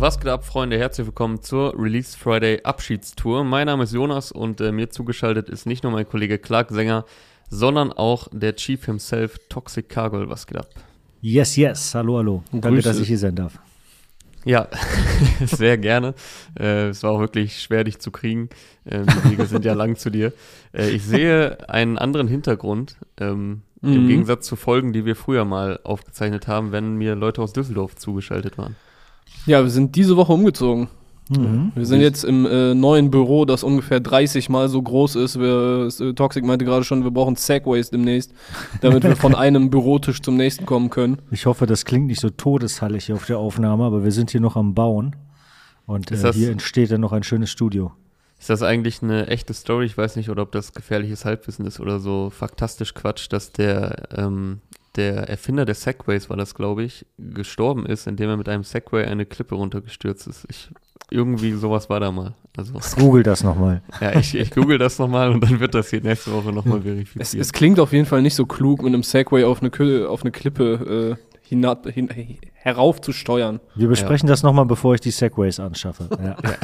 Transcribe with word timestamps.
Was 0.00 0.20
geht 0.20 0.28
ab, 0.28 0.44
Freunde? 0.44 0.78
Herzlich 0.78 1.08
willkommen 1.08 1.42
zur 1.42 1.74
Release 1.76 2.16
Friday 2.16 2.60
Abschiedstour. 2.62 3.42
Mein 3.42 3.66
Name 3.66 3.82
ist 3.82 3.92
Jonas 3.92 4.30
und 4.30 4.60
äh, 4.60 4.70
mir 4.70 4.90
zugeschaltet 4.90 5.48
ist 5.48 5.66
nicht 5.66 5.82
nur 5.82 5.90
mein 5.90 6.08
Kollege 6.08 6.38
Clark 6.38 6.70
Sänger, 6.70 7.04
sondern 7.50 7.92
auch 7.92 8.28
der 8.30 8.54
Chief 8.54 8.84
himself, 8.84 9.40
Toxic 9.48 9.88
Cargol. 9.88 10.30
Was 10.30 10.46
geht 10.46 10.56
ab? 10.56 10.68
Yes, 11.20 11.56
yes. 11.56 11.96
Hallo, 11.96 12.18
hallo. 12.18 12.44
Danke, 12.52 12.68
Grüße. 12.68 12.88
dass 12.88 13.00
ich 13.00 13.08
hier 13.08 13.18
sein 13.18 13.34
darf. 13.34 13.58
Ja, 14.44 14.68
sehr 15.44 15.76
gerne. 15.78 16.14
Äh, 16.56 16.90
es 16.90 17.02
war 17.02 17.10
auch 17.10 17.20
wirklich 17.20 17.60
schwer, 17.60 17.82
dich 17.82 17.98
zu 17.98 18.12
kriegen. 18.12 18.50
Ähm, 18.86 19.04
die 19.04 19.30
Wege 19.32 19.46
sind 19.46 19.64
ja 19.64 19.72
lang 19.72 19.96
zu 19.96 20.10
dir. 20.10 20.32
Äh, 20.72 20.90
ich 20.90 21.02
sehe 21.02 21.68
einen 21.68 21.98
anderen 21.98 22.28
Hintergrund. 22.28 22.98
Ähm, 23.18 23.62
mhm. 23.80 23.92
Im 23.92 24.06
Gegensatz 24.06 24.46
zu 24.46 24.54
Folgen, 24.54 24.92
die 24.92 25.04
wir 25.04 25.16
früher 25.16 25.44
mal 25.44 25.80
aufgezeichnet 25.82 26.46
haben, 26.46 26.70
wenn 26.70 26.94
mir 26.94 27.16
Leute 27.16 27.42
aus 27.42 27.52
Düsseldorf 27.52 27.96
zugeschaltet 27.96 28.58
waren. 28.58 28.76
Ja, 29.46 29.62
wir 29.62 29.70
sind 29.70 29.96
diese 29.96 30.16
Woche 30.16 30.32
umgezogen. 30.32 30.88
Mhm. 31.30 31.72
Wir 31.74 31.84
sind 31.84 32.00
jetzt 32.00 32.24
im 32.24 32.46
äh, 32.46 32.74
neuen 32.74 33.10
Büro, 33.10 33.44
das 33.44 33.62
ungefähr 33.62 34.00
30 34.00 34.48
Mal 34.48 34.68
so 34.68 34.80
groß 34.80 35.16
ist. 35.16 35.38
Wir, 35.38 35.88
äh, 36.00 36.14
Toxic 36.14 36.44
meinte 36.44 36.64
gerade 36.64 36.84
schon, 36.84 37.04
wir 37.04 37.10
brauchen 37.10 37.36
Segways 37.36 37.90
demnächst, 37.90 38.32
damit 38.80 39.04
wir 39.04 39.16
von 39.16 39.34
einem 39.34 39.70
Bürotisch 39.70 40.22
zum 40.22 40.36
nächsten 40.36 40.64
kommen 40.64 40.90
können. 40.90 41.18
Ich 41.30 41.46
hoffe, 41.46 41.66
das 41.66 41.84
klingt 41.84 42.06
nicht 42.06 42.20
so 42.20 42.30
todeshallig 42.30 43.06
hier 43.06 43.16
auf 43.16 43.26
der 43.26 43.38
Aufnahme, 43.38 43.84
aber 43.84 44.04
wir 44.04 44.12
sind 44.12 44.30
hier 44.30 44.40
noch 44.40 44.56
am 44.56 44.74
Bauen. 44.74 45.16
Und 45.86 46.10
äh, 46.10 46.32
hier 46.32 46.50
entsteht 46.50 46.90
dann 46.90 47.00
noch 47.00 47.12
ein 47.12 47.22
schönes 47.22 47.50
Studio. 47.50 47.92
Ist 48.38 48.50
das 48.50 48.62
eigentlich 48.62 49.02
eine 49.02 49.26
echte 49.26 49.52
Story? 49.52 49.86
Ich 49.86 49.98
weiß 49.98 50.16
nicht, 50.16 50.30
oder 50.30 50.42
ob 50.42 50.52
das 50.52 50.72
gefährliches 50.72 51.24
Halbwissen 51.24 51.66
ist 51.66 51.80
oder 51.80 51.98
so 51.98 52.30
faktastisch 52.30 52.94
Quatsch, 52.94 53.26
dass 53.30 53.52
der 53.52 54.08
ähm, 54.16 54.60
der 54.98 55.28
Erfinder 55.28 55.64
der 55.64 55.74
Segways 55.74 56.28
war 56.28 56.36
das, 56.36 56.54
glaube 56.54 56.82
ich, 56.82 57.06
gestorben 57.16 57.86
ist, 57.86 58.06
indem 58.06 58.30
er 58.30 58.36
mit 58.36 58.48
einem 58.48 58.64
Segway 58.64 59.06
eine 59.06 59.24
Klippe 59.24 59.54
runtergestürzt 59.54 60.26
ist. 60.26 60.44
Ich, 60.50 60.68
irgendwie 61.10 61.52
sowas 61.52 61.88
war 61.88 62.00
da 62.00 62.10
mal. 62.10 62.34
Also, 62.56 62.74
google 62.96 63.22
das 63.22 63.44
nochmal. 63.44 63.82
Ja, 64.00 64.18
ich, 64.18 64.34
ich 64.34 64.50
google 64.50 64.78
das 64.78 64.98
nochmal 64.98 65.30
und 65.30 65.42
dann 65.42 65.60
wird 65.60 65.74
das 65.74 65.90
hier 65.90 66.02
nächste 66.02 66.32
Woche 66.32 66.52
nochmal 66.52 66.82
verifiziert. 66.82 67.22
Es, 67.22 67.34
es, 67.34 67.52
klingt 67.52 67.78
auf 67.80 67.92
jeden 67.92 68.06
Fall 68.06 68.20
nicht 68.20 68.34
so 68.34 68.46
klug, 68.46 68.82
mit 68.82 68.92
einem 68.92 69.04
Segway 69.04 69.44
auf 69.44 69.62
eine, 69.62 70.08
auf 70.08 70.22
eine 70.22 70.32
Klippe 70.32 71.16
äh, 71.16 71.27
hinab, 71.48 71.86
hin, 71.88 72.10
heraufzusteuern. 72.52 73.60
Wir 73.74 73.88
besprechen 73.88 74.28
ja. 74.28 74.32
das 74.32 74.42
nochmal, 74.42 74.66
bevor 74.66 74.94
ich 74.94 75.00
die 75.00 75.10
Segways 75.10 75.58
anschaffe. 75.58 76.08
Ja. 76.18 76.36
ja, 76.42 76.56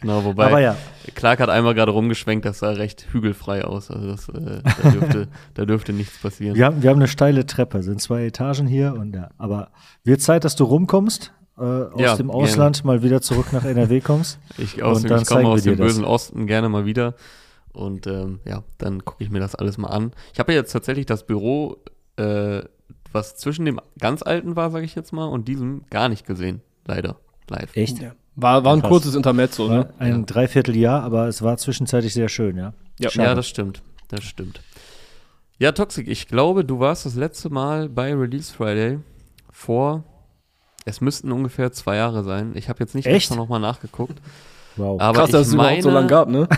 genau, 0.00 0.24
wobei 0.24 0.46
Aber 0.46 0.60
ja. 0.60 0.76
Clark 1.14 1.40
hat 1.40 1.48
einmal 1.48 1.74
gerade 1.74 1.90
rumgeschwenkt, 1.90 2.44
das 2.44 2.60
sah 2.60 2.70
recht 2.70 3.06
hügelfrei 3.12 3.64
aus. 3.64 3.90
Also 3.90 4.06
das, 4.06 4.28
äh, 4.28 4.62
da, 4.62 4.90
dürfte, 4.90 5.28
da 5.54 5.64
dürfte 5.64 5.92
nichts 5.92 6.18
passieren. 6.18 6.54
Wir 6.54 6.66
haben, 6.66 6.82
wir 6.82 6.90
haben 6.90 6.98
eine 6.98 7.08
steile 7.08 7.44
Treppe, 7.44 7.82
sind 7.82 8.00
zwei 8.00 8.24
Etagen 8.26 8.66
hier 8.66 8.94
und 8.94 9.14
ja. 9.14 9.30
Aber 9.36 9.70
wird 10.04 10.20
Zeit, 10.20 10.44
dass 10.44 10.54
du 10.56 10.64
rumkommst. 10.64 11.32
Äh, 11.58 11.62
aus 11.62 12.00
ja, 12.00 12.16
dem 12.16 12.30
Ausland 12.30 12.76
gerne. 12.76 12.86
mal 12.86 13.02
wieder 13.02 13.20
zurück 13.20 13.52
nach 13.52 13.64
NRW 13.64 14.00
kommst. 14.00 14.38
Ich, 14.58 14.82
aus, 14.82 15.02
und 15.02 15.10
dann 15.10 15.22
ich 15.22 15.28
komme 15.28 15.48
aus 15.48 15.62
dem 15.62 15.76
bösen 15.76 16.02
das. 16.02 16.10
Osten 16.10 16.46
gerne 16.46 16.68
mal 16.68 16.86
wieder. 16.86 17.14
Und 17.72 18.06
ähm, 18.06 18.40
ja, 18.46 18.62
dann 18.78 19.04
gucke 19.04 19.22
ich 19.24 19.30
mir 19.30 19.40
das 19.40 19.54
alles 19.54 19.76
mal 19.76 19.88
an. 19.88 20.12
Ich 20.32 20.38
habe 20.38 20.52
jetzt 20.52 20.72
tatsächlich 20.72 21.06
das 21.06 21.26
Büro 21.26 21.76
äh, 22.16 22.62
was 23.12 23.36
zwischen 23.36 23.64
dem 23.64 23.80
ganz 23.98 24.22
alten 24.22 24.56
war, 24.56 24.70
sage 24.70 24.84
ich 24.84 24.94
jetzt 24.94 25.12
mal, 25.12 25.26
und 25.26 25.48
diesem 25.48 25.84
gar 25.90 26.08
nicht 26.08 26.26
gesehen. 26.26 26.60
Leider. 26.86 27.16
Live. 27.48 27.76
Echt? 27.76 27.98
Ja. 28.00 28.12
War, 28.36 28.64
war 28.64 28.74
ein 28.74 28.80
Krass. 28.80 28.90
kurzes 28.90 29.14
Intermezzo, 29.14 29.68
ne? 29.68 29.92
Ein 29.98 30.20
ja. 30.20 30.22
Dreivierteljahr, 30.22 31.02
aber 31.02 31.26
es 31.28 31.42
war 31.42 31.56
zwischenzeitlich 31.56 32.14
sehr 32.14 32.28
schön, 32.28 32.56
ja. 32.56 32.72
Ja, 32.98 33.10
ja, 33.12 33.34
das 33.34 33.48
stimmt. 33.48 33.82
Das 34.08 34.24
stimmt. 34.24 34.60
Ja, 35.58 35.72
Toxic, 35.72 36.08
ich 36.08 36.26
glaube, 36.26 36.64
du 36.64 36.78
warst 36.78 37.04
das 37.04 37.16
letzte 37.16 37.50
Mal 37.50 37.88
bei 37.88 38.14
Release 38.14 38.52
Friday 38.52 39.00
vor, 39.50 40.04
es 40.84 41.00
müssten 41.00 41.32
ungefähr 41.32 41.72
zwei 41.72 41.96
Jahre 41.96 42.24
sein. 42.24 42.52
Ich 42.54 42.68
habe 42.68 42.80
jetzt 42.80 42.94
nicht 42.94 43.06
extra 43.06 43.36
nochmal 43.36 43.60
nachgeguckt. 43.60 44.18
Wow. 44.76 45.00
Aber 45.00 45.18
Krass, 45.18 45.30
dass 45.30 45.48
es 45.48 45.54
meine, 45.54 45.80
überhaupt 45.80 45.82
so 45.82 45.90
lange 45.90 46.06
gab, 46.06 46.28
ne? 46.28 46.48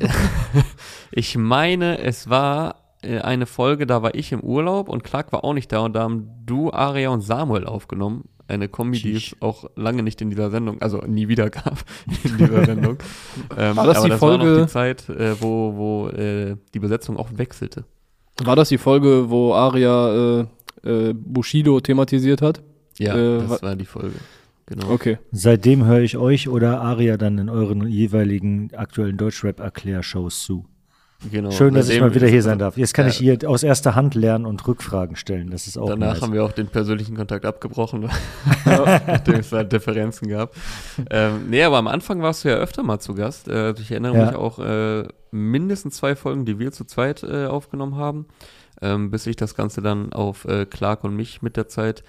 ich 1.12 1.36
meine, 1.36 1.98
es 1.98 2.28
war 2.28 2.87
eine 3.02 3.46
Folge, 3.46 3.86
da 3.86 4.02
war 4.02 4.14
ich 4.14 4.32
im 4.32 4.40
Urlaub 4.40 4.88
und 4.88 5.04
Clark 5.04 5.32
war 5.32 5.44
auch 5.44 5.54
nicht 5.54 5.70
da 5.70 5.80
und 5.80 5.94
da 5.94 6.02
haben 6.02 6.30
du, 6.44 6.72
Aria 6.72 7.10
und 7.10 7.20
Samuel 7.20 7.66
aufgenommen. 7.66 8.24
Eine 8.48 8.68
Kombi, 8.68 8.98
die 8.98 9.12
es 9.12 9.36
auch 9.40 9.66
lange 9.76 10.02
nicht 10.02 10.22
in 10.22 10.30
dieser 10.30 10.50
Sendung, 10.50 10.80
also 10.80 11.02
nie 11.02 11.28
wieder 11.28 11.50
gab 11.50 11.84
in 12.24 12.38
dieser 12.38 12.64
Sendung. 12.64 12.96
ähm, 13.56 13.76
war 13.76 13.86
das 13.86 13.98
aber 13.98 14.06
die 14.06 14.10
das 14.10 14.18
Folge, 14.18 14.44
war 14.44 14.56
noch 14.56 14.66
die 14.66 14.72
Zeit, 14.72 15.08
äh, 15.10 15.40
wo, 15.40 15.76
wo 15.76 16.08
äh, 16.08 16.56
die 16.72 16.78
Besetzung 16.78 17.18
auch 17.18 17.28
wechselte. 17.36 17.84
War 18.42 18.56
das 18.56 18.70
die 18.70 18.78
Folge, 18.78 19.28
wo 19.28 19.52
Aria 19.52 20.40
äh, 20.40 20.46
äh, 20.84 21.14
Bushido 21.14 21.80
thematisiert 21.80 22.40
hat? 22.40 22.62
Ja, 22.98 23.16
äh, 23.16 23.46
das 23.46 23.62
war 23.62 23.76
die 23.76 23.84
Folge. 23.84 24.16
Genau. 24.66 24.90
Okay. 24.90 25.18
Seitdem 25.32 25.84
höre 25.84 26.00
ich 26.00 26.16
euch 26.16 26.48
oder 26.48 26.80
Aria 26.80 27.16
dann 27.16 27.38
in 27.38 27.48
euren 27.48 27.86
jeweiligen 27.88 28.70
aktuellen 28.74 29.16
Deutschrap-Erklärshows 29.16 30.44
zu. 30.44 30.66
Genau. 31.32 31.50
Schön, 31.50 31.74
dass 31.74 31.88
ich 31.88 32.00
mal 32.00 32.14
wieder 32.14 32.28
hier 32.28 32.42
sein 32.42 32.60
darf. 32.60 32.76
Jetzt 32.76 32.94
kann 32.94 33.06
ja. 33.06 33.10
ich 33.10 33.16
hier 33.16 33.38
aus 33.46 33.64
erster 33.64 33.96
Hand 33.96 34.14
lernen 34.14 34.46
und 34.46 34.66
Rückfragen 34.68 35.16
stellen. 35.16 35.50
Das 35.50 35.66
ist 35.66 35.76
auch 35.76 35.88
Danach 35.88 36.14
nice. 36.14 36.22
haben 36.22 36.32
wir 36.32 36.44
auch 36.44 36.52
den 36.52 36.68
persönlichen 36.68 37.16
Kontakt 37.16 37.44
abgebrochen, 37.44 38.08
nachdem 38.64 39.34
es 39.34 39.50
da 39.50 39.64
Differenzen 39.64 40.28
gab. 40.28 40.54
Ähm, 41.10 41.50
nee, 41.50 41.64
aber 41.64 41.78
am 41.78 41.88
Anfang 41.88 42.22
warst 42.22 42.44
du 42.44 42.50
ja 42.50 42.54
öfter 42.54 42.84
mal 42.84 43.00
zu 43.00 43.14
Gast. 43.14 43.48
Äh, 43.48 43.72
ich 43.72 43.90
erinnere 43.90 44.16
ja. 44.16 44.26
mich 44.26 44.36
auch 44.36 44.60
äh, 44.60 45.08
mindestens 45.32 45.96
zwei 45.96 46.14
Folgen, 46.14 46.44
die 46.44 46.60
wir 46.60 46.70
zu 46.70 46.84
zweit 46.84 47.24
äh, 47.24 47.46
aufgenommen 47.46 47.96
haben, 47.96 48.26
ähm, 48.80 49.10
bis 49.10 49.26
ich 49.26 49.34
das 49.34 49.56
Ganze 49.56 49.82
dann 49.82 50.12
auf 50.12 50.44
äh, 50.44 50.66
Clark 50.66 51.02
und 51.02 51.16
mich 51.16 51.42
mit 51.42 51.56
der 51.56 51.66
Zeit 51.66 52.04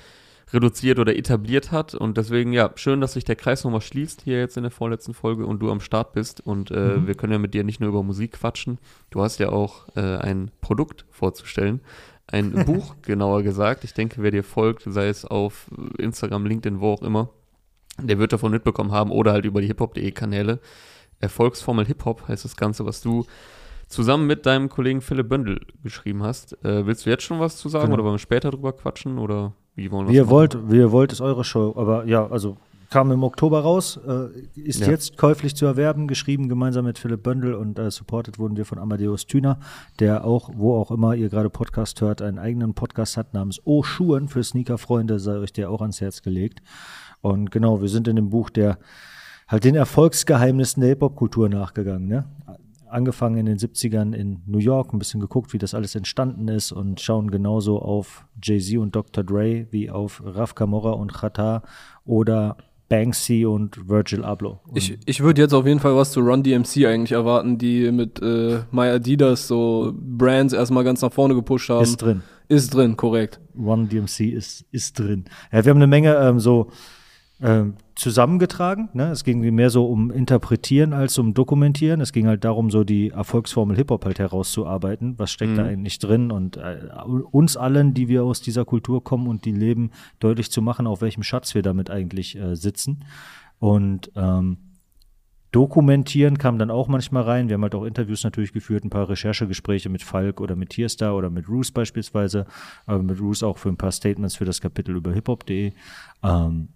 reduziert 0.53 0.99
oder 0.99 1.15
etabliert 1.15 1.71
hat. 1.71 1.93
Und 1.93 2.17
deswegen, 2.17 2.53
ja, 2.53 2.71
schön, 2.75 3.01
dass 3.01 3.13
sich 3.13 3.23
der 3.23 3.35
Kreis 3.35 3.63
nochmal 3.63 3.81
schließt 3.81 4.21
hier 4.21 4.39
jetzt 4.39 4.57
in 4.57 4.63
der 4.63 4.71
vorletzten 4.71 5.13
Folge 5.13 5.45
und 5.45 5.59
du 5.59 5.71
am 5.71 5.79
Start 5.79 6.13
bist. 6.13 6.41
Und 6.41 6.71
äh, 6.71 6.97
mhm. 6.97 7.07
wir 7.07 7.15
können 7.15 7.33
ja 7.33 7.39
mit 7.39 7.53
dir 7.53 7.63
nicht 7.63 7.79
nur 7.79 7.89
über 7.89 8.03
Musik 8.03 8.33
quatschen. 8.33 8.79
Du 9.09 9.21
hast 9.21 9.39
ja 9.39 9.49
auch 9.49 9.87
äh, 9.95 10.17
ein 10.17 10.51
Produkt 10.61 11.05
vorzustellen. 11.09 11.81
Ein 12.27 12.51
Buch, 12.65 12.95
genauer 13.01 13.43
gesagt. 13.43 13.83
Ich 13.83 13.93
denke, 13.93 14.21
wer 14.21 14.31
dir 14.31 14.43
folgt, 14.43 14.83
sei 14.85 15.07
es 15.07 15.25
auf 15.25 15.69
Instagram, 15.97 16.45
LinkedIn, 16.45 16.79
wo 16.79 16.93
auch 16.93 17.01
immer, 17.01 17.29
der 17.97 18.19
wird 18.19 18.33
davon 18.33 18.51
mitbekommen 18.51 18.91
haben 18.91 19.11
oder 19.11 19.33
halt 19.33 19.45
über 19.45 19.61
die 19.61 19.67
hiphop.de 19.67 20.11
Kanäle. 20.11 20.59
Erfolgsformel 21.19 21.85
Hip-Hop 21.85 22.27
heißt 22.27 22.45
das 22.45 22.55
Ganze, 22.55 22.85
was 22.85 23.01
du 23.01 23.25
zusammen 23.87 24.27
mit 24.27 24.45
deinem 24.45 24.69
Kollegen 24.69 25.01
Philipp 25.01 25.29
Bündel 25.29 25.59
geschrieben 25.83 26.23
hast. 26.23 26.53
Äh, 26.63 26.85
willst 26.85 27.05
du 27.05 27.09
jetzt 27.09 27.23
schon 27.23 27.39
was 27.39 27.57
zu 27.57 27.67
sagen 27.69 27.85
genau. 27.85 27.95
oder 27.95 28.03
wollen 28.05 28.15
wir 28.15 28.19
später 28.19 28.51
drüber 28.51 28.73
quatschen 28.73 29.17
oder? 29.17 29.53
Wie 29.79 29.89
wollen 29.91 30.09
wie 30.09 30.15
ihr 30.15 30.29
wollt, 30.29 30.57
wie 30.69 30.77
ihr 30.77 30.91
wollt, 30.91 31.13
ist 31.13 31.21
eure 31.21 31.45
Show. 31.45 31.73
Aber 31.77 32.05
ja, 32.05 32.27
also 32.27 32.57
kam 32.89 33.11
im 33.11 33.23
Oktober 33.23 33.61
raus, 33.61 33.97
äh, 34.05 34.59
ist 34.59 34.81
ja. 34.81 34.89
jetzt 34.89 35.17
käuflich 35.17 35.55
zu 35.55 35.65
erwerben, 35.65 36.07
geschrieben 36.07 36.49
gemeinsam 36.49 36.83
mit 36.83 36.99
Philipp 36.99 37.23
Böndel 37.23 37.53
und 37.53 37.79
äh, 37.79 37.89
supported 37.89 38.39
wurden 38.39 38.57
wir 38.57 38.65
von 38.65 38.77
Amadeus 38.77 39.25
Thüner, 39.25 39.59
der 39.99 40.25
auch, 40.25 40.49
wo 40.53 40.75
auch 40.75 40.91
immer 40.91 41.15
ihr 41.15 41.29
gerade 41.29 41.49
Podcast 41.49 42.01
hört, 42.01 42.21
einen 42.21 42.39
eigenen 42.39 42.73
Podcast 42.73 43.15
hat 43.15 43.33
namens 43.33 43.61
O 43.63 43.83
Schuhen 43.83 44.27
für 44.27 44.43
Sneaker-Freunde, 44.43 45.19
sei 45.19 45.37
euch 45.37 45.53
der 45.53 45.69
auch 45.69 45.81
ans 45.81 46.01
Herz 46.01 46.21
gelegt. 46.21 46.61
Und 47.21 47.51
genau, 47.51 47.81
wir 47.81 47.87
sind 47.89 48.07
in 48.09 48.17
dem 48.17 48.31
Buch 48.31 48.49
der 48.49 48.79
halt 49.47 49.63
den 49.63 49.75
Erfolgsgeheimnissen 49.75 50.81
der 50.81 50.89
Hip-Hop-Kultur 50.89 51.47
nachgegangen. 51.47 52.07
Ne? 52.07 52.25
Angefangen 52.89 53.37
in 53.37 53.45
den 53.45 53.57
70ern 53.57 54.13
in 54.13 54.41
New 54.45 54.59
York, 54.59 54.93
ein 54.93 54.99
bisschen 54.99 55.19
geguckt, 55.19 55.53
wie 55.53 55.57
das 55.57 55.73
alles 55.73 55.95
entstanden 55.95 56.47
ist 56.47 56.71
und 56.71 56.99
schauen 56.99 57.31
genauso 57.31 57.79
auf 57.79 58.25
Jay-Z 58.41 58.77
und 58.77 58.95
Dr. 58.95 59.23
Dre 59.23 59.67
wie 59.71 59.89
auf 59.89 60.21
Raf 60.25 60.55
Camorra 60.55 60.91
und 60.91 61.13
Chata 61.13 61.63
oder 62.05 62.57
Banksy 62.89 63.45
und 63.45 63.87
Virgil 63.87 64.23
Abloh. 64.23 64.59
Und 64.67 64.77
ich, 64.77 64.97
ich 65.05 65.21
würde 65.21 65.41
jetzt 65.41 65.53
auf 65.53 65.65
jeden 65.65 65.79
Fall 65.79 65.95
was 65.95 66.11
zu 66.11 66.21
Run 66.21 66.43
DMC 66.43 66.87
eigentlich 66.87 67.11
erwarten, 67.11 67.57
die 67.57 67.91
mit 67.91 68.19
äh, 68.21 68.61
My 68.71 68.87
Adidas 68.87 69.47
so 69.47 69.93
Brands 69.95 70.53
erstmal 70.53 70.83
ganz 70.83 71.01
nach 71.01 71.13
vorne 71.13 71.35
gepusht 71.35 71.69
haben. 71.69 71.83
Ist 71.83 71.97
drin. 71.97 72.23
Ist 72.47 72.73
drin, 72.73 72.97
korrekt. 72.97 73.39
Run 73.55 73.87
DMC 73.87 74.31
ist, 74.31 74.65
ist 74.71 74.97
drin. 74.97 75.25
Ja, 75.51 75.63
wir 75.63 75.69
haben 75.69 75.77
eine 75.77 75.87
Menge 75.87 76.15
ähm, 76.15 76.39
so 76.39 76.71
ähm, 77.41 77.75
zusammengetragen. 77.99 78.89
Ne? 78.93 79.11
Es 79.11 79.23
ging 79.23 79.39
mehr 79.53 79.69
so 79.69 79.85
um 79.85 80.09
Interpretieren 80.09 80.93
als 80.93 81.17
um 81.17 81.33
Dokumentieren. 81.33 81.99
Es 82.01 82.13
ging 82.13 82.27
halt 82.27 82.43
darum, 82.43 82.71
so 82.71 82.83
die 82.83 83.09
Erfolgsformel 83.09 83.75
Hip-Hop 83.75 84.05
halt 84.05 84.19
herauszuarbeiten. 84.19 85.19
Was 85.19 85.31
steckt 85.31 85.51
mhm. 85.51 85.57
da 85.57 85.65
eigentlich 85.65 85.99
drin? 85.99 86.31
Und 86.31 86.57
äh, 86.57 86.87
uns 87.31 87.57
allen, 87.57 87.93
die 87.93 88.07
wir 88.07 88.23
aus 88.23 88.41
dieser 88.41 88.65
Kultur 88.65 89.03
kommen 89.03 89.27
und 89.27 89.45
die 89.45 89.51
leben, 89.51 89.91
deutlich 90.19 90.49
zu 90.49 90.61
machen, 90.61 90.87
auf 90.87 91.01
welchem 91.01 91.23
Schatz 91.23 91.53
wir 91.53 91.61
damit 91.61 91.89
eigentlich 91.89 92.37
äh, 92.37 92.55
sitzen. 92.55 93.05
Und 93.59 94.11
ähm, 94.15 94.57
Dokumentieren 95.51 96.37
kam 96.37 96.59
dann 96.59 96.69
auch 96.69 96.87
manchmal 96.87 97.23
rein. 97.23 97.49
Wir 97.49 97.55
haben 97.55 97.63
halt 97.63 97.73
auch 97.73 97.83
Interviews 97.83 98.23
natürlich 98.23 98.53
geführt, 98.53 98.85
ein 98.85 98.91
paar 98.91 99.09
Recherchegespräche 99.09 99.89
mit 99.89 100.03
Falk 100.03 100.41
oder 100.41 100.55
mit 100.55 100.69
Tierstar 100.69 101.15
oder 101.15 101.31
mit 101.31 101.49
Roos 101.49 101.71
beispielsweise. 101.71 102.45
Aber 102.85 103.01
mit 103.01 103.19
Roos 103.19 103.41
auch 103.41 103.57
für 103.57 103.69
ein 103.69 103.77
paar 103.77 103.91
Statements 103.91 104.35
für 104.35 104.45
das 104.45 104.61
Kapitel 104.61 104.95
über 104.95 105.11
hiphop.de. 105.11 105.73
Ähm, 106.23 106.69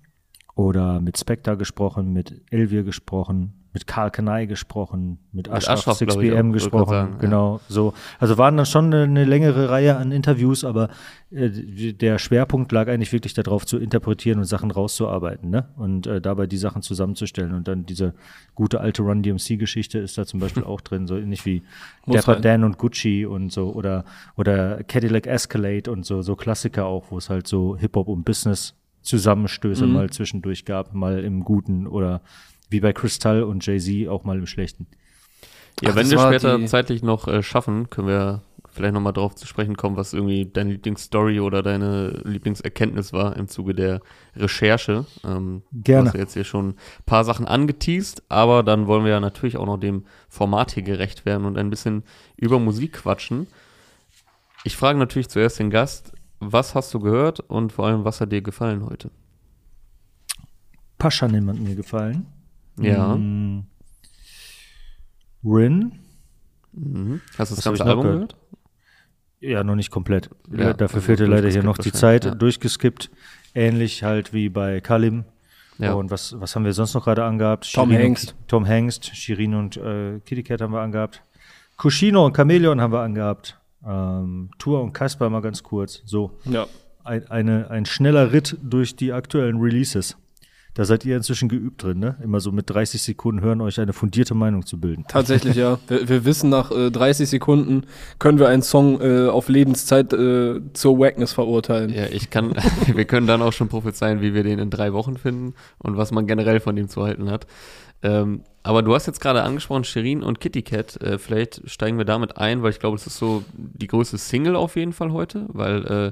oder 0.56 1.02
mit 1.02 1.18
Spectre 1.18 1.58
gesprochen, 1.58 2.14
mit 2.14 2.42
Elvir 2.52 2.84
gesprochen, 2.84 3.54
mit 3.74 3.88
Karl 3.88 4.12
Kanai 4.12 4.46
gesprochen, 4.46 5.18
mit, 5.32 5.50
Ashraf, 5.50 5.88
6pm 6.00 6.52
gesprochen, 6.52 6.90
sagen, 6.90 7.18
genau, 7.20 7.56
ja. 7.56 7.62
so. 7.68 7.94
Also 8.20 8.38
waren 8.38 8.56
dann 8.56 8.68
schon 8.68 8.94
eine, 8.94 9.04
eine, 9.04 9.26
längere 9.26 9.70
Reihe 9.70 9.98
an 9.98 10.12
Interviews, 10.12 10.64
aber 10.64 10.90
äh, 11.32 11.50
der 11.50 12.20
Schwerpunkt 12.20 12.72
lag 12.72 12.88
eigentlich 12.88 13.12
wirklich 13.12 13.34
darauf 13.34 13.66
zu 13.66 13.80
interpretieren 13.80 14.38
und 14.38 14.46
Sachen 14.46 14.70
rauszuarbeiten, 14.70 15.50
ne? 15.50 15.70
Und 15.76 16.06
äh, 16.06 16.22
dabei 16.22 16.46
die 16.46 16.58
Sachen 16.58 16.84
zusammenzustellen 16.84 17.56
und 17.56 17.68
dann 17.68 17.88
diese 17.88 18.14
gute 18.54 18.80
alte 18.80 19.02
Run 19.02 19.24
DMC 19.24 19.58
Geschichte 19.58 19.98
ist 19.98 20.20
da 20.20 20.28
zum 20.28 20.40
Beispiel 20.40 20.64
auch 20.64 20.82
drin, 20.82 21.08
so 21.08 21.18
ähnlich 21.18 21.44
wie 21.48 21.64
Dapper 22.06 22.36
Dan 22.36 22.64
und 22.64 22.78
Gucci 22.78 23.26
und 23.26 23.52
so 23.52 23.74
oder 23.74 24.06
oder 24.38 24.84
Cadillac 24.84 25.26
Escalade 25.26 25.90
und 25.90 26.06
so 26.06 26.22
so 26.22 26.36
Klassiker 26.36 26.86
auch, 26.86 27.06
wo 27.10 27.18
es 27.18 27.32
halt 27.32 27.48
so 27.48 27.76
Hip 27.76 27.96
Hop 27.96 28.08
und 28.08 28.24
Business 28.24 28.76
Zusammenstöße 29.04 29.86
mhm. 29.86 29.94
mal 29.94 30.10
zwischendurch 30.10 30.66
gab, 30.66 30.94
mal 30.94 31.24
im 31.24 31.44
Guten 31.44 31.88
oder 31.88 32.22
wie 32.70 32.80
bei 32.80 32.94
Kristall 32.94 33.44
und 33.44 33.66
Jay-Z 33.66 34.08
auch 34.10 34.24
mal 34.24 34.38
im 34.38 34.48
Schlechten. 34.48 34.88
Ja, 35.82 35.92
Ach, 35.92 35.96
wenn 35.96 36.10
wir 36.10 36.20
später 36.20 36.66
zeitlich 36.66 37.04
noch 37.04 37.28
äh, 37.28 37.44
schaffen, 37.44 37.90
können 37.90 38.08
wir 38.08 38.42
vielleicht 38.74 38.94
nochmal 38.94 39.14
drauf 39.14 39.36
zu 39.36 39.46
sprechen 39.46 39.78
kommen, 39.78 39.98
was 39.98 40.14
irgendwie 40.14 40.46
deine 40.46 40.72
Lieblingsstory 40.72 41.40
oder 41.40 41.62
deine 41.62 42.22
Lieblingserkenntnis 42.24 43.14
war 43.14 43.36
im 43.38 43.48
Zuge 43.48 43.76
der 43.76 44.02
Recherche. 44.36 45.06
Ähm, 45.24 45.62
Gerne. 45.72 46.06
Du 46.06 46.14
hast 46.14 46.20
jetzt 46.20 46.34
hier 46.34 46.44
schon 46.44 46.70
ein 46.70 46.76
paar 47.06 47.24
Sachen 47.24 47.48
angeteased, 47.48 48.24
aber 48.30 48.64
dann 48.64 48.88
wollen 48.88 49.04
wir 49.04 49.12
ja 49.12 49.20
natürlich 49.20 49.58
auch 49.58 49.68
noch 49.68 49.78
dem 49.78 50.06
Format 50.28 50.72
hier 50.72 50.84
gerecht 50.84 51.26
werden 51.26 51.46
und 51.46 51.58
ein 51.58 51.70
bisschen 51.70 52.04
über 52.36 52.60
Musik 52.60 52.94
quatschen. 52.94 53.48
Ich 54.64 54.76
frage 54.76 54.98
natürlich 54.98 55.30
zuerst 55.30 55.60
den 55.60 55.70
Gast, 55.70 56.13
was 56.52 56.76
hast 56.76 56.94
du 56.94 57.00
gehört 57.00 57.40
und 57.40 57.72
vor 57.72 57.88
allem, 57.88 58.04
was 58.04 58.22
hat 58.22 58.32
dir 58.32 58.42
gefallen 58.42 58.86
heute? 58.86 59.12
Paschanim 60.98 61.50
hat 61.50 61.60
mir 61.60 61.76
gefallen. 61.76 62.28
Ja. 62.80 63.16
Mm. 63.16 63.66
Rin. 65.44 66.00
Mhm. 66.72 67.22
Hast 67.38 67.52
du 67.52 67.56
das 67.56 67.64
ganze 67.66 67.86
Album 67.86 68.04
gehört? 68.04 68.36
gehört? 68.36 68.36
Ja, 69.42 69.64
noch 69.64 69.76
nicht 69.76 69.92
komplett. 69.92 70.30
Ja, 70.52 70.74
Dafür 70.74 70.98
also 70.98 71.06
fehlte 71.06 71.26
leider 71.26 71.50
hier 71.50 71.64
noch 71.64 71.78
die 71.78 71.92
Zeit. 71.92 72.26
Ja. 72.26 72.34
Durchgeskippt. 72.34 73.12
Ähnlich 73.54 74.04
halt 74.04 74.34
wie 74.34 74.48
bei 74.50 74.80
Kalim. 74.80 75.26
Ja. 75.80 75.94
Und 75.94 76.12
was, 76.12 76.40
was 76.40 76.56
haben 76.56 76.66
wir 76.66 76.74
sonst 76.74 76.94
noch 76.94 77.04
gerade 77.04 77.26
angehabt? 77.26 77.72
Tom 77.74 77.90
Shirin 77.90 78.02
Hengst. 78.02 78.36
Und, 78.40 78.48
Tom 78.48 78.66
Hengst, 78.66 79.16
Shirin 79.16 79.54
und 79.54 79.76
äh, 79.78 80.20
Kitty 80.22 80.44
Cat 80.44 80.62
haben 80.62 80.72
wir 80.72 80.82
angehabt. 80.82 81.24
Kushino 81.78 82.26
und 82.26 82.36
Chameleon 82.36 82.80
haben 82.80 82.94
wir 82.94 83.02
angehabt. 83.02 83.60
Ähm, 83.86 84.52
Tour 84.58 84.82
und 84.82 84.94
Kasper 84.94 85.30
mal 85.30 85.42
ganz 85.42 85.64
kurz. 85.64 86.02
So. 86.06 86.32
Ja. 86.46 86.68
Ein, 87.04 87.30
eine, 87.30 87.70
ein 87.70 87.86
schneller 87.86 88.32
Ritt 88.32 88.58
durch 88.62 88.96
die 88.96 89.12
aktuellen 89.12 89.60
Releases. 89.60 90.18
Da 90.74 90.86
seid 90.86 91.06
ihr 91.06 91.16
inzwischen 91.16 91.50
geübt 91.50 91.84
drin, 91.84 92.00
ne? 92.00 92.16
Immer 92.24 92.40
so 92.40 92.52
mit 92.52 92.70
30 92.70 93.02
Sekunden 93.02 93.42
hören, 93.42 93.62
euch 93.62 93.80
eine 93.80 93.94
fundierte 93.94 94.34
Meinung 94.34 94.66
zu 94.66 94.80
bilden. 94.80 95.06
Tatsächlich, 95.08 95.56
ja. 95.56 95.78
Wir, 95.88 96.10
wir 96.10 96.26
wissen, 96.26 96.50
nach 96.50 96.72
äh, 96.72 96.90
30 96.90 97.30
Sekunden 97.30 97.86
können 98.20 98.40
wir 98.40 98.48
einen 98.48 98.64
Song 98.64 99.00
äh, 99.02 99.28
auf 99.28 99.50
Lebenszeit 99.50 100.14
äh, 100.14 100.62
zur 100.74 100.98
Wackness 100.98 101.34
verurteilen. 101.34 101.94
Ja, 101.94 102.06
ich 102.06 102.30
kann, 102.30 102.56
wir 102.94 103.06
können 103.06 103.28
dann 103.28 103.42
auch 103.42 103.54
schon 103.54 103.70
prophezeien, 103.70 104.22
wie 104.22 104.34
wir 104.34 104.44
den 104.44 104.60
in 104.60 104.70
drei 104.70 104.94
Wochen 104.94 105.18
finden 105.18 105.54
und 105.78 105.98
was 105.98 106.12
man 106.12 106.26
generell 106.26 106.60
von 106.60 106.76
dem 106.76 106.90
zu 106.90 107.04
halten 107.04 107.30
hat. 107.30 107.46
Ähm, 108.02 108.44
aber 108.64 108.82
du 108.82 108.94
hast 108.96 109.08
jetzt 109.08 109.22
gerade 109.22 109.44
angesprochen, 109.44 109.84
Shirin 109.84 110.24
und 110.24 110.40
Kitty 110.40 110.62
Cat. 110.62 111.02
Äh, 111.02 111.18
vielleicht 111.18 111.70
steigen 111.70 111.98
wir 111.98 112.06
damit 112.06 112.38
ein, 112.38 112.64
weil 112.64 112.72
ich 112.72 112.80
glaube, 112.80 112.96
es 112.96 113.06
ist 113.06 113.18
so 113.18 113.44
die 113.54 113.88
größte 113.88 114.18
Single 114.18 114.56
auf 114.56 114.76
jeden 114.76 114.94
Fall 114.94 115.12
heute, 115.12 115.46
weil 115.50 115.86
äh, 115.86 116.12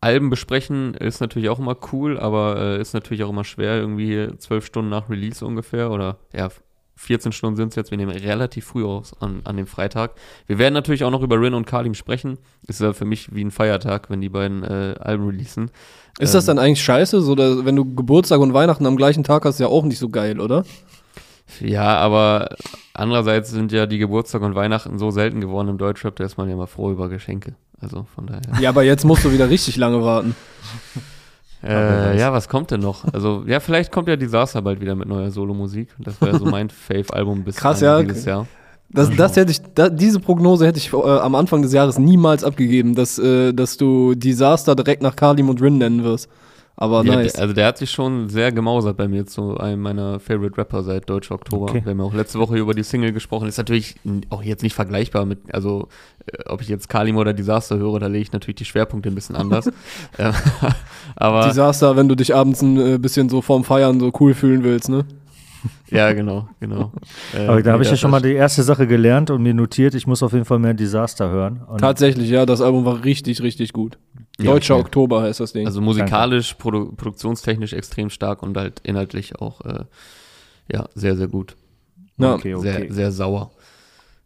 Alben 0.00 0.30
besprechen 0.30 0.94
ist 0.94 1.20
natürlich 1.20 1.48
auch 1.48 1.58
immer 1.58 1.76
cool, 1.92 2.18
aber 2.18 2.56
äh, 2.56 2.80
ist 2.80 2.94
natürlich 2.94 3.24
auch 3.24 3.30
immer 3.30 3.44
schwer, 3.44 3.76
irgendwie 3.76 4.28
zwölf 4.38 4.64
Stunden 4.64 4.90
nach 4.90 5.10
Release 5.10 5.44
ungefähr 5.44 5.90
oder 5.90 6.18
ja, 6.32 6.50
14 6.98 7.30
Stunden 7.32 7.56
sind 7.56 7.68
es 7.68 7.76
jetzt, 7.76 7.90
wir 7.90 7.98
nehmen 7.98 8.10
relativ 8.10 8.66
früh 8.66 8.84
aus 8.84 9.12
an, 9.20 9.40
an 9.44 9.56
dem 9.56 9.66
Freitag. 9.66 10.12
Wir 10.46 10.58
werden 10.58 10.74
natürlich 10.74 11.04
auch 11.04 11.12
noch 11.12 11.22
über 11.22 11.40
Rin 11.40 11.54
und 11.54 11.64
Kalim 11.66 11.94
sprechen. 11.94 12.38
Ist 12.66 12.80
ja 12.80 12.92
für 12.92 13.04
mich 13.04 13.32
wie 13.32 13.44
ein 13.44 13.52
Feiertag, 13.52 14.10
wenn 14.10 14.20
die 14.20 14.28
beiden 14.28 14.64
äh, 14.64 14.96
Alben 14.98 15.26
releasen. 15.26 15.70
Ist 16.18 16.30
ähm, 16.30 16.38
das 16.38 16.46
dann 16.46 16.58
eigentlich 16.58 16.82
scheiße? 16.82 17.20
So, 17.20 17.36
dass, 17.36 17.64
wenn 17.64 17.76
du 17.76 17.94
Geburtstag 17.94 18.40
und 18.40 18.52
Weihnachten 18.52 18.84
am 18.84 18.96
gleichen 18.96 19.22
Tag 19.22 19.44
hast, 19.44 19.54
ist 19.54 19.60
ja 19.60 19.68
auch 19.68 19.84
nicht 19.84 19.98
so 19.98 20.08
geil, 20.08 20.40
oder? 20.40 20.64
Ja, 21.60 21.96
aber 21.98 22.56
andererseits 22.94 23.50
sind 23.50 23.70
ja 23.72 23.86
die 23.86 23.98
Geburtstag 23.98 24.42
und 24.42 24.56
Weihnachten 24.56 24.98
so 24.98 25.10
selten 25.10 25.40
geworden 25.40 25.68
im 25.68 25.78
Deutschrap, 25.78 26.16
da 26.16 26.24
ist 26.24 26.36
man 26.36 26.50
ja 26.50 26.56
mal 26.56 26.66
froh 26.66 26.90
über 26.90 27.08
Geschenke. 27.08 27.54
Also 27.80 28.06
von 28.14 28.26
daher. 28.26 28.60
Ja, 28.60 28.70
aber 28.70 28.82
jetzt 28.82 29.04
musst 29.04 29.24
du 29.24 29.32
wieder 29.32 29.48
richtig 29.48 29.76
lange 29.76 30.02
warten. 30.02 30.34
Äh, 31.60 32.16
ja, 32.16 32.32
was 32.32 32.48
kommt 32.48 32.70
denn 32.70 32.80
noch? 32.80 33.04
Also, 33.12 33.42
ja, 33.46 33.58
vielleicht 33.58 33.90
kommt 33.90 34.06
ja 34.06 34.14
Disaster 34.14 34.62
bald 34.62 34.80
wieder 34.80 34.94
mit 34.94 35.08
neuer 35.08 35.32
Solomusik. 35.32 35.88
Das 35.98 36.20
wäre 36.20 36.38
so 36.38 36.44
mein 36.44 36.70
Fave-Album 36.88 37.42
bis 37.42 37.56
Krass, 37.56 37.80
ja. 37.80 38.00
dieses 38.00 38.24
Jahr. 38.26 38.46
Das, 38.90 39.10
das 39.10 39.36
hätte 39.36 39.50
ich, 39.50 39.60
da, 39.74 39.90
diese 39.90 40.18
Prognose 40.20 40.66
hätte 40.66 40.78
ich 40.78 40.92
äh, 40.92 40.96
am 40.96 41.34
Anfang 41.34 41.62
des 41.62 41.72
Jahres 41.72 41.98
niemals 41.98 42.44
abgegeben, 42.44 42.94
dass, 42.94 43.18
äh, 43.18 43.52
dass 43.52 43.76
du 43.76 44.14
Disaster 44.14 44.74
direkt 44.76 45.02
nach 45.02 45.16
Kalim 45.16 45.50
und 45.50 45.60
Rin 45.60 45.78
nennen 45.78 46.04
wirst. 46.04 46.30
Aber 46.80 47.04
ja, 47.04 47.16
nice. 47.16 47.34
Also 47.34 47.54
der 47.54 47.66
hat 47.66 47.76
sich 47.76 47.90
schon 47.90 48.28
sehr 48.28 48.52
gemausert 48.52 48.96
bei 48.96 49.08
mir 49.08 49.26
zu 49.26 49.58
einem 49.58 49.82
meiner 49.82 50.20
Favorite 50.20 50.56
Rapper 50.56 50.84
seit 50.84 51.10
Deutscher 51.10 51.34
Oktober. 51.34 51.64
Okay. 51.64 51.80
Wir 51.84 51.90
haben 51.90 51.98
ja 51.98 52.04
auch 52.04 52.14
letzte 52.14 52.38
Woche 52.38 52.56
über 52.56 52.72
die 52.72 52.84
Single 52.84 53.12
gesprochen. 53.12 53.48
Ist 53.48 53.58
natürlich 53.58 53.96
auch 54.30 54.44
jetzt 54.44 54.62
nicht 54.62 54.74
vergleichbar 54.74 55.26
mit, 55.26 55.52
also 55.52 55.88
äh, 56.26 56.44
ob 56.46 56.62
ich 56.62 56.68
jetzt 56.68 56.88
Kalim 56.88 57.16
oder 57.16 57.32
Disaster 57.32 57.78
höre, 57.78 57.98
da 57.98 58.06
lege 58.06 58.22
ich 58.22 58.32
natürlich 58.32 58.58
die 58.58 58.64
Schwerpunkte 58.64 59.10
ein 59.10 59.16
bisschen 59.16 59.34
anders. 59.34 59.68
Ähm, 60.18 60.32
aber 61.16 61.48
Disaster, 61.48 61.96
wenn 61.96 62.08
du 62.08 62.14
dich 62.14 62.34
abends 62.34 62.62
ein 62.62 62.94
äh, 62.94 62.98
bisschen 62.98 63.28
so 63.28 63.42
vorm 63.42 63.64
Feiern 63.64 64.00
so 64.00 64.10
cool 64.20 64.34
fühlen 64.34 64.64
willst, 64.64 64.88
ne? 64.88 65.04
Ja, 65.90 66.12
genau, 66.12 66.48
genau. 66.60 66.92
Äh, 67.34 67.46
Aber 67.46 67.62
da 67.62 67.72
habe 67.72 67.82
ich 67.82 67.90
ja 67.90 67.96
schon 67.96 68.10
mal 68.10 68.20
die 68.20 68.34
erste 68.34 68.62
Sache 68.62 68.86
gelernt 68.86 69.30
und 69.30 69.42
mir 69.42 69.54
notiert, 69.54 69.94
ich 69.94 70.06
muss 70.06 70.22
auf 70.22 70.32
jeden 70.32 70.44
Fall 70.44 70.58
mehr 70.58 70.74
Disaster 70.74 71.30
hören. 71.30 71.62
Und 71.66 71.78
Tatsächlich, 71.80 72.28
ja, 72.28 72.44
das 72.44 72.60
Album 72.60 72.84
war 72.84 73.04
richtig, 73.04 73.42
richtig 73.42 73.72
gut. 73.72 73.98
Deutscher 74.38 74.74
okay. 74.74 74.84
Oktober 74.84 75.22
heißt 75.22 75.40
das 75.40 75.52
Ding. 75.52 75.66
Also 75.66 75.80
musikalisch, 75.80 76.54
produ 76.54 76.92
produktionstechnisch 76.94 77.72
extrem 77.72 78.10
stark 78.10 78.42
und 78.42 78.56
halt 78.56 78.80
inhaltlich 78.84 79.40
auch 79.40 79.62
äh, 79.62 79.84
ja, 80.70 80.88
sehr, 80.94 81.16
sehr 81.16 81.28
gut. 81.28 81.56
Ja. 82.18 82.34
Okay, 82.34 82.54
okay. 82.54 82.86
Sehr, 82.88 82.92
sehr 82.92 83.12
sauer. 83.12 83.50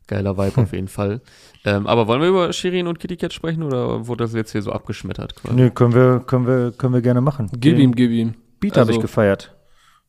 Geiler 0.07 0.37
Vibe 0.37 0.63
auf 0.63 0.73
jeden 0.73 0.89
Fall. 0.89 1.21
Ähm, 1.65 1.87
aber 1.87 2.09
wollen 2.09 2.21
wir 2.21 2.29
über 2.29 2.53
Shirin 2.53 2.87
und 2.87 2.99
Kitty 2.99 3.17
Cat 3.17 3.33
sprechen 3.33 3.63
oder 3.63 4.07
wurde 4.07 4.25
das 4.25 4.35
jetzt 4.35 4.53
hier 4.53 4.63
so 4.63 4.73
abgeschmettert? 4.73 5.37
Quasi? 5.37 5.55
Nö, 5.55 5.71
können 5.71 5.95
wir, 5.95 6.21
können 6.27 6.47
wir, 6.47 6.73
können 6.73 6.95
wir 6.95 7.03
gerne 7.03 7.21
machen. 7.21 7.49
Gib 7.57 7.79
ihm, 7.79 7.95
gib 7.95 8.11
ihm. 8.11 8.35
Beat 8.61 8.73
also, 8.73 8.81
habe 8.81 8.93
ich 8.93 9.01
gefeiert. 9.01 9.52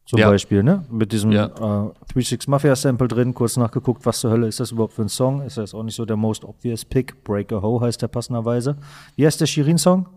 Zum 0.06 0.20
ja. 0.20 0.30
Beispiel, 0.30 0.64
ne? 0.64 0.84
Mit 0.92 1.12
diesem 1.14 1.32
ja. 1.32 1.46
äh, 1.46 2.20
3-6 2.20 2.50
Mafia 2.50 2.76
Sample 2.76 3.08
drin, 3.08 3.34
kurz 3.34 3.56
nachgeguckt, 3.56 4.06
was 4.06 4.20
zur 4.20 4.32
Hölle 4.32 4.48
ist 4.48 4.60
das 4.60 4.72
überhaupt 4.72 4.94
für 4.94 5.04
ein 5.04 5.10
Song? 5.10 5.42
Ist 5.42 5.58
das 5.58 5.74
auch 5.74 5.84
nicht 5.84 5.96
so 5.96 6.06
der 6.06 6.18
most 6.18 6.44
obvious 6.44 6.84
pick? 6.84 7.24
Break 7.24 7.54
a 7.54 7.62
Ho 7.62 7.80
heißt 7.80 8.02
der 8.02 8.10
passenderweise. 8.10 8.76
Wie 9.16 9.26
heißt 9.26 9.40
der 9.40 9.46
Shirin-Song? 9.46 10.08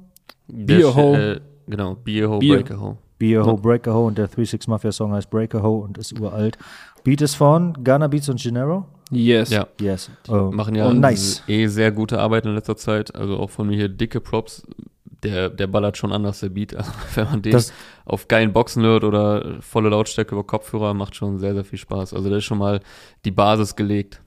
Be 0.48 0.84
a 0.84 0.94
Ho. 0.94 1.14
Äh, 1.14 1.40
genau, 1.68 1.94
Be 1.94 2.24
a 2.24 2.28
Ho, 2.28 2.38
Be 2.40 2.48
Break 2.48 2.70
a 2.72 2.80
Ho. 2.80 2.98
Be 3.18 3.38
a 3.38 3.44
Ho, 3.44 3.56
Break 3.56 3.86
a 3.86 3.92
Ho 3.92 4.08
und 4.08 4.18
der 4.18 4.28
3-6 4.28 4.68
Mafia 4.68 4.90
Song 4.90 5.12
heißt 5.12 5.30
Break 5.30 5.54
a 5.54 5.62
Ho 5.62 5.78
und 5.78 5.98
ist 5.98 6.18
uralt. 6.18 6.58
Beat 7.04 7.22
ist 7.22 7.36
von 7.36 7.72
Ghana 7.84 8.08
Beats 8.08 8.28
und 8.28 8.42
Gennaro? 8.42 8.86
Yes. 9.10 9.50
Ja. 9.50 9.68
Yes. 9.80 10.10
Oh. 10.28 10.50
Machen 10.50 10.74
ja 10.74 10.88
oh, 10.88 10.92
nice. 10.92 11.42
eh 11.46 11.68
sehr 11.68 11.92
gute 11.92 12.18
Arbeit 12.18 12.44
in 12.44 12.54
letzter 12.54 12.76
Zeit. 12.76 13.14
Also 13.14 13.36
auch 13.36 13.50
von 13.50 13.68
mir 13.68 13.76
hier 13.76 13.88
dicke 13.88 14.20
Props 14.20 14.66
der, 15.22 15.50
der 15.50 15.66
ballert 15.66 15.96
schon 15.96 16.12
anders, 16.12 16.40
der 16.40 16.50
Beat. 16.50 16.74
Also, 16.74 16.92
wenn 17.14 17.24
man 17.24 17.42
den 17.42 17.52
das 17.52 17.72
auf 18.04 18.28
geilen 18.28 18.52
Boxen 18.52 18.82
hört 18.82 19.04
oder 19.04 19.60
volle 19.60 19.88
Lautstärke 19.88 20.34
über 20.34 20.44
Kopfhörer, 20.44 20.94
macht 20.94 21.16
schon 21.16 21.38
sehr, 21.38 21.54
sehr 21.54 21.64
viel 21.64 21.78
Spaß. 21.78 22.14
Also 22.14 22.30
da 22.30 22.36
ist 22.36 22.44
schon 22.44 22.58
mal 22.58 22.80
die 23.24 23.30
Basis 23.30 23.76
gelegt. 23.76 24.22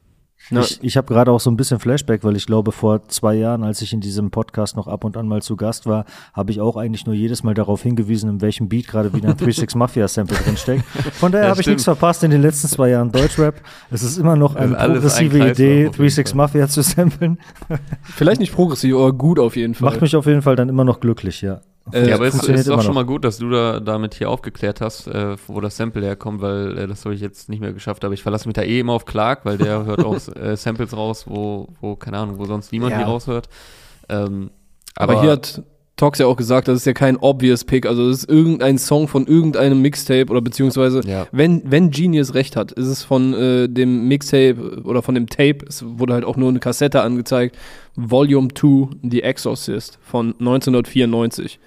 Ja. 0.50 0.62
Ich, 0.62 0.80
ich 0.82 0.98
habe 0.98 1.14
gerade 1.14 1.32
auch 1.32 1.40
so 1.40 1.52
ein 1.52 1.58
bisschen 1.58 1.80
Flashback, 1.80 2.24
weil 2.24 2.36
ich 2.36 2.46
glaube, 2.46 2.72
vor 2.72 3.08
zwei 3.08 3.36
Jahren, 3.36 3.64
als 3.64 3.82
ich 3.82 3.94
in 3.94 4.02
diesem 4.02 4.32
Podcast 4.32 4.76
noch 4.76 4.88
ab 4.88 5.04
und 5.04 5.16
an 5.16 5.28
mal 5.28 5.42
zu 5.42 5.56
Gast 5.56 5.86
war, 5.86 6.06
habe 6.34 6.52
ich 6.52 6.60
auch 6.60 6.76
eigentlich 6.76 7.06
nur 7.06 7.14
jedes 7.14 7.44
Mal 7.44 7.54
darauf 7.54 7.84
hingewiesen, 7.84 8.30
in 8.30 8.42
welchem 8.42 8.68
Beat 8.68 8.88
gerade 8.88 9.14
wieder 9.14 9.30
ein 9.30 9.38
36 9.38 9.76
Mafia 9.76 10.08
Sample 10.08 10.38
drinsteckt. 10.38 10.84
Von 11.14 11.32
daher 11.32 11.46
ja, 11.46 11.52
habe 11.52 11.62
ich 11.62 11.68
nichts 11.68 11.84
verpasst 11.84 12.24
in 12.24 12.32
den 12.32 12.42
letzten 12.42 12.68
zwei 12.68 12.90
Jahren 12.90 13.12
Deutschrap. 13.12 13.62
Es 13.92 14.02
ist 14.02 14.18
immer 14.18 14.36
noch 14.36 14.56
eine 14.56 14.76
progressive 14.76 15.44
ein 15.44 15.52
Idee, 15.52 15.84
36 15.86 16.36
Mafia 16.36 16.68
zu 16.68 16.82
samplen. 16.82 17.38
Vielleicht 18.04 18.40
nicht 18.40 18.54
progressiv, 18.54 18.96
aber 18.96 19.14
gut 19.14 19.40
auf 19.40 19.56
jeden 19.56 19.76
Fall. 19.76 19.90
Macht 19.90 20.02
mich 20.02 20.16
auf 20.16 20.26
jeden 20.26 20.42
Fall 20.42 20.56
dann 20.56 20.70
immer 20.70 20.84
noch 20.84 21.00
glücklich, 21.00 21.42
ja. 21.42 21.62
Äh, 21.92 22.10
ja, 22.10 22.16
aber 22.16 22.28
es 22.28 22.36
ist 22.36 22.70
auch 22.70 22.82
schon 22.82 22.94
mal 22.94 23.06
gut, 23.06 23.26
dass 23.26 23.38
du 23.38 23.50
da 23.50 23.80
damit 23.80 24.14
hier 24.14 24.30
aufgeklärt 24.30 24.80
hast, 24.82 25.08
äh, 25.08 25.36
wo 25.48 25.60
das 25.60 25.78
Sample 25.78 26.06
herkommt, 26.06 26.42
weil 26.42 26.78
äh, 26.78 26.88
das 26.88 27.04
habe 27.06 27.16
ich 27.16 27.22
jetzt 27.22 27.50
nicht 27.50 27.60
mehr 27.62 27.74
geschafft. 27.74 28.06
Aber 28.06 28.14
ich 28.14 28.22
verlasse 28.22 28.48
mich 28.48 28.54
da 28.54 28.62
eh 28.62 28.80
immer 28.80 28.94
auf 28.94 29.06
Clark, 29.06 29.46
weil 29.46 29.58
der 29.58 29.86
hört 29.86 30.06
auch 30.06 30.16
äh, 30.36 30.56
Samples 30.56 30.96
raus, 30.96 31.26
wo, 31.28 31.68
wo, 31.82 31.96
keine 31.96 32.18
Ahnung, 32.18 32.38
wo 32.38 32.46
sonst 32.46 32.72
niemand 32.72 32.92
ja. 32.92 33.00
die 33.00 33.04
raushört. 33.06 33.50
Ähm, 34.08 34.52
aber, 34.96 35.14
aber, 35.14 35.22
hier 35.22 35.32
hat 35.32 35.64
Tox 36.00 36.18
ja 36.20 36.28
auch 36.28 36.38
gesagt, 36.38 36.70
das 36.70 36.78
ist 36.78 36.86
ja 36.86 36.94
kein 36.94 37.18
obvious 37.18 37.66
Pick, 37.66 37.86
also 37.86 38.08
das 38.08 38.20
ist 38.20 38.30
irgendein 38.30 38.78
Song 38.78 39.10
von 39.10 39.28
irgendeinem 39.28 39.82
Mixtape 39.82 40.32
oder 40.32 40.40
beziehungsweise, 40.40 41.02
ja. 41.06 41.28
wenn, 41.34 41.62
wenn 41.70 41.92
Genius 41.92 42.34
recht 42.34 42.56
hat, 42.56 42.72
ist 42.72 42.88
es 42.88 43.04
von 43.04 43.34
äh, 43.34 43.68
dem 43.68 44.08
Mixtape 44.08 44.82
oder 44.86 45.02
von 45.02 45.14
dem 45.16 45.28
Tape, 45.28 45.58
es 45.68 45.84
wurde 45.86 46.14
halt 46.14 46.24
auch 46.24 46.38
nur 46.38 46.48
eine 46.48 46.60
Kassette 46.60 47.02
angezeigt, 47.02 47.58
Volume 47.98 48.48
2, 48.54 48.96
The 49.04 49.24
Exorcist 49.24 50.00
von 50.02 50.36
1994. 50.40 51.60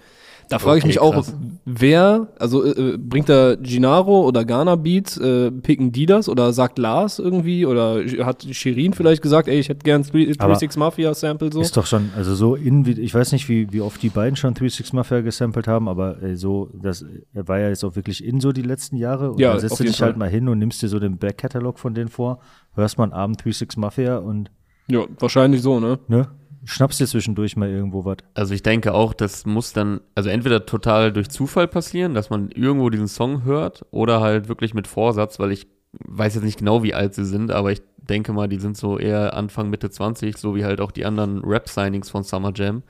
Da 0.49 0.59
frage 0.59 0.79
ich 0.79 0.85
Okay, 0.85 0.89
mich 0.89 0.99
auch, 1.01 1.15
krass. 1.15 1.35
wer, 1.65 2.29
also 2.39 2.65
äh, 2.65 2.99
bringt 2.99 3.29
da 3.29 3.55
Gennaro 3.55 4.27
oder 4.27 4.45
Ghana 4.45 4.77
Beats, 4.77 5.17
äh, 5.17 5.51
picken 5.51 5.93
die 5.93 6.05
das 6.07 6.29
oder 6.29 6.53
sagt 6.53 6.79
Lars 6.79 7.19
irgendwie 7.19 7.65
oder 7.65 8.03
hat 8.25 8.47
Shirin 8.51 8.93
vielleicht 8.93 9.23
gesagt, 9.23 9.49
ey, 9.49 9.59
ich 9.59 9.69
hätte 9.69 9.85
gern 9.85 10.03
36 10.03 10.77
Mafia 10.77 11.15
Sample 11.15 11.51
so? 11.53 11.61
Ist 11.63 11.77
doch 11.77 11.87
schon, 11.87 12.11
also 12.15 12.35
so 12.35 12.55
in, 12.55 12.85
ich 12.87 13.15
weiß 13.15 13.33
nicht, 13.33 13.49
wie, 13.49 13.73
wie 13.73 13.81
oft 13.81 14.03
die 14.03 14.11
beiden 14.11 14.37
schon 14.37 14.51
36 14.55 14.93
Mafia 14.93 15.21
gesampelt 15.23 15.67
haben, 15.69 15.89
aber 15.89 16.23
äh, 16.23 16.37
so, 16.37 16.69
das 16.75 17.05
war 17.33 17.59
ja 17.59 17.69
jetzt 17.69 17.85
auch 17.85 17.97
wirklich 17.97 18.23
in 18.25 18.41
so 18.41 18.53
die 18.53 18.63
letzten 18.63 18.97
Jahre. 18.97 19.31
Und 19.33 19.41
Ja, 19.41 19.53
dann 19.53 19.61
setzt 19.61 19.81
du 19.81 19.85
dich 19.85 20.03
halt 20.03 20.13
Fall. 20.13 20.19
mal 20.19 20.29
hin 20.29 20.49
und 20.49 20.59
nimmst 20.59 20.83
dir 20.83 20.89
so 20.89 20.99
den 20.99 21.17
Backkatalog 21.19 21.79
von 21.79 21.95
denen 21.95 22.09
vor, 22.09 22.41
hörst 22.75 22.99
mal 22.99 23.05
einen 23.05 23.13
Abend 23.13 23.39
36 23.43 23.79
Mafia 23.79 24.19
und 24.19 24.51
Ja, 24.91 25.05
wahrscheinlich 25.19 25.63
so, 25.63 25.81
ne? 25.81 25.99
ne, 26.09 26.29
schnappst 26.65 27.01
dir 27.01 27.07
zwischendurch 27.07 27.57
mal 27.57 27.69
irgendwo 27.69 28.05
was. 28.05 28.19
Also 28.35 28.55
ich 28.55 28.63
denke 28.63 28.95
auch, 28.95 29.15
das 29.15 29.47
muss 29.47 29.73
dann, 29.73 30.01
also 30.15 30.31
entweder 30.31 30.67
total 30.67 31.13
durch 31.13 31.29
Zufall 31.29 31.69
passieren, 31.69 32.15
dass 32.15 32.31
man 32.31 32.51
irgendwo 32.51 32.91
diesen 32.91 33.09
Song 33.09 33.45
hört, 33.45 33.85
oder 33.91 34.21
halt 34.21 34.49
wirklich 34.49 34.75
mit 34.75 34.87
Vorsatz, 34.87 35.39
weil 35.39 35.53
ich 35.53 35.67
weiß 35.93 36.35
jetzt 36.35 36.45
nicht 36.45 36.59
genau, 36.59 36.83
wie 36.83 36.95
alt 36.95 37.15
sie 37.15 37.25
sind, 37.25 37.51
aber 37.51 37.73
ich 37.73 37.83
denke 37.97 38.33
mal, 38.33 38.49
die 38.49 38.59
sind 38.59 38.77
so 38.77 38.99
eher 38.99 39.35
Anfang, 39.35 39.71
Mitte 39.71 39.91
20, 39.91 40.37
so 40.37 40.55
wie 40.57 40.65
halt 40.65 40.81
auch 40.81 40.91
die 40.91 41.05
anderen 41.05 41.43
Rap-Signings 41.45 42.11
von 42.11 42.23
Summer 42.23 42.53
Jam. 42.55 42.83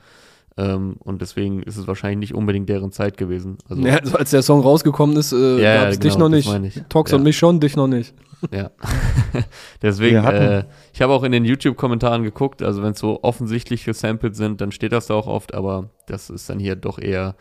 Ähm, 0.55 0.97
und 0.99 1.21
deswegen 1.21 1.63
ist 1.63 1.77
es 1.77 1.87
wahrscheinlich 1.87 2.29
nicht 2.29 2.35
unbedingt 2.37 2.69
deren 2.69 2.91
Zeit 2.91 3.17
gewesen. 3.17 3.57
Also, 3.69 3.81
Ja, 3.81 3.97
also 3.97 4.17
als 4.17 4.29
der 4.31 4.43
Song 4.43 4.61
rausgekommen 4.61 5.17
ist, 5.17 5.31
äh, 5.33 5.59
Ja, 5.61 5.75
ja, 5.75 5.89
dich 5.89 5.99
genau, 5.99 6.15
noch 6.19 6.29
das 6.29 6.31
nicht. 6.31 6.47
meine 6.47 6.67
ich. 6.67 6.81
Tox 6.89 7.11
Ja. 7.11 7.17
und 7.17 7.23
mich 7.23 7.37
schon, 7.37 7.59
dich 7.59 7.75
noch 7.75 7.87
nicht. 7.87 8.13
Ja. 8.51 8.69
Deswegen, 9.81 10.15
Wir 10.17 10.23
hatten- 10.23 10.37
äh, 10.43 10.63
ich 10.93 11.01
habe 11.01 11.13
auch 11.13 11.23
in 11.23 11.31
den 11.31 11.45
YouTube-Kommentaren 11.45 12.23
geguckt, 12.23 12.61
also 12.61 12.83
wenn 12.83 12.91
es 12.91 12.99
so 12.99 13.23
offensichtlich 13.23 13.85
gesampelt 13.85 14.35
sind, 14.35 14.61
dann 14.61 14.71
steht 14.71 14.91
das 14.91 15.07
da 15.07 15.15
auch 15.15 15.27
oft, 15.27 15.53
aber 15.53 15.89
das 16.07 16.29
ist 16.29 16.49
dann 16.49 16.59
hier 16.59 16.75
doch 16.75 16.99
eher 16.99 17.35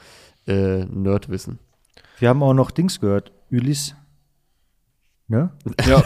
äh, 0.47 0.85
Nerdwissen. 0.87 1.59
Wir 2.19 2.29
haben 2.29 2.43
auch 2.43 2.55
noch 2.55 2.71
Dings 2.71 3.01
gehört, 3.01 3.33
Ulis. 3.51 3.95
Ne? 5.33 5.49
Ja, 5.89 6.03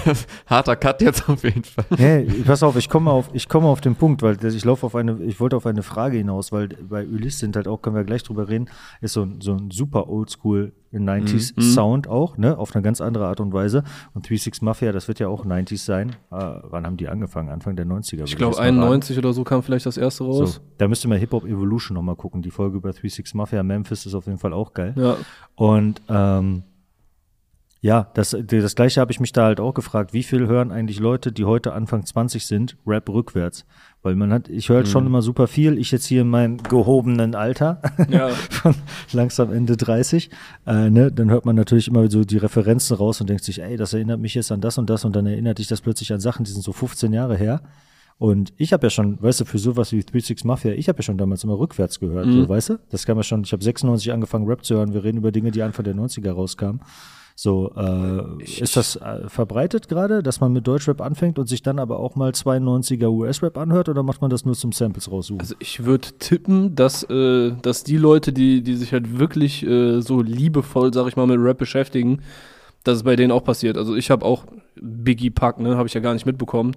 Harter 0.47 0.77
Cut 0.77 1.03
jetzt 1.03 1.29
auf 1.29 1.43
jeden 1.43 1.65
Fall. 1.65 1.85
Nee, 1.99 2.27
pass 2.45 2.63
auf, 2.63 2.77
ich 2.77 2.89
komme 2.89 3.11
auf, 3.11 3.29
ich 3.33 3.49
komme 3.49 3.67
auf 3.67 3.81
den 3.81 3.97
Punkt, 3.97 4.23
weil 4.23 4.43
ich 4.45 4.65
laufe 4.65 4.87
auf 4.87 4.95
eine, 4.95 5.21
ich 5.25 5.41
wollte 5.41 5.57
auf 5.57 5.67
eine 5.67 5.83
Frage 5.83 6.17
hinaus, 6.17 6.53
weil 6.53 6.69
bei 6.69 7.05
Ulysse 7.05 7.41
sind 7.41 7.57
halt 7.57 7.67
auch, 7.67 7.83
können 7.83 7.97
wir 7.97 8.05
gleich 8.05 8.23
drüber 8.23 8.49
reden, 8.49 8.71
ist 9.01 9.15
so 9.15 9.23
ein, 9.23 9.41
so 9.41 9.55
ein 9.55 9.73
super 9.73 10.09
oldschool 10.09 10.73
90s 10.93 11.55
Mhm. 11.57 11.61
Sound 11.61 12.09
auch, 12.09 12.39
ne, 12.39 12.57
auf 12.57 12.75
eine 12.75 12.83
ganz 12.83 13.01
andere 13.01 13.27
Art 13.27 13.41
und 13.41 13.53
Weise. 13.53 13.83
Und 14.15 14.27
36 14.27 14.63
Mafia, 14.63 14.93
das 14.93 15.09
wird 15.09 15.19
ja 15.19 15.29
auch 15.29 15.45
90s 15.45 15.85
sein. 15.85 16.11
Äh, 16.31 16.37
wann 16.63 16.87
haben 16.87 16.97
die 16.97 17.09
angefangen? 17.09 17.51
Anfang 17.51 17.75
der 17.77 17.85
90er. 17.85 18.25
ich 18.25 18.37
glaube 18.37 18.53
jetzt 18.53 18.59
mal 18.61 18.67
raten. 18.67 18.79
91 18.79 19.19
oder 19.19 19.33
so 19.33 19.45
kam 19.45 19.63
vielleicht 19.63 19.87
das 19.87 19.97
erste 19.97 20.25
raus. 20.25 20.55
So, 20.55 20.61
da 20.79 20.89
müsste 20.89 21.09
man 21.09 21.19
Hip 21.19 21.33
Hop 21.33 21.45
Evolution 21.45 21.97
nochmal 21.97 22.17
gucken. 22.17 22.41
Die 22.43 22.51
Folge 22.51 22.77
über 22.77 22.93
36 22.93 23.35
Mafia 23.35 23.63
Memphis 23.63 24.07
ist 24.07 24.15
auf 24.15 24.27
jeden 24.27 24.39
Fall 24.39 24.53
auch 24.53 24.73
geil. 24.73 24.95
Ja. 24.97 25.17
Und 25.57 26.01
ähm, 26.09 26.63
ja, 27.81 28.11
das, 28.15 28.37
das 28.47 28.75
gleiche 28.75 29.01
habe 29.01 29.13
ich 29.13 29.21
mich 29.21 29.33
da 29.33 29.45
halt 29.45 29.61
auch 29.61 29.75
gefragt, 29.75 30.13
wie 30.13 30.23
viel 30.23 30.47
hören 30.47 30.73
eigentlich 30.73 30.99
Leute, 30.99 31.31
die 31.31 31.45
heute 31.45 31.73
Anfang 31.73 32.05
20 32.05 32.47
sind, 32.47 32.77
Rap 32.87 33.09
rückwärts? 33.09 33.65
Weil 34.03 34.17
man 34.17 34.33
hat, 34.33 34.49
ich 34.49 34.69
höre 34.69 34.77
halt 34.79 34.89
schon 34.89 35.07
immer 35.07 35.21
super 35.21 35.47
viel, 35.47 35.79
ich 35.79 35.91
jetzt 35.91 36.07
hier 36.07 36.23
in 36.23 36.29
meinem 36.29 36.59
gehobenen 36.63 37.35
Alter, 37.35 37.83
Ja. 38.09 38.29
von 38.29 38.75
langsam 39.13 39.53
Ende 39.53 39.77
30, 39.77 40.31
äh, 40.67 40.91
ne, 40.91 41.13
dann 41.13 41.31
hört 41.31 41.45
man 41.45 41.55
natürlich 41.57 41.89
immer 41.89 42.09
so 42.11 42.25
die 42.25 42.39
Referenzen 42.39 42.97
raus 42.97 43.21
und 43.21 43.29
denkt 43.29 43.45
sich, 43.45 43.61
ey, 43.61 43.77
das 43.77 43.93
erinnert 43.93 44.21
mich 44.21 44.35
jetzt 44.35 44.51
an 44.53 44.61
das 44.61 44.79
und 44.79 44.89
das 44.89 45.05
und 45.05 45.15
dann 45.15 45.27
erinnert 45.27 45.59
dich 45.59 45.67
das 45.69 45.81
plötzlich 45.81 46.13
an 46.13 46.21
Sachen, 46.21 46.45
die 46.45 46.51
sind 46.53 46.63
so 46.63 46.73
15 46.73 47.13
Jahre 47.13 47.37
her. 47.37 47.61
Und 48.19 48.55
ich 48.57 48.73
habe 48.73 48.87
ja 48.87 48.91
schon, 48.91 49.21
weißt 49.23 49.43
du, 49.43 49.45
für 49.45 49.59
sowas 49.59 49.93
wie 49.93 50.01
36 50.01 50.45
Mafia, 50.47 50.73
ich 50.73 50.89
habe 50.89 50.99
ja 51.01 51.03
schon 51.03 51.19
damals 51.19 51.45
immer 51.45 51.59
rückwärts 51.59 52.01
gehört, 52.01 52.27
so, 52.33 52.49
weißt 52.49 52.69
du? 52.71 52.79
Das 52.89 53.05
kam 53.05 53.19
ja 53.19 53.23
schon, 53.23 53.43
ich 53.43 53.53
habe 53.53 53.63
96 53.63 54.11
angefangen 54.11 54.47
Rap 54.47 54.65
zu 54.65 54.75
hören, 54.77 54.95
wir 54.95 55.05
reden 55.05 55.19
über 55.19 55.33
Dinge, 55.33 55.51
die 55.51 55.63
Anfang 55.63 55.85
der 55.85 55.95
90er 55.95 56.31
rauskamen. 56.33 56.81
So, 57.39 57.71
äh, 57.77 58.43
ist 58.43 58.79
das 58.79 58.97
äh, 58.97 59.29
verbreitet 59.29 59.89
gerade, 59.89 60.23
dass 60.23 60.41
man 60.41 60.55
mit 60.55 60.67
Deutschrap 60.67 61.03
anfängt 61.03 61.39
und 61.39 61.47
sich 61.47 61.61
dann 61.63 61.79
aber 61.79 62.01
auch 62.01 62.17
mal 62.17 62.31
92er 62.31 63.11
US-Rap 63.11 63.59
anhört 63.59 63.91
oder 63.91 64.03
macht 64.03 64.23
man 64.23 64.31
das 64.31 64.47
nur 64.47 64.55
zum 64.55 64.73
Samples 64.73 65.11
raussuchen? 65.11 65.41
Also 65.41 65.55
ich 65.59 65.85
würde 65.85 66.09
tippen, 66.19 66.75
dass, 66.75 67.03
äh, 67.03 67.53
dass 67.61 67.85
die 67.85 67.99
Leute, 67.99 68.33
die, 68.33 68.63
die 68.63 68.75
sich 68.75 68.95
halt 68.95 69.19
wirklich 69.19 69.67
äh, 69.67 70.01
so 70.01 70.23
liebevoll, 70.23 70.95
sag 70.95 71.09
ich 71.09 71.17
mal, 71.17 71.27
mit 71.27 71.39
Rap 71.39 71.59
beschäftigen, 71.59 72.23
dass 72.85 72.97
es 72.97 73.03
bei 73.03 73.17
denen 73.17 73.33
auch 73.33 73.45
passiert. 73.45 73.77
Also 73.77 73.97
ich 73.97 74.11
habe 74.11 74.25
auch 74.25 74.45
Biggie 74.81 75.29
Pack, 75.29 75.61
ne, 75.61 75.77
habe 75.77 75.89
ich 75.89 75.95
ja 75.95 76.01
gar 76.01 76.15
nicht 76.15 76.25
mitbekommen. 76.25 76.75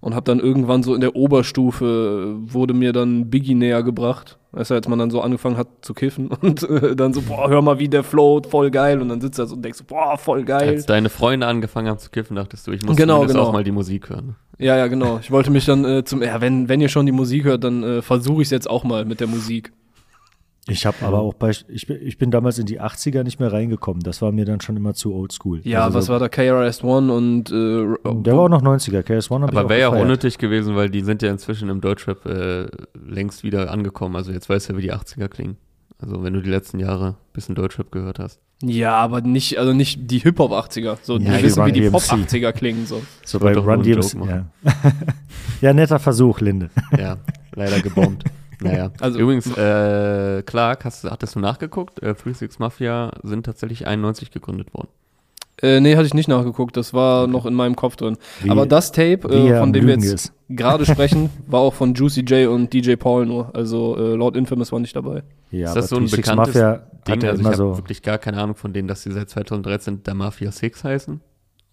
Und 0.00 0.14
habe 0.14 0.24
dann 0.24 0.38
irgendwann 0.40 0.82
so 0.82 0.94
in 0.94 1.00
der 1.00 1.16
Oberstufe 1.16 2.36
wurde 2.38 2.74
mir 2.74 2.92
dann 2.92 3.30
Biggie 3.30 3.54
näher 3.54 3.82
gebracht. 3.82 4.38
Weißt 4.52 4.70
du, 4.70 4.74
als 4.74 4.86
man 4.86 4.98
dann 4.98 5.10
so 5.10 5.20
angefangen 5.20 5.56
hat 5.56 5.66
zu 5.80 5.94
kiffen 5.94 6.28
und 6.40 6.62
äh, 6.62 6.94
dann 6.94 7.12
so, 7.12 7.22
boah, 7.22 7.48
hör 7.48 7.62
mal, 7.62 7.78
wie 7.78 7.88
der 7.88 8.04
float, 8.04 8.46
voll 8.46 8.70
geil. 8.70 9.00
Und 9.00 9.08
dann 9.08 9.20
sitzt 9.20 9.38
er 9.38 9.46
so 9.46 9.56
und 9.56 9.64
denkst 9.64 9.78
so, 9.78 9.84
boah, 9.84 10.16
voll 10.16 10.44
geil. 10.44 10.68
Als 10.68 10.86
deine 10.86 11.08
Freunde 11.08 11.46
angefangen 11.46 11.88
haben 11.88 11.98
zu 11.98 12.10
kiffen, 12.10 12.36
dachtest 12.36 12.66
du, 12.66 12.72
ich 12.72 12.82
muss 12.84 12.96
Genau, 12.96 13.26
genau. 13.26 13.42
auch 13.42 13.52
mal 13.52 13.64
die 13.64 13.72
Musik 13.72 14.10
hören. 14.10 14.36
Ja, 14.58 14.76
ja, 14.76 14.86
genau. 14.86 15.18
Ich 15.20 15.30
wollte 15.32 15.50
mich 15.50 15.64
dann 15.64 15.84
äh, 15.84 16.04
zum, 16.04 16.22
ja, 16.22 16.40
wenn, 16.40 16.68
wenn 16.68 16.80
ihr 16.80 16.88
schon 16.88 17.06
die 17.06 17.12
Musik 17.12 17.44
hört, 17.44 17.64
dann 17.64 17.82
äh, 17.82 18.02
versuche 18.02 18.42
ich 18.42 18.46
es 18.46 18.50
jetzt 18.52 18.70
auch 18.70 18.84
mal 18.84 19.04
mit 19.04 19.18
der 19.20 19.26
Musik. 19.26 19.72
Ich 20.66 20.86
habe 20.86 20.96
aber 21.02 21.18
auch 21.20 21.34
bei, 21.34 21.50
ich 21.50 21.86
bin, 21.86 21.98
ich 22.00 22.16
bin 22.16 22.30
damals 22.30 22.58
in 22.58 22.64
die 22.64 22.80
80er 22.80 23.22
nicht 23.22 23.38
mehr 23.38 23.52
reingekommen. 23.52 24.02
Das 24.02 24.22
war 24.22 24.32
mir 24.32 24.46
dann 24.46 24.62
schon 24.62 24.76
immer 24.78 24.94
zu 24.94 25.12
oldschool. 25.14 25.60
Ja, 25.64 25.84
Also 25.84 25.98
was 25.98 26.06
so- 26.06 26.12
war 26.14 26.20
da? 26.20 26.28
KRS-One 26.30 27.12
und 27.12 27.50
äh, 27.50 28.12
Der 28.22 28.34
war 28.34 28.44
auch 28.44 28.48
noch 28.48 28.62
90er. 28.62 29.02
KS1 29.02 29.42
habe 29.42 29.52
ich 29.52 29.58
Aber 29.58 29.68
wäre 29.68 29.80
ja 29.80 29.88
auch 29.90 30.00
unnötig 30.00 30.38
gewesen, 30.38 30.74
weil 30.74 30.88
die 30.88 31.02
sind 31.02 31.20
ja 31.20 31.30
inzwischen 31.30 31.68
im 31.68 31.82
Deutschrap 31.82 32.24
äh, 32.24 32.66
längst 33.06 33.42
wieder 33.44 33.70
angekommen. 33.70 34.16
Also 34.16 34.32
jetzt 34.32 34.48
weißt 34.48 34.68
du 34.68 34.72
ja, 34.72 34.78
wie 34.78 34.82
die 34.82 34.92
80er 34.94 35.28
klingen. 35.28 35.58
Also 35.98 36.22
wenn 36.22 36.32
du 36.32 36.40
die 36.40 36.50
letzten 36.50 36.78
Jahre 36.78 37.08
ein 37.08 37.14
bisschen 37.34 37.54
Deutschrap 37.54 37.92
gehört 37.92 38.18
hast. 38.18 38.40
Ja, 38.62 38.92
aber 38.96 39.20
nicht, 39.20 39.58
also 39.58 39.74
nicht 39.74 40.10
die 40.10 40.18
Hip-Hop 40.20 40.50
80er. 40.52 40.96
So, 41.02 41.18
Ja, 41.18 41.32
wir 41.32 41.38
die 41.38 41.44
wissen, 41.44 41.56
wie 41.58 41.60
Run 41.68 41.72
die 41.74 41.80
DMC. 41.80 41.92
Pop 41.92 42.02
80er 42.02 42.52
klingen. 42.52 42.86
So. 42.86 43.02
So 43.26 43.38
bei 43.38 43.54
Run 43.54 43.82
DMC. 43.82 44.14
Ja. 44.26 44.44
ja, 45.60 45.74
netter 45.74 45.98
Versuch, 45.98 46.40
Linde. 46.40 46.70
Ja, 46.98 47.18
leider 47.54 47.80
gebombt. 47.80 48.24
Naja, 48.64 48.90
Also- 49.00 49.18
übrigens, 49.18 49.46
äh, 49.56 50.42
Clark, 50.44 50.84
hast, 50.84 51.04
hattest 51.04 51.34
du 51.36 51.40
nachgeguckt? 51.40 52.02
Äh, 52.02 52.14
36 52.14 52.58
Mafia 52.58 53.12
sind 53.22 53.44
tatsächlich 53.46 53.86
91 53.86 54.30
gegründet 54.30 54.74
worden. 54.74 54.88
Äh, 55.62 55.80
nee, 55.80 55.94
hatte 55.94 56.06
ich 56.06 56.14
nicht 56.14 56.28
nachgeguckt. 56.28 56.76
Das 56.76 56.92
war 56.94 57.28
noch 57.28 57.46
in 57.46 57.54
meinem 57.54 57.76
Kopf 57.76 57.94
drin. 57.96 58.16
Wie- 58.42 58.50
aber 58.50 58.66
das 58.66 58.90
Tape, 58.90 59.28
äh, 59.28 59.58
von 59.60 59.72
dem 59.72 59.86
wir 59.86 59.96
jetzt 59.96 60.32
gerade 60.48 60.84
sprechen, 60.84 61.30
war 61.46 61.60
auch 61.60 61.74
von 61.74 61.94
Juicy 61.94 62.22
J 62.22 62.48
und 62.50 62.72
DJ 62.72 62.96
Paul 62.96 63.24
nur. 63.26 63.54
Also 63.54 63.96
äh, 63.96 64.14
Lord 64.14 64.36
Infamous 64.36 64.72
war 64.72 64.80
nicht 64.80 64.96
dabei. 64.96 65.22
Ja, 65.52 65.68
ist 65.68 65.76
das 65.76 65.88
so 65.90 65.96
ein 65.96 66.08
36 66.08 66.16
bekanntes 66.16 66.54
Mafia 66.54 66.76
Ding? 67.06 67.14
hatte 67.14 67.28
Also 67.30 67.40
ich 67.40 67.46
habe 67.46 67.56
so. 67.56 67.76
wirklich 67.78 68.02
gar 68.02 68.18
keine 68.18 68.42
Ahnung 68.42 68.56
von 68.56 68.72
denen, 68.72 68.88
dass 68.88 69.02
sie 69.02 69.12
seit 69.12 69.30
2013 69.30 70.02
der 70.02 70.14
Mafia 70.14 70.50
6 70.50 70.82
heißen. 70.82 71.20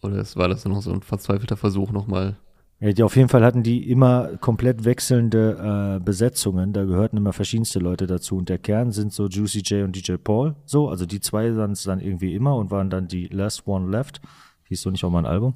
Oder 0.03 0.23
war 0.35 0.47
das 0.47 0.63
noch 0.65 0.81
so 0.83 0.91
ein 0.91 1.01
verzweifelter 1.01 1.57
Versuch 1.57 1.91
nochmal? 1.91 2.35
Ja, 2.81 2.91
die, 2.91 3.03
auf 3.03 3.15
jeden 3.15 3.29
Fall 3.29 3.43
hatten 3.43 3.61
die 3.61 3.91
immer 3.91 4.37
komplett 4.39 4.85
wechselnde 4.85 5.97
äh, 5.97 6.03
Besetzungen. 6.03 6.73
Da 6.73 6.83
gehörten 6.83 7.15
immer 7.15 7.31
verschiedenste 7.31 7.77
Leute 7.77 8.07
dazu. 8.07 8.37
Und 8.37 8.49
der 8.49 8.57
Kern 8.57 8.91
sind 8.91 9.13
so 9.13 9.27
Juicy 9.27 9.59
J 9.59 9.83
und 9.83 9.95
DJ 9.95 10.15
Paul. 10.15 10.55
So, 10.65 10.89
also 10.89 11.05
die 11.05 11.19
zwei 11.19 11.55
waren 11.55 11.73
es 11.73 11.83
dann 11.83 11.99
irgendwie 11.99 12.33
immer 12.33 12.55
und 12.55 12.71
waren 12.71 12.89
dann 12.89 13.07
die 13.07 13.27
Last 13.27 13.67
One 13.67 13.91
Left. 13.91 14.19
Hieß 14.69 14.81
so 14.81 14.89
nicht 14.89 15.05
auch 15.05 15.11
mal 15.11 15.19
ein 15.19 15.25
Album? 15.27 15.53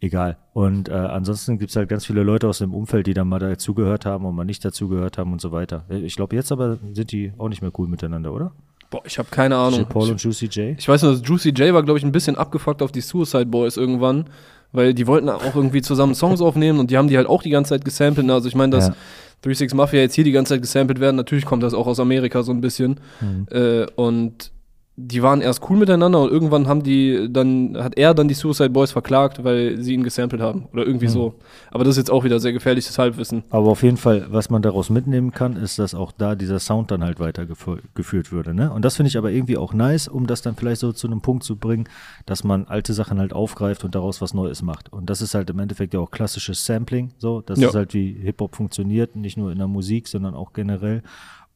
Egal. 0.00 0.38
Und 0.52 0.88
äh, 0.88 0.92
ansonsten 0.92 1.56
gibt 1.58 1.70
es 1.70 1.76
halt 1.76 1.88
ganz 1.88 2.04
viele 2.04 2.24
Leute 2.24 2.48
aus 2.48 2.58
dem 2.58 2.74
Umfeld, 2.74 3.06
die 3.06 3.14
dann 3.14 3.28
mal 3.28 3.38
dazugehört 3.38 4.04
haben 4.04 4.24
und 4.24 4.34
mal 4.34 4.44
nicht 4.44 4.64
dazugehört 4.64 5.18
haben 5.18 5.32
und 5.32 5.40
so 5.40 5.52
weiter. 5.52 5.84
Ich 5.88 6.16
glaube, 6.16 6.34
jetzt 6.34 6.50
aber 6.50 6.78
sind 6.92 7.12
die 7.12 7.32
auch 7.38 7.48
nicht 7.48 7.62
mehr 7.62 7.70
cool 7.78 7.86
miteinander, 7.86 8.32
oder? 8.32 8.50
Boah, 8.90 9.02
ich 9.04 9.18
habe 9.18 9.28
keine 9.30 9.56
Ahnung. 9.56 9.86
Paul 9.86 10.06
Ich, 10.06 10.10
und 10.10 10.22
Juicy 10.22 10.46
J. 10.46 10.76
ich 10.76 10.88
weiß 10.88 11.02
nur, 11.04 11.12
dass 11.12 11.22
Juicy 11.24 11.50
J 11.50 11.72
war, 11.72 11.84
glaube 11.84 11.98
ich, 11.98 12.04
ein 12.04 12.10
bisschen 12.10 12.34
abgefuckt 12.34 12.82
auf 12.82 12.90
die 12.90 13.00
Suicide 13.00 13.46
Boys 13.46 13.76
irgendwann. 13.76 14.24
Weil 14.72 14.94
die 14.94 15.06
wollten 15.06 15.28
auch 15.28 15.54
irgendwie 15.54 15.82
zusammen 15.82 16.14
Songs 16.14 16.40
aufnehmen 16.40 16.78
und 16.78 16.90
die 16.90 16.96
haben 16.98 17.08
die 17.08 17.16
halt 17.16 17.26
auch 17.26 17.42
die 17.42 17.50
ganze 17.50 17.70
Zeit 17.70 17.84
gesampelt. 17.84 18.28
Also 18.30 18.48
ich 18.48 18.54
meine, 18.54 18.70
dass 18.70 18.88
Ja. 18.88 18.94
36 19.42 19.74
Mafia 19.74 20.00
jetzt 20.00 20.14
hier 20.14 20.24
die 20.24 20.32
ganze 20.32 20.54
Zeit 20.54 20.62
gesampelt 20.62 21.00
werden, 21.00 21.16
natürlich 21.16 21.44
kommt 21.46 21.62
das 21.62 21.72
auch 21.74 21.86
aus 21.86 21.98
Amerika 21.98 22.42
so 22.42 22.52
ein 22.52 22.60
bisschen. 22.60 23.00
Mhm. 23.20 23.46
Äh, 23.50 23.86
und 23.96 24.52
die 25.02 25.22
waren 25.22 25.40
erst 25.40 25.68
cool 25.70 25.78
miteinander 25.78 26.20
und 26.20 26.30
irgendwann 26.30 26.68
haben 26.68 26.82
die 26.82 27.28
dann, 27.32 27.76
hat 27.78 27.96
er 27.96 28.12
dann 28.12 28.28
die 28.28 28.34
Suicide 28.34 28.68
Boys 28.70 28.92
verklagt, 28.92 29.42
weil 29.44 29.78
sie 29.80 29.94
ihn 29.94 30.02
gesampelt 30.02 30.42
haben. 30.42 30.66
Oder 30.72 30.86
irgendwie 30.86 31.06
Mhm. 31.06 31.10
so. 31.10 31.34
Aber 31.70 31.84
das 31.84 31.92
ist 31.92 31.98
jetzt 31.98 32.10
auch 32.10 32.22
wieder 32.24 32.38
sehr 32.38 32.52
gefährliches 32.52 32.98
Halbwissen. 32.98 33.42
Aber 33.50 33.68
auf 33.70 33.82
jeden 33.82 33.96
Fall, 33.96 34.26
was 34.30 34.50
man 34.50 34.60
daraus 34.62 34.90
mitnehmen 34.90 35.30
kann, 35.32 35.56
ist, 35.56 35.78
dass 35.78 35.94
auch 35.94 36.12
da 36.12 36.34
dieser 36.34 36.58
Sound 36.58 36.90
dann 36.90 37.02
halt 37.02 37.18
weitergeführt 37.18 38.32
würde. 38.32 38.52
Ne? 38.54 38.70
Und 38.72 38.84
das 38.84 38.96
finde 38.96 39.08
ich 39.08 39.16
aber 39.16 39.30
irgendwie 39.30 39.56
auch 39.56 39.72
nice, 39.72 40.06
um 40.08 40.26
das 40.26 40.42
dann 40.42 40.54
vielleicht 40.56 40.80
so 40.80 40.92
zu 40.92 41.06
einem 41.06 41.20
Punkt 41.20 41.44
zu 41.44 41.56
bringen, 41.56 41.88
dass 42.26 42.44
man 42.44 42.66
alte 42.66 42.92
Sachen 42.92 43.18
halt 43.18 43.32
aufgreift 43.32 43.84
und 43.84 43.94
daraus 43.94 44.20
was 44.20 44.34
Neues 44.34 44.62
macht. 44.62 44.92
Und 44.92 45.08
das 45.08 45.22
ist 45.22 45.34
halt 45.34 45.48
im 45.50 45.58
Endeffekt 45.58 45.94
ja 45.94 46.00
auch 46.00 46.10
klassisches 46.10 46.64
Sampling. 46.66 47.12
So, 47.18 47.40
das 47.40 47.58
Ja. 47.58 47.68
ist 47.68 47.74
halt 47.74 47.94
wie 47.94 48.12
Hip-Hop 48.12 48.54
funktioniert, 48.54 49.16
nicht 49.16 49.36
nur 49.36 49.50
in 49.52 49.58
der 49.58 49.68
Musik, 49.68 50.08
sondern 50.08 50.34
auch 50.34 50.52
generell. 50.52 51.02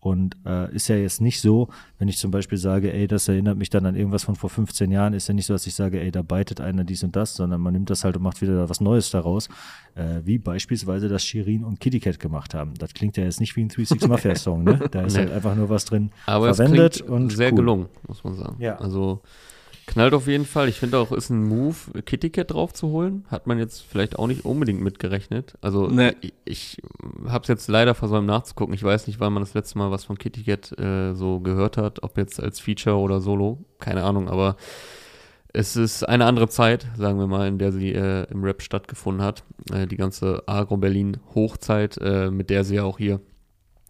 Und 0.05 0.37
äh, 0.45 0.71
ist 0.75 0.89
ja 0.89 0.97
jetzt 0.97 1.23
nicht 1.23 1.41
so, 1.41 1.69
wenn 1.99 2.09
ich 2.09 2.19
zum 2.19 2.31
Beispiel 2.31 2.59
sage, 2.59 2.93
ey, 2.93 3.07
das 3.07 3.27
erinnert 3.27 3.57
mich 3.57 3.71
dann 3.71 3.87
an 3.87 3.97
irgendwas 3.97 4.25
von 4.25 4.37
vor 4.37 4.51
15 4.51 4.91
Jahren, 4.91 5.15
ist 5.15 5.29
ja 5.29 5.33
nicht 5.33 5.47
so, 5.47 5.55
dass 5.55 5.67
ich 5.67 5.75
sage, 5.75 5.99
ey, 5.99 6.11
da 6.11 6.21
beitet 6.21 6.61
einer 6.61 6.85
dies 6.85 7.03
und 7.05 7.17
das, 7.17 7.35
sondern 7.35 7.63
man 7.63 7.73
nimmt 7.73 7.89
das 7.89 8.05
halt 8.05 8.15
und 8.19 8.23
macht 8.23 8.43
wieder 8.43 8.69
was 8.69 8.83
Neues 8.83 9.11
daraus, 9.11 9.49
äh, 9.95 10.21
wie 10.23 10.37
beispielsweise 10.37 11.09
das 11.09 11.25
Shirin 11.25 11.65
und 11.65 11.81
Kitty 11.81 12.01
Cat 12.01 12.21
gemacht 12.21 12.53
haben. 12.53 12.75
Das 12.75 12.93
klingt 12.93 13.17
ja 13.17 13.25
jetzt 13.25 13.41
nicht 13.41 13.57
wie 13.57 13.63
ein 13.63 13.71
36 13.71 14.07
Mafia 14.11 14.35
Song, 14.35 14.63
ne? 14.65 14.79
Da 14.91 15.05
ist 15.05 15.17
halt 15.17 15.33
einfach 15.33 15.55
nur 15.55 15.71
was 15.71 15.87
drin 15.87 16.11
Aber 16.27 16.53
verwendet 16.53 17.01
und 17.01 17.31
sehr 17.31 17.53
cool. 17.53 17.57
gelungen, 17.57 17.87
muss 18.07 18.23
man 18.25 18.35
sagen. 18.35 18.57
Ja. 18.59 18.77
Also 18.77 19.23
Knallt 19.87 20.15
auf 20.15 20.27
jeden 20.27 20.47
Fall. 20.47 20.69
Ich 20.69 20.81
finde 20.81 20.99
auch, 20.99 21.13
ist 21.13 21.31
ein 21.31 21.45
Move, 21.45 22.03
Kitty 22.05 22.31
Cat 22.31 22.53
drauf 22.53 22.73
zu 22.73 22.89
holen. 22.89 23.25
Hat 23.29 23.47
man 23.47 23.59
jetzt 23.59 23.83
vielleicht 23.83 24.19
auch 24.19 24.27
nicht 24.27 24.45
unbedingt 24.45 24.81
mitgerechnet. 24.81 25.55
Also 25.61 25.89
nee. 25.89 26.15
ich, 26.21 26.33
ich 26.45 26.83
habe 27.29 27.43
es 27.43 27.49
jetzt 27.49 27.69
leider 27.69 27.95
versäumt 27.95 28.27
nachzugucken. 28.27 28.75
Ich 28.75 28.83
weiß 28.83 29.07
nicht, 29.07 29.21
wann 29.21 29.33
man 29.33 29.43
das 29.43 29.55
letzte 29.55 29.79
Mal 29.79 29.91
was 29.91 30.05
von 30.05 30.17
Kitty 30.17 30.43
Cat 30.43 30.79
äh, 30.79 31.15
so 31.15 31.41
gehört 31.41 31.77
hat. 31.77 32.03
Ob 32.03 32.17
jetzt 32.17 32.41
als 32.41 32.61
Feature 32.61 32.97
oder 32.97 33.21
Solo. 33.21 33.59
Keine 33.79 34.05
Ahnung, 34.05 34.29
aber 34.29 34.57
es 35.53 35.77
ist 35.77 36.03
eine 36.03 36.25
andere 36.25 36.49
Zeit, 36.49 36.87
sagen 36.97 37.19
wir 37.19 37.29
mal, 37.29 37.47
in 37.47 37.59
der 37.59 37.71
sie 37.71 37.93
äh, 37.93 38.25
im 38.31 38.43
Rap 38.43 38.63
stattgefunden 38.63 39.25
hat. 39.25 39.45
Äh, 39.73 39.87
die 39.87 39.97
ganze 39.97 40.43
Agro-Berlin-Hochzeit, 40.47 41.99
äh, 41.99 42.31
mit 42.31 42.51
der 42.51 42.65
sie 42.65 42.77
ja 42.77 42.85
auch 42.85 42.99
hier 42.99 43.21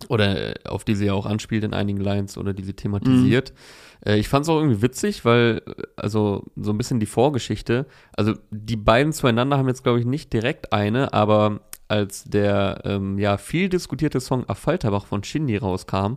oder 0.09 0.51
äh, 0.51 0.69
auf 0.69 0.85
die 0.85 0.95
sie 0.95 1.07
ja 1.07 1.15
auch 1.15 1.27
anspielt 1.27 1.65
in 1.65 1.75
einigen 1.75 2.01
Lines 2.01 2.37
oder 2.37 2.53
die 2.53 2.65
sie 2.65 2.75
thematisiert. 2.75 3.53
Mhm. 3.53 4.11
Äh, 4.11 4.19
ich 4.19 4.29
fand 4.29 4.45
es 4.45 4.49
auch 4.49 4.59
irgendwie 4.59 4.83
witzig, 4.83 5.25
weil, 5.25 5.63
also 5.97 6.45
so 6.57 6.73
ein 6.73 6.79
bisschen 6.79 7.01
die 7.01 7.07
Vorgeschichte, 7.07 7.87
also 8.17 8.35
die 8.51 8.77
beiden 8.77 9.13
zueinander 9.13 9.59
haben 9.59 9.69
jetzt, 9.69 9.83
glaube 9.83 10.01
ich, 10.01 10.07
nicht 10.07 10.33
direkt 10.33 10.73
eine, 10.73 11.13
aber 11.13 11.61
als 11.87 12.25
der 12.25 12.81
ähm, 12.85 13.19
ja 13.19 13.37
viel 13.37 13.69
diskutierte 13.69 14.21
Song 14.21 14.49
Affalterbach 14.49 15.07
von 15.07 15.23
Shindy 15.23 15.57
rauskam, 15.57 16.15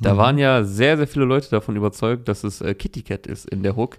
da 0.00 0.16
waren 0.16 0.38
ja 0.38 0.64
sehr, 0.64 0.96
sehr 0.96 1.06
viele 1.06 1.26
Leute 1.26 1.50
davon 1.50 1.76
überzeugt, 1.76 2.28
dass 2.28 2.44
es 2.44 2.60
äh, 2.60 2.74
Kitty 2.74 3.02
Cat 3.02 3.26
ist 3.26 3.48
in 3.48 3.62
der 3.62 3.76
Hook 3.76 3.98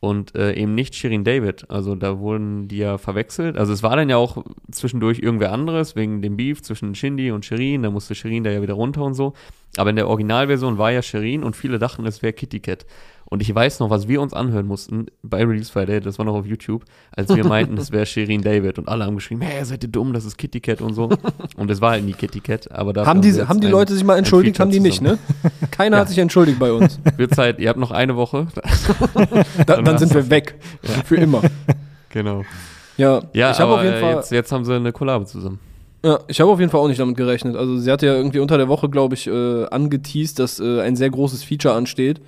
und 0.00 0.34
äh, 0.36 0.54
eben 0.54 0.74
nicht 0.74 0.94
Shirin 0.94 1.24
David. 1.24 1.68
Also 1.70 1.94
da 1.94 2.18
wurden 2.18 2.68
die 2.68 2.78
ja 2.78 2.98
verwechselt. 2.98 3.56
Also 3.58 3.72
es 3.72 3.82
war 3.82 3.96
dann 3.96 4.08
ja 4.08 4.16
auch 4.16 4.44
zwischendurch 4.70 5.18
irgendwer 5.18 5.52
anderes 5.52 5.96
wegen 5.96 6.22
dem 6.22 6.36
Beef 6.36 6.62
zwischen 6.62 6.94
Shindy 6.94 7.32
und 7.32 7.44
Shirin. 7.44 7.82
Da 7.82 7.90
musste 7.90 8.14
Shirin 8.14 8.44
da 8.44 8.50
ja 8.50 8.62
wieder 8.62 8.74
runter 8.74 9.02
und 9.02 9.14
so. 9.14 9.32
Aber 9.76 9.90
in 9.90 9.96
der 9.96 10.08
Originalversion 10.08 10.78
war 10.78 10.92
ja 10.92 11.02
Shirin 11.02 11.42
und 11.42 11.56
viele 11.56 11.78
dachten, 11.78 12.06
es 12.06 12.22
wäre 12.22 12.32
Kitty 12.32 12.60
Cat. 12.60 12.86
Und 13.30 13.42
ich 13.42 13.54
weiß 13.54 13.80
noch, 13.80 13.90
was 13.90 14.08
wir 14.08 14.22
uns 14.22 14.32
anhören 14.32 14.66
mussten 14.66 15.06
bei 15.22 15.44
Release 15.44 15.70
Friday, 15.70 16.00
das 16.00 16.18
war 16.18 16.24
noch 16.24 16.34
auf 16.34 16.46
YouTube, 16.46 16.84
als 17.14 17.34
wir 17.34 17.44
meinten, 17.44 17.76
es 17.76 17.92
wäre 17.92 18.06
Shirin 18.06 18.40
David 18.40 18.78
und 18.78 18.88
alle 18.88 19.04
haben 19.04 19.16
geschrieben, 19.16 19.42
hey, 19.42 19.62
seid 19.66 19.82
ihr 19.82 19.90
dumm, 19.90 20.14
das 20.14 20.24
ist 20.24 20.38
Kitty 20.38 20.60
Cat 20.60 20.80
und 20.80 20.94
so. 20.94 21.10
Und 21.56 21.70
es 21.70 21.80
war 21.80 21.92
halt 21.92 22.04
nie 22.04 22.12
Kitty 22.12 22.40
Cat, 22.40 22.70
aber 22.70 22.92
da 22.92 23.04
haben 23.04 23.20
die, 23.20 23.32
haben 23.32 23.60
die 23.60 23.66
ein, 23.66 23.72
Leute 23.72 23.92
sich 23.92 24.04
mal 24.04 24.16
entschuldigt, 24.16 24.60
haben 24.60 24.70
die 24.70 24.80
nicht, 24.80 25.02
ne? 25.02 25.18
Keiner 25.70 25.96
ja. 25.96 26.00
hat 26.02 26.08
sich 26.08 26.18
entschuldigt 26.18 26.58
bei 26.58 26.72
uns. 26.72 27.00
Wird 27.16 27.34
Zeit, 27.34 27.58
ihr 27.58 27.68
habt 27.68 27.78
noch 27.78 27.90
eine 27.90 28.16
Woche. 28.16 28.46
da, 28.54 29.64
dann, 29.64 29.84
dann 29.84 29.98
sind 29.98 30.14
wir 30.14 30.30
weg. 30.30 30.54
Ja. 30.82 31.02
Für 31.04 31.16
immer. 31.16 31.42
Genau. 32.10 32.44
Ja, 32.96 33.22
ja 33.32 33.50
ich 33.50 33.58
habe 33.58 33.74
auf 33.74 33.82
jeden 33.82 33.98
Fall. 33.98 34.14
Jetzt, 34.16 34.30
jetzt 34.30 34.52
haben 34.52 34.64
sie 34.64 34.74
eine 34.74 34.92
Kollabo 34.92 35.24
zusammen. 35.24 35.58
Ja, 36.04 36.20
ich 36.28 36.40
habe 36.40 36.50
auf 36.50 36.60
jeden 36.60 36.70
Fall 36.70 36.80
auch 36.80 36.88
nicht 36.88 37.00
damit 37.00 37.16
gerechnet. 37.16 37.56
Also 37.56 37.76
sie 37.76 37.90
hatte 37.90 38.06
ja 38.06 38.14
irgendwie 38.14 38.38
unter 38.38 38.56
der 38.56 38.68
Woche, 38.68 38.88
glaube 38.88 39.14
ich, 39.14 39.26
äh, 39.26 39.64
angeteased, 39.66 40.38
dass 40.38 40.60
äh, 40.60 40.80
ein 40.80 40.94
sehr 40.94 41.10
großes 41.10 41.42
Feature 41.42 41.74
ansteht 41.74 42.20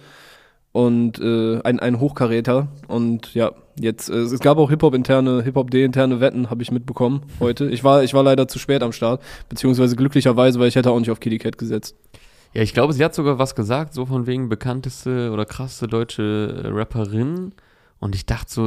und 0.73 1.19
äh, 1.21 1.61
ein, 1.63 1.81
ein 1.81 1.99
Hochkaräter. 2.01 2.69
Und 2.87 3.35
ja, 3.35 3.53
jetzt, 3.79 4.09
äh, 4.09 4.19
es 4.19 4.39
gab 4.41 4.59
auch 4.59 4.71
Hip-Hop-interne, 4.71 5.43
Hip-Hop-D-interne 5.43 6.21
Wetten, 6.21 6.51
habe 6.51 6.63
ich 6.63 6.71
mitbekommen 6.71 7.23
heute. 7.41 7.69
Ich 7.71 7.83
war, 7.83 8.03
ich 8.03 8.15
war 8.15 8.23
leider 8.23 8.49
zu 8.49 8.59
spät 8.59 8.83
am 8.83 8.93
Start, 8.93 9.23
beziehungsweise 9.49 9.97
glücklicherweise, 9.97 10.61
weil 10.61 10.69
ich 10.69 10.77
hätte 10.77 10.91
auch 10.91 10.99
nicht 10.99 11.11
auf 11.11 11.21
Kitty 11.21 11.39
Cat 11.39 11.59
gesetzt. 11.59 11.97
Ja, 12.53 12.63
ich 12.63 12.75
glaube, 12.75 12.93
sie 12.93 13.05
hat 13.05 13.15
sogar 13.15 13.39
was 13.39 13.55
gesagt, 13.55 13.95
so 13.95 14.07
von 14.07 14.27
wegen 14.27 14.49
bekannteste 14.49 15.31
oder 15.31 15.45
krasseste 15.45 15.87
deutsche 15.87 16.63
Rapperin. 16.65 17.53
Und 18.01 18.15
ich 18.15 18.25
dachte 18.25 18.51
so, 18.51 18.63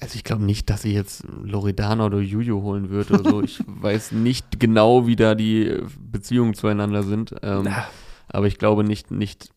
also 0.00 0.14
ich 0.14 0.24
glaube 0.24 0.42
nicht, 0.42 0.70
dass 0.70 0.82
sie 0.82 0.94
jetzt 0.94 1.24
Loredana 1.44 2.06
oder 2.06 2.18
Juju 2.20 2.62
holen 2.62 2.88
wird 2.90 3.10
oder 3.10 3.30
so. 3.30 3.42
Ich 3.44 3.60
weiß 3.66 4.12
nicht 4.12 4.58
genau, 4.58 5.06
wie 5.06 5.14
da 5.14 5.34
die 5.34 5.78
Beziehungen 6.00 6.54
zueinander 6.54 7.02
sind. 7.02 7.34
Ähm, 7.42 7.68
aber 8.28 8.46
ich 8.46 8.58
glaube 8.58 8.82
nicht, 8.82 9.10
nicht 9.10 9.50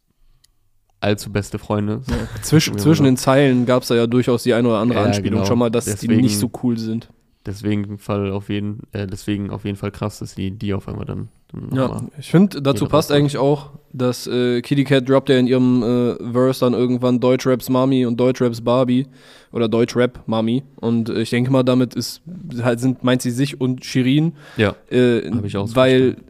allzu 1.01 1.31
beste 1.31 1.59
Freunde. 1.59 2.01
Ja. 2.07 2.15
Zwischen, 2.41 2.77
zwischen 2.77 3.05
den 3.05 3.17
Zeilen 3.17 3.65
gab 3.65 3.83
es 3.83 3.89
da 3.89 3.95
ja 3.95 4.07
durchaus 4.07 4.43
die 4.43 4.53
eine 4.53 4.67
oder 4.67 4.79
andere 4.79 4.99
ja, 4.99 5.05
Anspielung 5.05 5.39
genau. 5.39 5.45
schon 5.45 5.59
mal, 5.59 5.69
dass 5.69 5.85
deswegen, 5.85 6.13
die 6.13 6.21
nicht 6.21 6.37
so 6.37 6.51
cool 6.63 6.77
sind. 6.77 7.09
Deswegen 7.45 7.97
Fall 7.97 8.31
auf 8.31 8.49
jeden, 8.49 8.81
äh, 8.91 9.07
deswegen 9.07 9.49
auf 9.49 9.63
jeden 9.63 9.77
Fall 9.77 9.91
krass, 9.91 10.19
dass 10.19 10.33
sie 10.35 10.51
die 10.51 10.73
auf 10.73 10.89
einmal 10.89 11.05
dann. 11.05 11.29
dann 11.51 11.69
ja, 11.75 12.03
ich 12.19 12.29
finde, 12.29 12.61
dazu 12.61 12.85
passt 12.85 13.11
eigentlich 13.11 13.37
auch, 13.37 13.71
dass 13.93 14.27
äh, 14.27 14.61
Kitty 14.61 14.83
Cat 14.83 15.07
droppt 15.07 15.29
ja 15.29 15.37
in 15.37 15.47
ihrem 15.47 15.81
äh, 15.81 16.31
Verse 16.33 16.59
dann 16.59 16.73
irgendwann 16.73 17.19
Deutschraps 17.19 17.69
Mami 17.69 18.05
und 18.05 18.19
Deutschraps 18.19 18.59
Barbie 18.61 19.07
oder 19.53 19.69
Deutschrap 19.69 20.19
Mami. 20.27 20.63
Und 20.75 21.09
äh, 21.09 21.21
ich 21.21 21.29
denke 21.29 21.49
mal, 21.49 21.63
damit 21.63 21.95
ist 21.95 22.21
halt 22.61 22.81
sind 22.81 23.03
meint 23.05 23.21
sie 23.21 23.31
sich 23.31 23.59
und 23.59 23.85
Shirin. 23.85 24.33
Ja. 24.57 24.75
Äh, 24.91 25.31
Habe 25.31 25.47
ich 25.47 25.55
auch 25.55 25.67
so 25.67 25.75
Weil 25.75 25.99
verstanden 26.01 26.28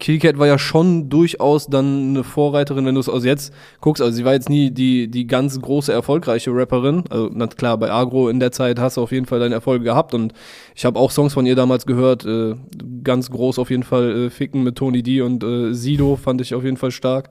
Killcat 0.00 0.38
war 0.38 0.46
ja 0.46 0.58
schon 0.58 1.08
durchaus 1.08 1.66
dann 1.66 2.10
eine 2.10 2.22
Vorreiterin, 2.22 2.86
wenn 2.86 2.94
du 2.94 3.00
es 3.00 3.08
aus 3.08 3.24
jetzt 3.24 3.52
guckst. 3.80 4.00
Also 4.00 4.14
sie 4.14 4.24
war 4.24 4.32
jetzt 4.32 4.48
nie 4.48 4.70
die, 4.70 5.08
die 5.08 5.26
ganz 5.26 5.60
große, 5.60 5.92
erfolgreiche 5.92 6.52
Rapperin. 6.54 7.02
Also 7.10 7.30
na 7.32 7.48
klar, 7.48 7.76
bei 7.78 7.90
Agro 7.90 8.28
in 8.28 8.38
der 8.38 8.52
Zeit 8.52 8.78
hast 8.78 8.96
du 8.96 9.02
auf 9.02 9.10
jeden 9.10 9.26
Fall 9.26 9.40
deine 9.40 9.56
Erfolge 9.56 9.84
gehabt. 9.84 10.14
Und 10.14 10.34
ich 10.76 10.84
habe 10.84 11.00
auch 11.00 11.10
Songs 11.10 11.34
von 11.34 11.46
ihr 11.46 11.56
damals 11.56 11.84
gehört. 11.84 12.24
Äh, 12.24 12.54
ganz 13.02 13.28
groß 13.30 13.58
auf 13.58 13.70
jeden 13.70 13.82
Fall 13.82 14.26
äh, 14.26 14.30
Ficken 14.30 14.62
mit 14.62 14.76
Tony 14.76 15.02
D 15.02 15.20
und 15.20 15.42
äh, 15.42 15.74
Sido 15.74 16.14
fand 16.14 16.40
ich 16.42 16.54
auf 16.54 16.62
jeden 16.62 16.76
Fall 16.76 16.92
stark. 16.92 17.30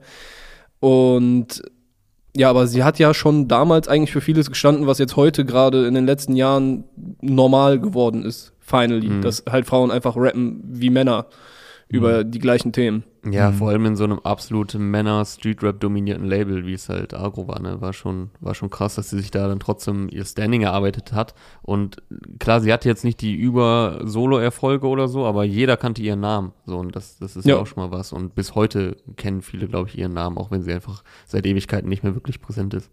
Und 0.78 1.62
ja, 2.36 2.50
aber 2.50 2.66
sie 2.66 2.84
hat 2.84 2.98
ja 2.98 3.14
schon 3.14 3.48
damals 3.48 3.88
eigentlich 3.88 4.12
für 4.12 4.20
vieles 4.20 4.50
gestanden, 4.50 4.86
was 4.86 4.98
jetzt 4.98 5.16
heute 5.16 5.46
gerade 5.46 5.86
in 5.86 5.94
den 5.94 6.04
letzten 6.04 6.36
Jahren 6.36 6.84
normal 7.22 7.80
geworden 7.80 8.26
ist. 8.26 8.52
Finally. 8.60 9.08
Mhm. 9.08 9.22
Dass 9.22 9.44
halt 9.50 9.64
Frauen 9.64 9.90
einfach 9.90 10.16
rappen 10.16 10.60
wie 10.64 10.90
Männer 10.90 11.26
über 11.88 12.24
mhm. 12.24 12.30
die 12.30 12.38
gleichen 12.38 12.72
Themen. 12.72 13.04
Ja, 13.28 13.50
mhm. 13.50 13.54
vor 13.54 13.70
allem 13.70 13.86
in 13.86 13.96
so 13.96 14.04
einem 14.04 14.20
absolut 14.20 14.74
Männer-Street-Rap-dominierten 14.74 16.26
Label, 16.26 16.66
wie 16.66 16.74
es 16.74 16.88
halt 16.88 17.14
Agro 17.14 17.48
war, 17.48 17.60
ne? 17.60 17.80
War 17.80 17.92
schon, 17.92 18.30
war 18.40 18.54
schon 18.54 18.70
krass, 18.70 18.94
dass 18.94 19.10
sie 19.10 19.18
sich 19.18 19.30
da 19.30 19.48
dann 19.48 19.60
trotzdem 19.60 20.08
ihr 20.10 20.24
Standing 20.24 20.62
erarbeitet 20.62 21.12
hat. 21.12 21.34
Und 21.62 22.02
klar, 22.38 22.60
sie 22.60 22.72
hatte 22.72 22.88
jetzt 22.88 23.04
nicht 23.04 23.20
die 23.20 23.34
über-Solo-Erfolge 23.34 24.86
oder 24.86 25.08
so, 25.08 25.24
aber 25.26 25.44
jeder 25.44 25.76
kannte 25.76 26.02
ihren 26.02 26.20
Namen. 26.20 26.52
So, 26.66 26.78
und 26.78 26.94
das, 26.94 27.18
das 27.18 27.36
ist 27.36 27.46
ja. 27.46 27.56
ja 27.56 27.62
auch 27.62 27.66
schon 27.66 27.82
mal 27.82 27.90
was. 27.90 28.12
Und 28.12 28.34
bis 28.34 28.54
heute 28.54 28.96
kennen 29.16 29.42
viele, 29.42 29.66
glaube 29.66 29.88
ich, 29.88 29.98
ihren 29.98 30.12
Namen, 30.12 30.38
auch 30.38 30.50
wenn 30.50 30.62
sie 30.62 30.72
einfach 30.72 31.02
seit 31.26 31.46
Ewigkeiten 31.46 31.88
nicht 31.88 32.02
mehr 32.02 32.14
wirklich 32.14 32.40
präsent 32.40 32.74
ist. 32.74 32.90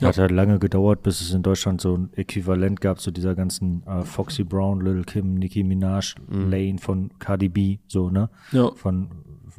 Ja. 0.00 0.08
Hat 0.08 0.18
halt 0.18 0.30
lange 0.30 0.58
gedauert, 0.58 1.02
bis 1.02 1.20
es 1.20 1.32
in 1.32 1.42
Deutschland 1.42 1.80
so 1.80 1.96
ein 1.96 2.12
Äquivalent 2.14 2.80
gab 2.80 3.00
zu 3.00 3.10
dieser 3.10 3.34
ganzen 3.34 3.86
äh, 3.86 4.02
Foxy 4.02 4.44
Brown, 4.44 4.80
Lil 4.80 5.04
Kim, 5.04 5.34
Nicki 5.34 5.62
Minaj 5.64 6.14
mhm. 6.28 6.50
Lane 6.50 6.78
von 6.78 7.10
Cardi 7.18 7.48
B, 7.48 7.78
so, 7.86 8.10
ne? 8.10 8.30
Ja. 8.52 8.70
Von, 8.74 9.10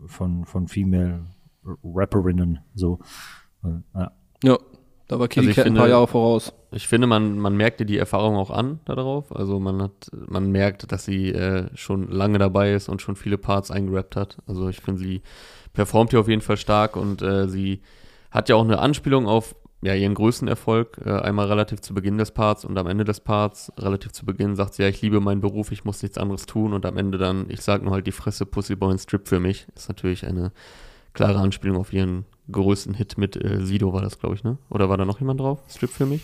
von, 0.08 0.46
von 0.46 0.67
Female 0.67 1.26
Rapperinnen, 1.84 2.60
so. 2.74 3.00
Ja. 3.93 4.12
ja. 4.43 4.58
Da 5.08 5.19
war 5.19 5.28
Kitty 5.28 5.48
also 5.48 5.62
Cat 5.62 5.67
ein 5.67 5.76
paar 5.76 5.89
Jahre 5.89 6.08
voraus. 6.08 6.54
Ich 6.72 6.88
finde, 6.88 7.08
man, 7.08 7.38
man 7.38 7.56
merkt 7.56 7.80
dir 7.80 7.86
die 7.86 7.98
Erfahrung 7.98 8.36
auch 8.36 8.50
an 8.50 8.80
darauf. 8.86 9.36
Also 9.36 9.60
man 9.60 9.82
hat, 9.82 10.10
man 10.12 10.50
merkt, 10.50 10.91
dass 10.91 11.06
sie 11.06 11.30
äh, 11.30 11.67
schon 11.76 12.10
lange 12.10 12.39
dabei 12.39 12.74
ist 12.74 12.89
und 12.89 13.02
schon 13.02 13.15
viele 13.15 13.38
Parts 13.38 13.69
eingerappt 13.69 14.15
hat. 14.15 14.38
Also 14.48 14.69
ich 14.69 14.80
finde, 14.80 15.02
sie 15.02 15.22
performt 15.74 16.12
hier 16.12 16.19
auf 16.19 16.30
jeden 16.30 16.41
Fall 16.41 16.58
stark 16.58 16.96
und 16.96 17.22
äh, 17.22 17.48
sie 17.48 17.82
hat 18.32 18.50
ja 18.50 18.56
auch 18.56 18.63
eine 18.63 18.80
Anspielung 18.80 19.28
auf 19.28 19.56
ja, 19.84 19.93
ihren 19.93 20.13
größten 20.13 20.48
Erfolg, 20.48 20.98
äh, 21.06 21.12
einmal 21.12 21.48
relativ 21.48 21.82
zu 21.82 21.93
Beginn 21.93 22.17
des 22.17 22.32
Parts 22.32 22.63
und 22.63 22.78
am 22.78 22.88
Ende 22.88 23.04
des 23.04 23.19
Parts, 23.19 23.72
relativ 23.78 24.13
zu 24.13 24.26
Beginn, 24.26 24.56
sagt 24.56 24.76
sie, 24.76 24.84
ja, 24.84 24.89
ich 24.89 25.02
liebe 25.02 25.19
meinen 25.19 25.41
Beruf, 25.41 25.72
ich 25.74 25.84
muss 25.84 26.02
nichts 26.02 26.17
anderes 26.17 26.46
tun 26.46 26.72
und 26.72 26.86
am 26.86 26.98
Ende 26.98 27.17
dann, 27.17 27.50
ich 27.50 27.62
sag 27.62 27.84
nur 27.84 27.91
halt 27.91 28.08
die 28.08 28.13
Fresse, 28.13 28.46
Pussyboy 28.46 28.91
und 28.91 29.00
Strip 29.00 29.28
für 29.28 29.41
mich, 29.41 29.67
ist 29.76 29.89
natürlich 29.89 30.26
eine 30.26 30.54
klare 31.12 31.39
Anspielung 31.39 31.78
auf 31.78 31.91
ihren 31.91 32.26
größten 32.50 32.93
Hit 32.93 33.17
mit 33.17 33.36
äh, 33.36 33.65
Sido 33.65 33.91
war 33.91 34.02
das, 34.02 34.19
glaube 34.19 34.36
ich, 34.36 34.43
ne? 34.43 34.58
Oder 34.69 34.88
war 34.88 34.98
da 34.98 35.04
noch 35.04 35.19
jemand 35.19 35.41
drauf? 35.41 35.60
Strip 35.67 35.89
für 35.89 36.06
mich? 36.06 36.24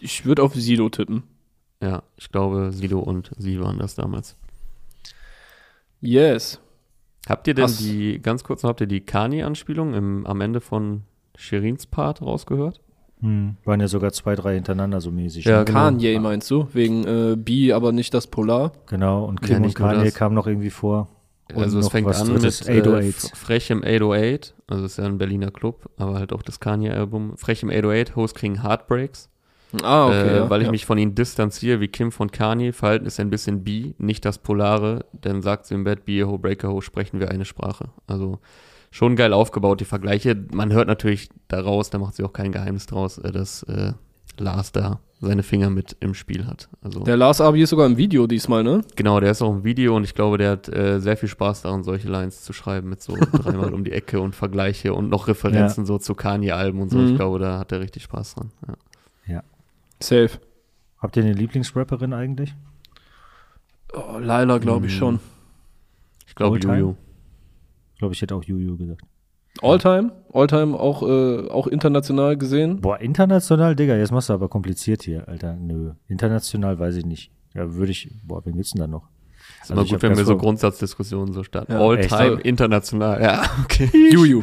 Ich 0.00 0.24
würde 0.24 0.42
auf 0.42 0.54
Sido 0.54 0.88
tippen. 0.88 1.24
Ja, 1.82 2.02
ich 2.16 2.30
glaube, 2.30 2.72
Sido 2.72 3.00
und 3.00 3.32
sie 3.36 3.60
waren 3.60 3.78
das 3.78 3.94
damals. 3.94 4.36
Yes. 6.00 6.58
Habt 7.28 7.46
ihr 7.48 7.54
denn 7.54 7.64
Hast 7.64 7.80
die, 7.80 8.18
ganz 8.20 8.44
kurz 8.44 8.62
noch, 8.62 8.70
habt 8.70 8.80
ihr 8.80 8.86
die 8.86 9.02
Kani-Anspielung 9.02 10.24
am 10.26 10.40
Ende 10.40 10.60
von 10.60 11.04
Shirins 11.40 11.86
Part 11.86 12.22
rausgehört. 12.22 12.80
Hm. 13.20 13.56
Waren 13.64 13.80
ja 13.80 13.88
sogar 13.88 14.12
zwei, 14.12 14.34
drei 14.34 14.54
hintereinander 14.54 15.00
so 15.00 15.10
mäßig. 15.10 15.44
Ja, 15.44 15.60
ne? 15.60 15.64
genau. 15.64 15.78
Kanye 15.78 16.18
meinst 16.18 16.50
du? 16.50 16.68
Wegen 16.72 17.04
äh, 17.04 17.36
B, 17.36 17.72
aber 17.72 17.92
nicht 17.92 18.14
das 18.14 18.26
Polar. 18.26 18.72
Genau, 18.86 19.24
und 19.24 19.42
Kim 19.42 19.58
ja, 19.58 19.64
und 19.64 19.74
Kanye 19.74 20.10
kamen 20.10 20.34
noch 20.34 20.46
irgendwie 20.46 20.70
vor. 20.70 21.08
Und 21.54 21.62
also 21.62 21.80
es 21.80 21.88
fängt 21.88 22.06
an 22.08 22.32
mit 22.32 22.44
808. 22.44 22.68
Äh, 22.68 23.12
Frech 23.34 23.70
im 23.70 23.82
808, 23.82 24.54
also 24.68 24.84
ist 24.84 24.98
ja 24.98 25.04
ein 25.04 25.18
Berliner 25.18 25.50
Club, 25.50 25.90
aber 25.96 26.14
halt 26.14 26.32
auch 26.32 26.42
das 26.42 26.60
Kanye-Album. 26.60 27.36
Frech 27.36 27.62
im 27.62 27.70
808, 27.70 28.16
Host 28.16 28.34
kriegen 28.36 28.62
Heartbreaks. 28.62 29.28
Ah, 29.82 30.06
okay. 30.06 30.28
Äh, 30.28 30.36
ja, 30.36 30.50
weil 30.50 30.62
ich 30.62 30.66
ja. 30.66 30.72
mich 30.72 30.86
von 30.86 30.98
ihnen 30.98 31.14
distanziere, 31.14 31.80
wie 31.80 31.88
Kim 31.88 32.12
von 32.12 32.30
Kanye. 32.30 32.72
Verhalten 32.72 33.06
ist 33.06 33.20
ein 33.20 33.30
bisschen 33.30 33.64
B, 33.64 33.94
nicht 33.98 34.24
das 34.24 34.38
Polare, 34.38 35.04
denn 35.12 35.42
sagt 35.42 35.66
sie 35.66 35.74
im 35.74 35.84
Bett, 35.84 36.04
B, 36.04 36.24
Ho, 36.24 36.38
Breaker, 36.38 36.70
Ho, 36.72 36.80
sprechen 36.80 37.20
wir 37.20 37.30
eine 37.30 37.44
Sprache. 37.44 37.90
Also 38.06 38.38
schon 38.90 39.16
geil 39.16 39.32
aufgebaut, 39.32 39.80
die 39.80 39.84
Vergleiche. 39.84 40.36
Man 40.52 40.72
hört 40.72 40.88
natürlich 40.88 41.28
daraus, 41.48 41.90
da 41.90 41.98
macht 41.98 42.16
sie 42.16 42.24
auch 42.24 42.32
kein 42.32 42.52
Geheimnis 42.52 42.86
draus, 42.86 43.18
äh, 43.18 43.32
dass 43.32 43.62
äh, 43.64 43.92
Lars 44.38 44.72
da 44.72 45.00
seine 45.20 45.42
Finger 45.42 45.68
mit 45.68 45.96
im 46.00 46.14
Spiel 46.14 46.46
hat. 46.46 46.68
Also, 46.82 47.00
der 47.00 47.16
Lars 47.16 47.42
Abi 47.42 47.62
ist 47.62 47.70
sogar 47.70 47.86
im 47.86 47.98
Video 47.98 48.26
diesmal, 48.26 48.64
ne? 48.64 48.80
Genau, 48.96 49.20
der 49.20 49.32
ist 49.32 49.42
auch 49.42 49.52
im 49.52 49.64
Video 49.64 49.94
und 49.94 50.04
ich 50.04 50.14
glaube, 50.14 50.38
der 50.38 50.52
hat 50.52 50.68
äh, 50.68 50.98
sehr 50.98 51.16
viel 51.16 51.28
Spaß 51.28 51.62
daran, 51.62 51.84
solche 51.84 52.08
Lines 52.08 52.42
zu 52.42 52.54
schreiben 52.54 52.88
mit 52.88 53.02
so 53.02 53.14
dreimal 53.32 53.74
um 53.74 53.84
die 53.84 53.92
Ecke 53.92 54.20
und 54.20 54.34
Vergleiche 54.34 54.94
und 54.94 55.10
noch 55.10 55.28
Referenzen 55.28 55.84
ja. 55.84 55.86
so 55.86 55.98
zu 55.98 56.14
Kanye-Alben 56.14 56.80
und 56.80 56.88
so. 56.88 56.98
Mhm. 56.98 57.10
Ich 57.10 57.16
glaube, 57.16 57.38
da 57.38 57.58
hat 57.58 57.70
er 57.70 57.80
richtig 57.80 58.04
Spaß 58.04 58.34
dran. 58.34 58.50
Ja. 58.66 59.34
ja. 59.34 59.42
Safe. 60.00 60.30
Habt 60.98 61.16
ihr 61.16 61.22
eine 61.22 61.34
Lieblingsrapperin 61.34 62.14
eigentlich? 62.14 62.54
Oh, 63.92 64.18
Laila, 64.18 64.58
glaube 64.58 64.86
ich 64.86 64.94
mhm. 64.94 64.98
schon. 64.98 65.20
Ich 66.26 66.34
glaube 66.34 66.58
Juju. 66.58 66.96
Glaube, 68.00 68.14
ich 68.14 68.22
hätte 68.22 68.34
auch 68.34 68.44
Juju 68.44 68.78
gesagt. 68.78 69.02
Alltime? 69.60 70.10
Alltime 70.32 70.80
auch, 70.80 71.02
äh, 71.02 71.50
auch 71.50 71.66
international 71.66 72.38
gesehen? 72.38 72.80
Boah, 72.80 72.98
international, 72.98 73.76
Digga, 73.76 73.94
jetzt 73.94 74.10
machst 74.10 74.30
du 74.30 74.32
aber 74.32 74.48
kompliziert 74.48 75.02
hier, 75.02 75.28
Alter. 75.28 75.54
Nö. 75.56 75.92
International 76.08 76.78
weiß 76.78 76.96
ich 76.96 77.04
nicht. 77.04 77.30
Ja, 77.52 77.74
würde 77.74 77.92
ich, 77.92 78.10
boah, 78.24 78.42
wen 78.46 78.54
gibt's 78.54 78.70
denn 78.70 78.80
da 78.80 78.86
noch? 78.86 79.10
Ist 79.62 79.70
also 79.70 79.82
immer 79.82 79.90
gut, 79.90 80.02
wenn 80.02 80.16
wir 80.16 80.24
so 80.24 80.36
Grundsatzdiskussionen 80.36 81.34
so 81.34 81.42
starten. 81.42 81.72
Ja, 81.72 81.80
All-time 81.80 82.40
international. 82.40 83.22
Ja, 83.22 83.42
okay. 83.64 83.90
Juju. 84.10 84.42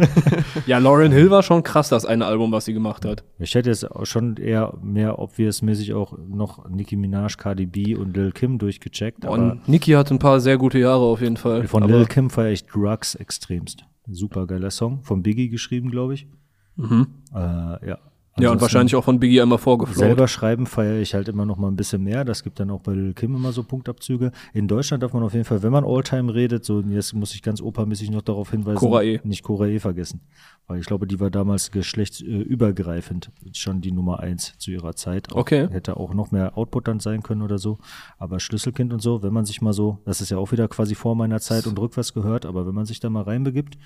ja, 0.66 0.78
Lauren 0.78 1.12
Hill 1.12 1.30
war 1.30 1.42
schon 1.42 1.62
krass, 1.62 1.88
das 1.88 2.04
eine 2.04 2.26
Album, 2.26 2.50
was 2.50 2.64
sie 2.64 2.72
gemacht 2.72 3.04
hat. 3.04 3.22
Ich 3.38 3.54
hätte 3.54 3.70
jetzt 3.70 3.88
auch 3.88 4.06
schon 4.06 4.36
eher 4.36 4.76
mehr 4.82 5.20
obvious-mäßig 5.20 5.94
auch 5.94 6.18
noch 6.18 6.68
Nicki 6.68 6.96
Minaj, 6.96 7.36
Cardi 7.36 7.66
B 7.66 7.94
und 7.94 8.16
Lil 8.16 8.32
Kim 8.32 8.58
durchgecheckt. 8.58 9.24
Und 9.24 9.68
Nicki 9.68 9.92
hat 9.92 10.10
ein 10.10 10.18
paar 10.18 10.40
sehr 10.40 10.58
gute 10.58 10.78
Jahre 10.78 11.04
auf 11.04 11.20
jeden 11.20 11.36
Fall. 11.36 11.68
Von 11.68 11.86
Lil 11.86 12.06
Kim 12.06 12.28
feiere 12.28 12.50
ich 12.50 12.66
Drugs 12.66 13.14
extremst. 13.14 13.84
Super 14.08 14.46
geiler 14.48 14.70
Song. 14.70 15.04
Von 15.04 15.22
Biggie 15.22 15.48
geschrieben, 15.48 15.90
glaube 15.90 16.14
ich. 16.14 16.26
Mhm. 16.74 17.06
Äh, 17.32 17.88
ja, 17.88 17.98
ja, 18.38 18.52
und 18.52 18.60
wahrscheinlich 18.60 18.94
auch 18.94 19.04
von 19.04 19.18
Biggie 19.18 19.40
einmal 19.40 19.58
vorgeflogen. 19.58 19.98
Selber 20.02 20.28
schreiben 20.28 20.66
feiere 20.66 21.00
ich 21.00 21.14
halt 21.14 21.28
immer 21.28 21.44
noch 21.44 21.56
mal 21.56 21.68
ein 21.68 21.76
bisschen 21.76 22.02
mehr. 22.02 22.24
Das 22.24 22.42
gibt 22.42 22.60
dann 22.60 22.70
auch 22.70 22.80
bei 22.80 22.92
Lil 22.92 23.12
Kim 23.12 23.34
immer 23.34 23.52
so 23.52 23.64
Punktabzüge. 23.64 24.30
In 24.54 24.68
Deutschland 24.68 25.02
darf 25.02 25.12
man 25.12 25.22
auf 25.22 25.32
jeden 25.32 25.44
Fall, 25.44 25.62
wenn 25.62 25.72
man 25.72 25.84
Alltime 25.84 26.32
redet, 26.32 26.64
so 26.64 26.80
jetzt 26.80 27.12
muss 27.12 27.34
ich 27.34 27.42
ganz 27.42 27.60
opermäßig 27.60 28.10
noch 28.10 28.22
darauf 28.22 28.50
hinweisen, 28.50 28.78
Korae. 28.78 29.20
nicht 29.24 29.42
Korae 29.42 29.78
vergessen. 29.80 30.20
Weil 30.66 30.78
ich 30.78 30.86
glaube, 30.86 31.06
die 31.06 31.18
war 31.18 31.30
damals 31.30 31.70
geschlechtsübergreifend 31.72 33.30
schon 33.52 33.80
die 33.80 33.92
Nummer 33.92 34.20
eins 34.20 34.56
zu 34.58 34.70
ihrer 34.70 34.94
Zeit. 34.94 35.32
Auch, 35.32 35.38
okay. 35.38 35.68
Hätte 35.70 35.96
auch 35.96 36.14
noch 36.14 36.30
mehr 36.30 36.56
Output 36.56 36.86
dann 36.88 37.00
sein 37.00 37.22
können 37.22 37.42
oder 37.42 37.58
so. 37.58 37.78
Aber 38.18 38.38
Schlüsselkind 38.38 38.92
und 38.92 39.02
so, 39.02 39.22
wenn 39.22 39.32
man 39.32 39.44
sich 39.44 39.60
mal 39.60 39.72
so, 39.72 39.98
das 40.04 40.20
ist 40.20 40.30
ja 40.30 40.38
auch 40.38 40.52
wieder 40.52 40.68
quasi 40.68 40.94
vor 40.94 41.16
meiner 41.16 41.40
Zeit 41.40 41.66
und 41.66 41.78
rückwärts 41.78 42.14
gehört, 42.14 42.46
aber 42.46 42.66
wenn 42.66 42.74
man 42.74 42.86
sich 42.86 43.00
da 43.00 43.10
mal 43.10 43.22
reinbegibt, 43.22 43.76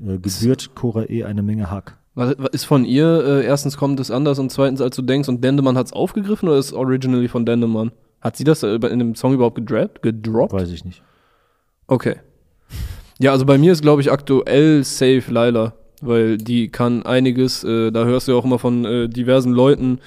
äh, 0.00 0.18
gebührt 0.18 0.74
Korae 0.74 1.24
eine 1.24 1.42
Menge 1.42 1.70
Hack. 1.70 1.98
Was, 2.14 2.34
ist 2.52 2.64
von 2.64 2.84
ihr, 2.84 3.24
äh, 3.24 3.44
erstens 3.44 3.76
kommt 3.76 3.98
es 3.98 4.10
anders 4.10 4.38
und 4.38 4.50
zweitens, 4.50 4.80
als 4.80 4.94
du 4.94 5.02
denkst, 5.02 5.28
und 5.28 5.42
Dendemann 5.42 5.76
hat 5.76 5.86
es 5.86 5.92
aufgegriffen 5.92 6.48
oder 6.48 6.58
ist 6.58 6.66
es 6.66 6.72
originally 6.72 7.28
von 7.28 7.44
Dendemann? 7.44 7.90
Hat 8.20 8.36
sie 8.36 8.44
das 8.44 8.62
äh, 8.62 8.74
in 8.74 8.98
dem 9.00 9.14
Song 9.14 9.34
überhaupt 9.34 9.56
gedroppt? 9.56 10.02
gedroppt? 10.02 10.52
Weiß 10.52 10.70
ich 10.70 10.84
nicht. 10.84 11.02
Okay. 11.86 12.16
Ja, 13.18 13.32
also 13.32 13.44
bei 13.44 13.58
mir 13.58 13.72
ist, 13.72 13.82
glaube 13.82 14.00
ich, 14.00 14.10
aktuell 14.10 14.84
safe 14.84 15.24
Laila, 15.28 15.74
weil 16.00 16.38
die 16.38 16.68
kann 16.68 17.04
einiges, 17.04 17.64
äh, 17.64 17.90
da 17.90 18.04
hörst 18.04 18.28
du 18.28 18.32
ja 18.32 18.38
auch 18.38 18.44
immer 18.44 18.58
von 18.58 18.84
äh, 18.84 19.08
diversen 19.08 19.52
Leuten, 19.52 19.98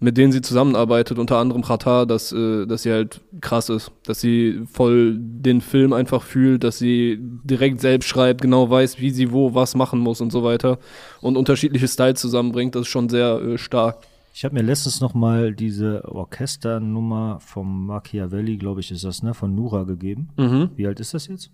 mit 0.00 0.16
denen 0.16 0.32
sie 0.32 0.42
zusammenarbeitet, 0.42 1.18
unter 1.18 1.38
anderem 1.38 1.62
Qatar, 1.62 2.06
dass, 2.06 2.32
äh, 2.32 2.66
dass 2.66 2.82
sie 2.82 2.92
halt 2.92 3.20
krass 3.40 3.68
ist, 3.68 3.90
dass 4.04 4.20
sie 4.20 4.62
voll 4.70 5.16
den 5.18 5.60
Film 5.60 5.92
einfach 5.92 6.22
fühlt, 6.22 6.62
dass 6.64 6.78
sie 6.78 7.18
direkt 7.20 7.80
selbst 7.80 8.08
schreibt, 8.08 8.40
genau 8.40 8.70
weiß, 8.70 9.00
wie 9.00 9.10
sie 9.10 9.32
wo 9.32 9.54
was 9.54 9.74
machen 9.74 9.98
muss 9.98 10.20
und 10.20 10.30
so 10.30 10.44
weiter 10.44 10.78
und 11.20 11.36
unterschiedliche 11.36 11.88
Styles 11.88 12.20
zusammenbringt, 12.20 12.74
das 12.74 12.82
ist 12.82 12.88
schon 12.88 13.08
sehr 13.08 13.40
äh, 13.40 13.58
stark. 13.58 13.98
Ich 14.32 14.44
habe 14.44 14.54
mir 14.54 14.62
letztens 14.62 15.00
noch 15.00 15.14
mal 15.14 15.52
diese 15.52 16.04
Orchesternummer 16.04 17.40
vom 17.40 17.86
Machiavelli, 17.86 18.56
glaube 18.56 18.80
ich, 18.80 18.92
ist 18.92 19.02
das, 19.02 19.24
ne, 19.24 19.34
von 19.34 19.52
Nura 19.52 19.82
gegeben. 19.82 20.28
Mhm. 20.36 20.70
Wie 20.76 20.86
alt 20.86 21.00
ist 21.00 21.12
das 21.12 21.26
jetzt? 21.26 21.50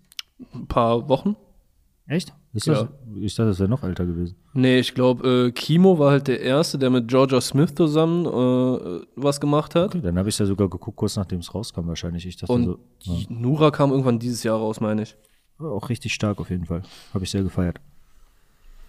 Ein 0.53 0.67
paar 0.67 1.09
Wochen. 1.09 1.37
Echt? 2.07 2.35
Ist 2.55 2.67
ja. 2.67 2.75
das, 2.75 2.89
ich 3.17 3.35
dachte, 3.35 3.49
das 3.49 3.59
wäre 3.59 3.69
noch 3.69 3.83
älter 3.83 4.07
gewesen. 4.07 4.37
Nee, 4.53 4.79
ich 4.79 4.95
glaube, 4.95 5.47
äh, 5.49 5.51
Kimo 5.51 5.99
war 5.99 6.13
halt 6.13 6.29
der 6.29 6.41
Erste, 6.41 6.79
der 6.79 6.89
mit 6.89 7.09
Georgia 7.09 7.41
Smith 7.41 7.75
zusammen 7.75 8.27
äh, 8.27 9.05
was 9.17 9.41
gemacht 9.41 9.75
hat. 9.75 9.89
Okay, 9.89 10.01
dann 10.01 10.17
habe 10.17 10.29
ich 10.29 10.39
ja 10.39 10.47
sogar 10.47 10.71
geguckt, 10.71 10.97
kurz 10.97 11.17
nachdem 11.17 11.41
es 11.41 11.53
rauskam 11.53 11.89
wahrscheinlich. 11.89 12.27
Ich 12.27 12.37
dachte 12.37 12.53
Und 12.53 12.79
so, 13.01 13.13
ja. 13.13 13.27
Nura 13.29 13.73
kam 13.73 13.91
irgendwann 13.91 14.21
dieses 14.21 14.45
Jahr 14.45 14.57
raus, 14.57 14.81
meine 14.81 15.03
ich. 15.03 15.17
Auch 15.59 15.89
richtig 15.89 16.15
stark 16.15 16.39
auf 16.39 16.51
jeden 16.51 16.67
Fall. 16.67 16.83
Habe 17.13 17.25
ich 17.25 17.31
sehr 17.31 17.43
gefeiert. 17.43 17.81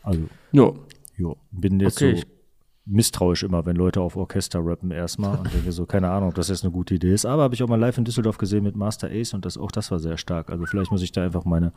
Also. 0.03 0.21
Ja. 0.51 0.71
Ja, 1.17 1.33
bin 1.51 1.79
jetzt 1.79 1.97
okay, 1.97 2.17
so 2.17 2.23
misstrauisch 2.87 3.43
immer, 3.43 3.65
wenn 3.65 3.75
Leute 3.75 3.99
auf 3.99 4.15
Orchester 4.15 4.59
rappen 4.63 4.91
erstmal 4.91 5.39
und 5.39 5.51
denke 5.51 5.71
so, 5.71 5.85
keine 5.85 6.09
Ahnung, 6.11 6.29
ob 6.29 6.35
das 6.35 6.49
jetzt 6.49 6.63
eine 6.63 6.71
gute 6.71 6.93
Idee 6.93 7.13
ist. 7.13 7.25
Aber 7.25 7.41
habe 7.41 7.55
ich 7.55 7.63
auch 7.63 7.67
mal 7.67 7.79
live 7.79 7.97
in 7.97 8.05
Düsseldorf 8.05 8.37
gesehen 8.37 8.63
mit 8.63 8.75
Master 8.75 9.09
Ace 9.09 9.33
und 9.33 9.43
das, 9.43 9.57
auch 9.57 9.71
das 9.71 9.89
war 9.89 9.99
sehr 9.99 10.17
stark. 10.17 10.51
Also 10.51 10.65
vielleicht 10.65 10.91
muss 10.91 11.01
ich 11.01 11.11
da 11.11 11.23
einfach 11.23 11.45
meine, 11.45 11.71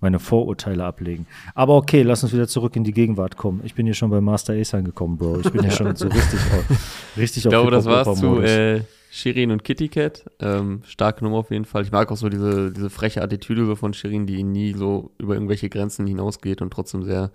meine 0.00 0.20
Vorurteile 0.20 0.84
ablegen. 0.84 1.26
Aber 1.54 1.74
okay, 1.74 2.02
lass 2.02 2.22
uns 2.22 2.32
wieder 2.32 2.46
zurück 2.46 2.76
in 2.76 2.84
die 2.84 2.92
Gegenwart 2.92 3.36
kommen. 3.36 3.60
Ich 3.64 3.74
bin 3.74 3.86
hier 3.86 3.94
schon 3.94 4.10
bei 4.10 4.20
Master 4.20 4.52
Ace 4.52 4.74
angekommen, 4.74 5.18
Bro. 5.18 5.40
Ich 5.40 5.50
bin 5.50 5.62
hier 5.62 5.72
schon 5.72 5.94
so 5.96 6.06
richtig 6.06 6.40
auf, 6.52 7.16
richtig 7.16 7.44
Ich 7.44 7.50
glaube, 7.50 7.72
das 7.72 7.86
war's 7.86 8.18
zu 8.18 8.40
äh, 8.40 8.82
Shirin 9.10 9.50
und 9.50 9.64
Kitty 9.64 9.88
Cat. 9.88 10.24
Ähm, 10.38 10.82
starke 10.86 11.24
Nummer 11.24 11.38
auf 11.38 11.50
jeden 11.50 11.64
Fall. 11.64 11.82
Ich 11.82 11.90
mag 11.90 12.10
auch 12.12 12.16
so 12.16 12.28
diese, 12.28 12.70
diese 12.70 12.88
freche 12.88 13.20
Attitüde 13.20 13.74
von 13.74 13.94
Shirin, 13.94 14.26
die 14.26 14.44
nie 14.44 14.74
so 14.74 15.10
über 15.18 15.34
irgendwelche 15.34 15.68
Grenzen 15.68 16.06
hinausgeht 16.06 16.62
und 16.62 16.72
trotzdem 16.72 17.02
sehr 17.02 17.32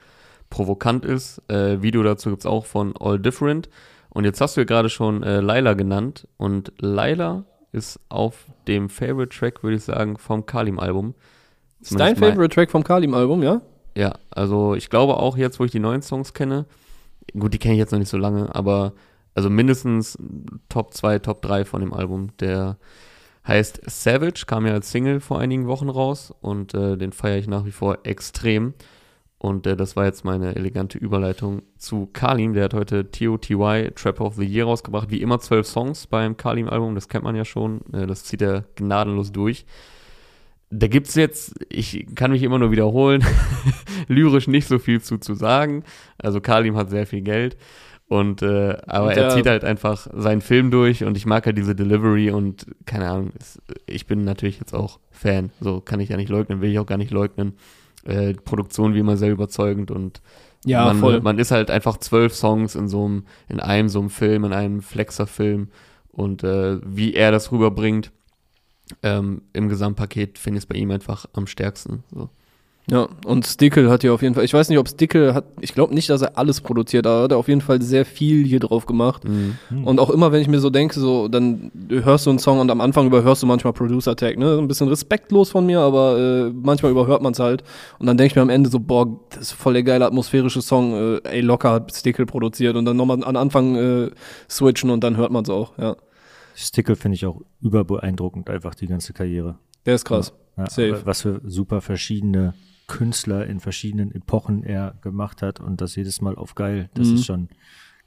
provokant 0.50 1.06
ist. 1.06 1.42
Äh, 1.50 1.82
Video 1.82 2.04
dazu 2.04 2.30
gibt's 2.30 2.46
auch 2.46 2.66
von 2.66 2.96
All 3.00 3.20
Different. 3.20 3.70
Und 4.10 4.24
jetzt 4.24 4.42
hast 4.42 4.58
du 4.58 4.62
ja 4.62 4.66
gerade 4.66 4.90
schon 4.90 5.24
äh, 5.24 5.42
Laila 5.42 5.74
genannt. 5.74 6.28
Und 6.38 6.74
Laila 6.80 7.46
ist 7.72 8.00
auf 8.10 8.46
dem 8.68 8.90
Favorite 8.90 9.38
Track, 9.38 9.64
würde 9.64 9.78
ich 9.78 9.84
sagen, 9.84 10.18
vom 10.18 10.46
Kalim-Album. 10.46 11.14
Ist 11.82 12.00
dein 12.00 12.16
Favorite 12.16 12.54
Track 12.54 12.72
vom 12.72 12.84
Kalim-Album, 12.84 13.44
ja? 13.44 13.62
Ja, 13.96 14.14
also 14.32 14.76
ich 14.76 14.90
glaube 14.90 15.18
auch 15.18 15.38
jetzt, 15.38 15.60
wo 15.60 15.66
ich 15.66 15.72
die 15.72 15.80
neuen 15.80 16.02
Songs 16.02 16.34
kenne, 16.34 16.66
gut, 17.38 17.54
die 17.54 17.58
kenne 17.58 17.74
ich 17.74 17.80
jetzt 17.80 17.92
noch 17.92 18.00
nicht 18.00 18.10
so 18.10 18.18
lange, 18.18 18.54
aber 18.56 18.94
also 19.34 19.50
mindestens 19.50 20.18
Top 20.70 20.94
2, 20.94 21.20
Top 21.20 21.42
3 21.42 21.66
von 21.66 21.82
dem 21.82 21.94
Album. 21.94 22.30
Der 22.40 22.78
heißt 23.48 23.82
Savage, 23.86 24.44
kam 24.46 24.66
ja 24.66 24.74
als 24.74 24.92
Single 24.92 25.20
vor 25.20 25.40
einigen 25.40 25.68
Wochen 25.68 25.90
raus 25.90 26.34
und 26.42 26.74
äh, 26.74 26.98
den 26.98 27.12
feiere 27.12 27.38
ich 27.38 27.48
nach 27.48 27.66
wie 27.66 27.72
vor 27.72 28.00
extrem. 28.04 28.74
Und 29.48 29.66
äh, 29.66 29.78
das 29.78 29.96
war 29.96 30.04
jetzt 30.04 30.26
meine 30.26 30.58
elegante 30.58 30.98
Überleitung 30.98 31.62
zu 31.78 32.10
Kalim. 32.12 32.54
Der 32.54 32.66
hat 32.66 32.74
heute 32.74 33.10
TOTY 33.10 33.92
Trap 33.96 34.20
of 34.20 34.36
the 34.36 34.44
Year 34.44 34.66
rausgebracht. 34.66 35.10
Wie 35.10 35.22
immer 35.22 35.40
zwölf 35.40 35.66
Songs 35.66 36.06
beim 36.06 36.36
Kalim-Album, 36.36 36.96
das 36.96 37.08
kennt 37.08 37.24
man 37.24 37.36
ja 37.36 37.46
schon. 37.46 37.82
Äh, 37.94 38.08
das 38.08 38.26
zieht 38.26 38.42
er 38.42 38.66
gnadenlos 38.76 39.32
durch. 39.32 39.66
Da 40.70 40.88
gibt's 40.88 41.16
jetzt, 41.16 41.56
ich 41.70 42.08
kann 42.14 42.32
mich 42.32 42.44
immer 42.44 42.60
nur 42.60 42.72
wiederholen, 42.72 43.24
lyrisch 44.10 44.48
nicht 44.48 44.68
so 44.68 44.80
viel 44.80 45.00
zu, 45.00 45.18
zu 45.18 45.34
sagen. 45.34 45.86
Also 46.18 46.42
Kalim 46.42 46.76
hat 46.76 46.90
sehr 46.90 47.08
viel 47.08 47.22
Geld. 47.22 47.56
Und 48.10 48.42
äh, 48.42 48.78
aber 48.86 49.08
und 49.08 49.18
er 49.18 49.30
zieht 49.30 49.48
halt 49.48 49.64
einfach 49.64 50.08
seinen 50.14 50.42
Film 50.42 50.72
durch 50.72 51.06
und 51.06 51.16
ich 51.16 51.26
mag 51.26 51.46
halt 51.46 51.58
diese 51.58 51.76
Delivery 51.76 52.32
und 52.32 52.66
keine 52.86 53.10
Ahnung, 53.10 53.32
ich 53.86 54.08
bin 54.08 54.26
natürlich 54.26 54.60
jetzt 54.60 54.74
auch 54.74 55.00
Fan. 55.10 55.52
So 55.62 55.80
kann 55.80 56.02
ich 56.02 56.10
ja 56.10 56.18
nicht 56.18 56.30
leugnen, 56.30 56.62
will 56.62 56.72
ich 56.72 56.80
auch 56.80 56.86
gar 56.86 56.98
nicht 56.98 57.12
leugnen 57.12 57.54
äh, 58.08 58.34
Produktion 58.34 58.94
wie 58.94 59.00
immer 59.00 59.18
sehr 59.18 59.32
überzeugend 59.32 59.92
und 59.92 60.22
ja, 60.66 60.86
man, 60.86 61.00
voll. 61.00 61.22
man 61.22 61.40
ist 61.40 61.52
halt 61.52 61.70
einfach 61.70 61.98
zwölf 61.98 62.34
Songs 62.34 62.76
in 62.76 62.88
so 62.88 63.06
einem, 63.06 63.26
in 63.48 63.60
einem 63.60 63.90
so 63.90 64.00
einem 64.00 64.10
Film, 64.10 64.44
in 64.44 64.54
einem 64.54 64.82
Flexer-Film 64.82 65.70
und 66.10 66.44
äh, 66.44 66.80
wie 66.84 67.14
er 67.14 67.32
das 67.32 67.52
rüberbringt 67.52 68.12
ähm, 69.04 69.44
im 69.54 69.70
Gesamtpaket 69.70 70.38
finde 70.38 70.58
ich 70.58 70.64
es 70.64 70.68
bei 70.68 70.76
ihm 70.76 70.92
einfach 70.92 71.26
am 71.34 71.48
stärksten. 71.48 72.04
So. 72.12 72.30
Ja, 72.90 73.10
und 73.26 73.46
Stickle 73.46 73.90
hat 73.90 74.04
ja 74.06 74.14
auf 74.14 74.22
jeden 74.22 74.34
Fall, 74.34 74.46
ich 74.46 74.54
weiß 74.54 74.70
nicht, 74.70 74.78
ob 74.78 74.88
Stickle 74.88 75.34
hat, 75.34 75.44
ich 75.60 75.74
glaube 75.74 75.94
nicht, 75.94 76.10
dass 76.10 76.22
er 76.22 76.38
alles 76.38 76.62
produziert, 76.62 77.06
aber 77.06 77.18
er 77.18 77.24
hat 77.24 77.34
auf 77.34 77.50
jeden 77.50 77.60
Fall 77.60 77.82
sehr 77.82 78.06
viel 78.06 78.46
hier 78.46 78.62
drauf 78.62 78.86
gemacht. 78.86 79.26
Mhm. 79.26 79.58
Und 79.84 80.00
auch 80.00 80.10
immer, 80.10 80.32
wenn 80.32 80.42
ich 80.42 80.48
mir 80.48 80.60
so 80.60 80.70
denke, 80.70 80.98
so, 80.98 81.28
dann 81.28 81.70
hörst 81.90 82.26
du 82.26 82.30
einen 82.30 82.40
Song 82.40 82.60
und 82.60 82.72
am 82.72 82.80
Anfang 82.80 83.08
überhörst 83.08 83.44
du 83.44 83.48
manchmal 83.48 83.74
Producer 83.74 84.16
Tag, 84.16 84.38
ne? 84.38 84.58
Ein 84.58 84.70
bisschen 84.70 84.88
respektlos 84.88 85.50
von 85.50 85.66
mir, 85.66 85.82
aber 85.82 86.18
äh, 86.18 86.54
manchmal 86.54 86.92
überhört 86.92 87.22
man 87.22 87.34
es 87.34 87.40
halt. 87.40 87.62
Und 88.00 88.06
dann 88.06 88.16
denke 88.16 88.32
ich 88.32 88.36
mir 88.38 88.42
am 88.42 88.50
Ende 88.50 88.70
so, 88.70 88.80
boah, 88.80 89.20
das 89.32 89.42
ist 89.42 89.52
voll 89.52 89.74
der 89.74 89.84
geile 89.84 90.06
atmosphärische 90.06 90.62
Song, 90.62 90.94
äh, 90.94 91.22
ey, 91.26 91.42
locker 91.42 91.72
hat 91.72 91.94
Stickle 91.94 92.26
produziert 92.26 92.78
und 92.78 92.86
dann 92.86 92.96
nochmal 92.96 93.22
an 93.22 93.36
Anfang 93.36 93.76
äh, 93.76 94.12
switchen 94.50 94.92
und 94.92 95.04
dann 95.04 95.18
hört 95.18 95.34
man 95.34 95.44
es 95.44 95.50
auch, 95.50 95.78
ja. 95.78 95.98
Stickle 96.56 96.96
finde 96.96 97.16
ich 97.16 97.26
auch 97.26 97.42
überbeeindruckend, 97.60 98.50
einfach 98.50 98.76
die 98.76 98.88
ganze 98.88 99.12
Karriere. 99.12 99.58
Der 99.86 99.96
ist 99.96 100.06
krass. 100.06 100.34
Ja, 100.58 100.70
Safe. 100.70 101.02
Was 101.04 101.22
für 101.22 101.42
super 101.44 101.82
verschiedene 101.82 102.54
Künstler 102.88 103.46
in 103.46 103.60
verschiedenen 103.60 104.14
Epochen 104.14 104.64
er 104.64 104.96
gemacht 105.02 105.42
hat 105.42 105.60
und 105.60 105.82
das 105.82 105.96
jedes 105.96 106.22
Mal 106.22 106.36
auf 106.36 106.56
geil. 106.56 106.90
Das 106.94 107.08
mhm. 107.10 107.16
ist 107.16 107.26
schon 107.26 107.50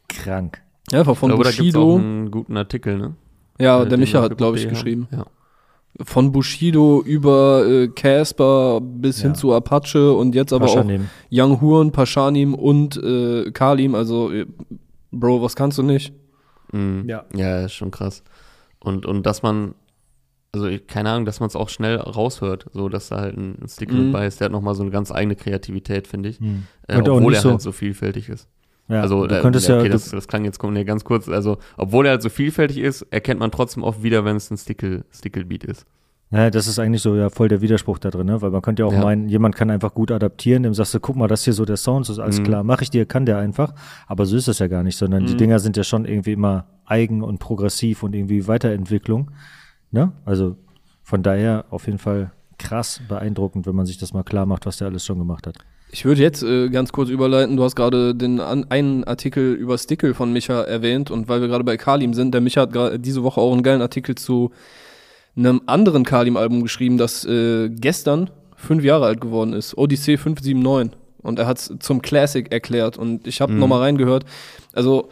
krank. 0.08 0.62
Ja, 0.90 1.04
von 1.04 1.28
glaube, 1.28 1.44
Bushido. 1.44 1.62
Da 1.62 1.62
gibt's 1.62 1.76
auch 1.76 1.98
einen 1.98 2.30
guten 2.30 2.56
Artikel, 2.56 2.98
ne? 2.98 3.14
Ja, 3.58 3.84
der 3.84 3.98
Micha 3.98 4.22
hat, 4.22 4.36
glaube 4.36 4.58
ich, 4.58 4.68
geschrieben. 4.68 5.06
Ja. 5.12 5.26
Von 6.02 6.32
Bushido 6.32 7.02
über 7.02 7.66
äh, 7.66 7.88
Casper 7.88 8.80
bis 8.80 9.18
ja. 9.18 9.24
hin 9.24 9.34
zu 9.34 9.52
Apache 9.52 10.12
und 10.14 10.34
jetzt 10.34 10.52
aber 10.52 10.66
Paschanim. 10.66 11.02
auch 11.02 11.30
Young 11.30 11.60
Horn, 11.60 11.92
Paschanim 11.92 12.54
und 12.54 12.96
äh, 12.96 13.50
Kalim. 13.50 13.94
Also, 13.94 14.32
äh, 14.32 14.46
Bro, 15.10 15.42
was 15.42 15.56
kannst 15.56 15.76
du 15.78 15.82
nicht? 15.82 16.14
Mhm. 16.72 17.04
Ja. 17.06 17.24
Ja, 17.34 17.64
ist 17.64 17.74
schon 17.74 17.90
krass. 17.90 18.22
Und, 18.78 19.04
und 19.04 19.26
dass 19.26 19.42
man, 19.42 19.74
also 20.52 20.66
ich, 20.66 20.86
keine 20.86 21.10
Ahnung, 21.10 21.26
dass 21.26 21.40
man 21.40 21.48
es 21.48 21.56
auch 21.56 21.68
schnell 21.68 21.96
raushört, 21.96 22.66
so 22.72 22.88
dass 22.88 23.08
da 23.08 23.20
halt 23.20 23.36
ein 23.36 23.66
Stick 23.68 23.92
mhm. 23.92 24.12
dabei 24.12 24.26
ist, 24.26 24.40
der 24.40 24.46
hat 24.46 24.52
nochmal 24.52 24.74
so 24.74 24.82
eine 24.82 24.90
ganz 24.90 25.12
eigene 25.12 25.36
Kreativität, 25.36 26.08
finde 26.08 26.28
ich. 26.28 26.40
Mhm. 26.40 26.64
Äh, 26.88 26.98
obwohl 26.98 27.34
er 27.34 27.40
so 27.40 27.50
halt 27.50 27.60
so 27.60 27.72
vielfältig 27.72 28.28
ist. 28.28 28.48
Ja, 28.88 29.02
also, 29.02 29.26
du 29.26 29.40
könntest 29.40 29.68
äh, 29.68 29.74
okay, 29.74 29.84
ja, 29.84 29.92
das, 29.92 30.10
das 30.10 30.26
klang 30.26 30.44
jetzt 30.44 30.60
nee, 30.62 30.84
ganz 30.84 31.04
kurz. 31.04 31.28
Also, 31.28 31.58
obwohl 31.76 32.06
er 32.06 32.12
halt 32.12 32.22
so 32.22 32.28
vielfältig 32.28 32.78
ist, 32.78 33.02
erkennt 33.10 33.38
man 33.38 33.52
trotzdem 33.52 33.84
oft 33.84 34.02
wieder, 34.02 34.24
wenn 34.24 34.34
es 34.34 34.50
ein 34.50 34.56
Stickle, 34.56 35.04
Stickle-Beat 35.12 35.62
ist. 35.62 35.86
Ja, 36.32 36.48
das 36.50 36.68
ist 36.68 36.78
eigentlich 36.78 37.02
so 37.02 37.16
ja 37.16 37.28
voll 37.28 37.48
der 37.48 37.60
Widerspruch 37.60 37.98
da 37.98 38.10
drin, 38.10 38.26
ne? 38.26 38.40
Weil 38.40 38.50
man 38.50 38.62
könnte 38.62 38.82
ja 38.82 38.86
auch 38.86 38.92
ja. 38.92 39.00
meinen, 39.00 39.28
jemand 39.28 39.56
kann 39.56 39.70
einfach 39.70 39.94
gut 39.94 40.12
adaptieren, 40.12 40.62
dem 40.62 40.74
sagst 40.74 40.94
du, 40.94 41.00
guck 41.00 41.16
mal, 41.16 41.26
das 41.26 41.44
hier 41.44 41.52
so 41.52 41.64
der 41.64 41.76
Sound, 41.76 42.06
so 42.06 42.12
ist 42.12 42.18
alles 42.20 42.38
mhm. 42.38 42.44
klar, 42.44 42.64
mach 42.64 42.82
ich 42.82 42.90
dir, 42.90 43.04
kann 43.04 43.26
der 43.26 43.38
einfach. 43.38 43.74
Aber 44.06 44.26
so 44.26 44.36
ist 44.36 44.46
das 44.46 44.60
ja 44.60 44.68
gar 44.68 44.84
nicht, 44.84 44.96
sondern 44.96 45.24
mhm. 45.24 45.26
die 45.26 45.36
Dinger 45.36 45.58
sind 45.58 45.76
ja 45.76 45.82
schon 45.82 46.04
irgendwie 46.04 46.32
immer 46.32 46.66
eigen 46.84 47.22
und 47.22 47.38
progressiv 47.38 48.04
und 48.04 48.14
irgendwie 48.14 48.46
Weiterentwicklung. 48.46 49.32
Ne? 49.90 50.12
Also 50.24 50.56
von 51.02 51.22
daher 51.22 51.64
auf 51.70 51.86
jeden 51.86 51.98
Fall 51.98 52.32
krass 52.58 53.00
beeindruckend, 53.08 53.66
wenn 53.66 53.74
man 53.74 53.86
sich 53.86 53.98
das 53.98 54.12
mal 54.12 54.22
klar 54.22 54.46
macht, 54.46 54.66
was 54.66 54.76
der 54.76 54.88
alles 54.88 55.04
schon 55.04 55.18
gemacht 55.18 55.46
hat. 55.46 55.56
Ich 55.92 56.04
würde 56.04 56.22
jetzt 56.22 56.42
äh, 56.42 56.68
ganz 56.68 56.92
kurz 56.92 57.08
überleiten. 57.08 57.56
Du 57.56 57.64
hast 57.64 57.74
gerade 57.74 58.14
den 58.14 58.38
an, 58.38 58.66
einen 58.68 59.02
Artikel 59.04 59.54
über 59.54 59.76
Stickle 59.76 60.14
von 60.14 60.32
Micha 60.32 60.62
erwähnt 60.62 61.10
und 61.10 61.28
weil 61.28 61.40
wir 61.40 61.48
gerade 61.48 61.64
bei 61.64 61.76
Kalim 61.76 62.14
sind, 62.14 62.32
der 62.32 62.40
Micha 62.40 62.60
hat 62.62 62.72
gerade 62.72 63.00
diese 63.00 63.24
Woche 63.24 63.40
auch 63.40 63.52
einen 63.52 63.64
geilen 63.64 63.82
Artikel 63.82 64.14
zu 64.14 64.52
einem 65.36 65.62
anderen 65.66 66.04
Kalim-Album 66.04 66.62
geschrieben, 66.62 66.96
das 66.96 67.24
äh, 67.24 67.70
gestern 67.70 68.30
fünf 68.56 68.84
Jahre 68.84 69.06
alt 69.06 69.20
geworden 69.20 69.52
ist. 69.52 69.76
Odyssee 69.76 70.16
579. 70.16 70.98
Und 71.22 71.38
er 71.38 71.46
hat 71.46 71.58
es 71.58 71.74
zum 71.80 72.02
Classic 72.02 72.50
erklärt. 72.52 72.96
Und 72.96 73.26
ich 73.26 73.40
habe 73.40 73.52
mhm. 73.52 73.58
nochmal 73.58 73.80
reingehört. 73.80 74.24
Also 74.72 75.10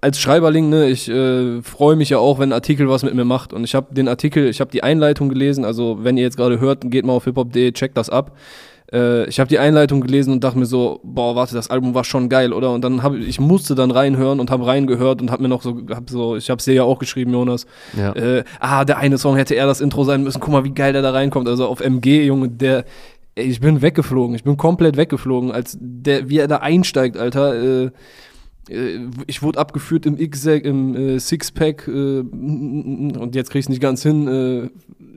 als 0.00 0.18
Schreiberling, 0.20 0.68
ne, 0.68 0.88
ich 0.88 1.08
äh, 1.08 1.62
freue 1.62 1.96
mich 1.96 2.10
ja 2.10 2.18
auch, 2.18 2.38
wenn 2.38 2.50
ein 2.50 2.54
Artikel 2.54 2.88
was 2.88 3.02
mit 3.02 3.14
mir 3.14 3.24
macht. 3.24 3.52
Und 3.52 3.64
ich 3.64 3.74
habe 3.74 3.94
den 3.94 4.08
Artikel, 4.08 4.48
ich 4.48 4.60
habe 4.60 4.70
die 4.70 4.82
Einleitung 4.82 5.28
gelesen. 5.28 5.64
Also 5.64 5.98
wenn 6.02 6.16
ihr 6.16 6.24
jetzt 6.24 6.36
gerade 6.36 6.60
hört, 6.60 6.90
geht 6.90 7.06
mal 7.06 7.12
auf 7.12 7.24
hiphop.de, 7.24 7.72
checkt 7.72 7.96
das 7.96 8.10
ab 8.10 8.36
äh, 8.92 9.28
ich 9.28 9.40
habe 9.40 9.48
die 9.48 9.58
Einleitung 9.58 10.00
gelesen 10.00 10.32
und 10.32 10.44
dachte 10.44 10.58
mir 10.58 10.66
so, 10.66 11.00
boah, 11.02 11.36
warte, 11.36 11.54
das 11.54 11.70
Album 11.70 11.94
war 11.94 12.04
schon 12.04 12.28
geil, 12.28 12.52
oder? 12.52 12.72
Und 12.72 12.82
dann 12.82 13.02
habe 13.02 13.18
ich 13.18 13.40
musste 13.40 13.74
dann 13.74 13.90
reinhören 13.90 14.40
und 14.40 14.50
habe 14.50 14.66
reingehört 14.66 15.20
und 15.20 15.30
habe 15.30 15.42
mir 15.42 15.48
noch 15.48 15.62
so, 15.62 15.76
hab 15.90 16.08
so, 16.08 16.36
ich 16.36 16.48
habe 16.50 16.58
es 16.58 16.64
dir 16.64 16.74
ja 16.74 16.82
auch 16.84 16.98
geschrieben, 16.98 17.32
Jonas. 17.32 17.66
Ja. 17.96 18.12
Äh, 18.14 18.44
ah, 18.60 18.84
der 18.84 18.98
eine 18.98 19.18
Song 19.18 19.36
hätte 19.36 19.54
eher 19.54 19.66
das 19.66 19.80
Intro 19.80 20.04
sein 20.04 20.22
müssen. 20.22 20.40
Guck 20.40 20.52
mal, 20.52 20.64
wie 20.64 20.72
geil 20.72 20.92
der 20.92 21.02
da 21.02 21.10
reinkommt. 21.10 21.48
Also 21.48 21.66
auf 21.66 21.80
MG, 21.80 22.24
Junge, 22.24 22.48
der 22.48 22.84
ich 23.34 23.60
bin 23.60 23.82
weggeflogen. 23.82 24.34
Ich 24.34 24.42
bin 24.42 24.56
komplett 24.56 24.96
weggeflogen, 24.96 25.52
als 25.52 25.76
der, 25.80 26.28
wie 26.28 26.38
er 26.38 26.48
da 26.48 26.56
einsteigt, 26.56 27.16
Alter. 27.16 27.84
Äh, 27.84 27.90
ich 29.26 29.42
wurde 29.42 29.58
abgeführt 29.58 30.06
im 30.06 30.18
X 30.18 30.44
im 30.46 30.94
äh, 30.94 31.18
Sixpack 31.18 31.88
äh, 31.88 32.20
und 32.20 33.34
jetzt 33.34 33.50
krieg 33.50 33.60
ich 33.60 33.68
nicht 33.68 33.80
ganz 33.80 34.02
hin. 34.02 34.28
Äh, 34.28 34.70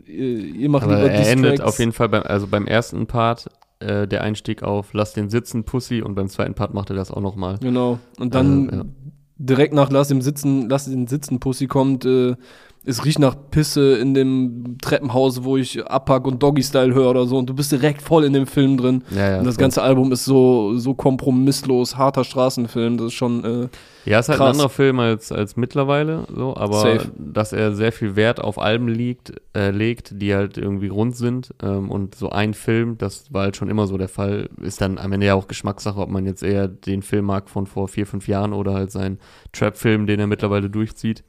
ihr 0.08 0.70
macht 0.70 0.84
Aber 0.84 0.96
lieber 0.96 1.10
er 1.10 1.30
endet 1.30 1.62
auf 1.62 1.80
jeden 1.80 1.94
Fall 1.94 2.10
beim, 2.10 2.24
also 2.24 2.48
beim 2.48 2.68
ersten 2.68 3.08
Part 3.08 3.48
äh, 3.80 4.08
der 4.08 4.22
Einstieg 4.22 4.64
auf 4.64 4.94
Lass 4.94 5.14
den 5.14 5.30
sitzen, 5.30 5.64
Pussy 5.64 6.02
und 6.02 6.16
beim 6.16 6.30
zweiten 6.30 6.54
Part 6.54 6.74
macht 6.74 6.90
er 6.90 6.96
das 6.96 7.12
auch 7.12 7.22
nochmal. 7.22 7.58
Genau. 7.60 8.00
Und 8.20 8.36
dann 8.36 8.70
also, 8.70 8.84
ja. 8.84 8.90
direkt 9.38 9.74
nach 9.74 9.90
Lass 9.90 10.08
den 10.08 10.22
sitzen, 10.22 10.70
Lass 10.70 10.86
den 10.86 11.08
sitzen, 11.08 11.40
Pussy 11.40 11.68
kommt 11.68 12.06
äh, 12.06 12.36
es 12.84 13.06
riecht 13.06 13.20
nach 13.20 13.36
Pisse 13.52 13.98
in 13.98 14.14
dem 14.16 14.78
Treppenhaus, 14.82 15.44
wo 15.44 15.56
ich 15.56 15.86
Abpack 15.86 16.26
und 16.26 16.42
Doggy-Style 16.42 16.94
höre 16.96 17.12
oder 17.12 17.26
so 17.28 17.38
und 17.38 17.48
du 17.48 17.54
bist 17.54 17.72
direkt 17.72 18.02
voll 18.02 18.24
in 18.24 18.34
dem 18.34 18.48
Film 18.48 18.78
drin. 18.78 19.04
Ja, 19.12 19.32
ja, 19.32 19.40
und 19.40 19.46
das 19.46 19.56
voll. 19.56 19.62
ganze 19.62 19.84
Album 19.84 20.12
ist 20.12 20.26
so, 20.26 20.76
so 20.78 20.96
kompromisslos, 20.96 21.96
harter 21.98 22.24
Straßenfilm, 22.24 22.98
das 22.98 23.08
ist 23.08 23.14
schon 23.14 23.44
äh, 23.46 23.68
Ja, 24.10 24.20
ist 24.20 24.30
halt 24.30 24.40
krass. 24.40 24.48
ein 24.48 24.52
anderer 24.54 24.70
Film 24.70 25.00
als, 25.00 25.32
als 25.32 25.56
mittlerweile, 25.58 26.26
so, 26.36 26.56
aber 26.58 26.80
Safe. 26.80 27.12
dass 27.18 27.54
er 27.54 27.76
sehr 27.76 27.92
viel 27.92 28.16
Wert 28.16 28.42
auf 28.42 28.58
Alben 28.60 28.88
liegt, 28.88 29.34
äh, 29.56 29.70
legt, 29.70 30.20
die 30.20 30.34
halt 30.34 30.58
irgendwie 30.58 30.88
rund 30.88 31.16
sind 31.16 31.54
ähm, 31.62 31.92
und 31.92 32.16
so 32.16 32.30
ein 32.32 32.56
Film, 32.56 32.98
das 32.98 33.32
war 33.32 33.44
halt 33.44 33.58
schon 33.58 33.70
immer 33.70 33.86
so 33.86 33.98
der 33.98 34.10
Fall, 34.10 34.50
ist 34.60 34.82
dann 34.82 34.98
am 34.98 35.12
Ende 35.12 35.28
ja 35.28 35.36
auch 35.36 35.48
Geschmackssache, 35.48 36.00
ob 36.00 36.10
man 36.10 36.26
jetzt 36.26 36.42
eher 36.42 36.68
den 36.68 37.04
Film 37.04 37.26
mag 37.26 37.48
von 37.48 37.68
vor 37.68 37.88
vier, 37.88 38.08
fünf 38.08 38.28
Jahren 38.28 38.54
oder 38.54 38.74
halt 38.74 38.92
seinen 38.92 39.20
Trap-Film, 39.54 40.08
den 40.08 40.20
er 40.20 40.26
mittlerweile 40.28 40.70
durchzieht. 40.70 41.24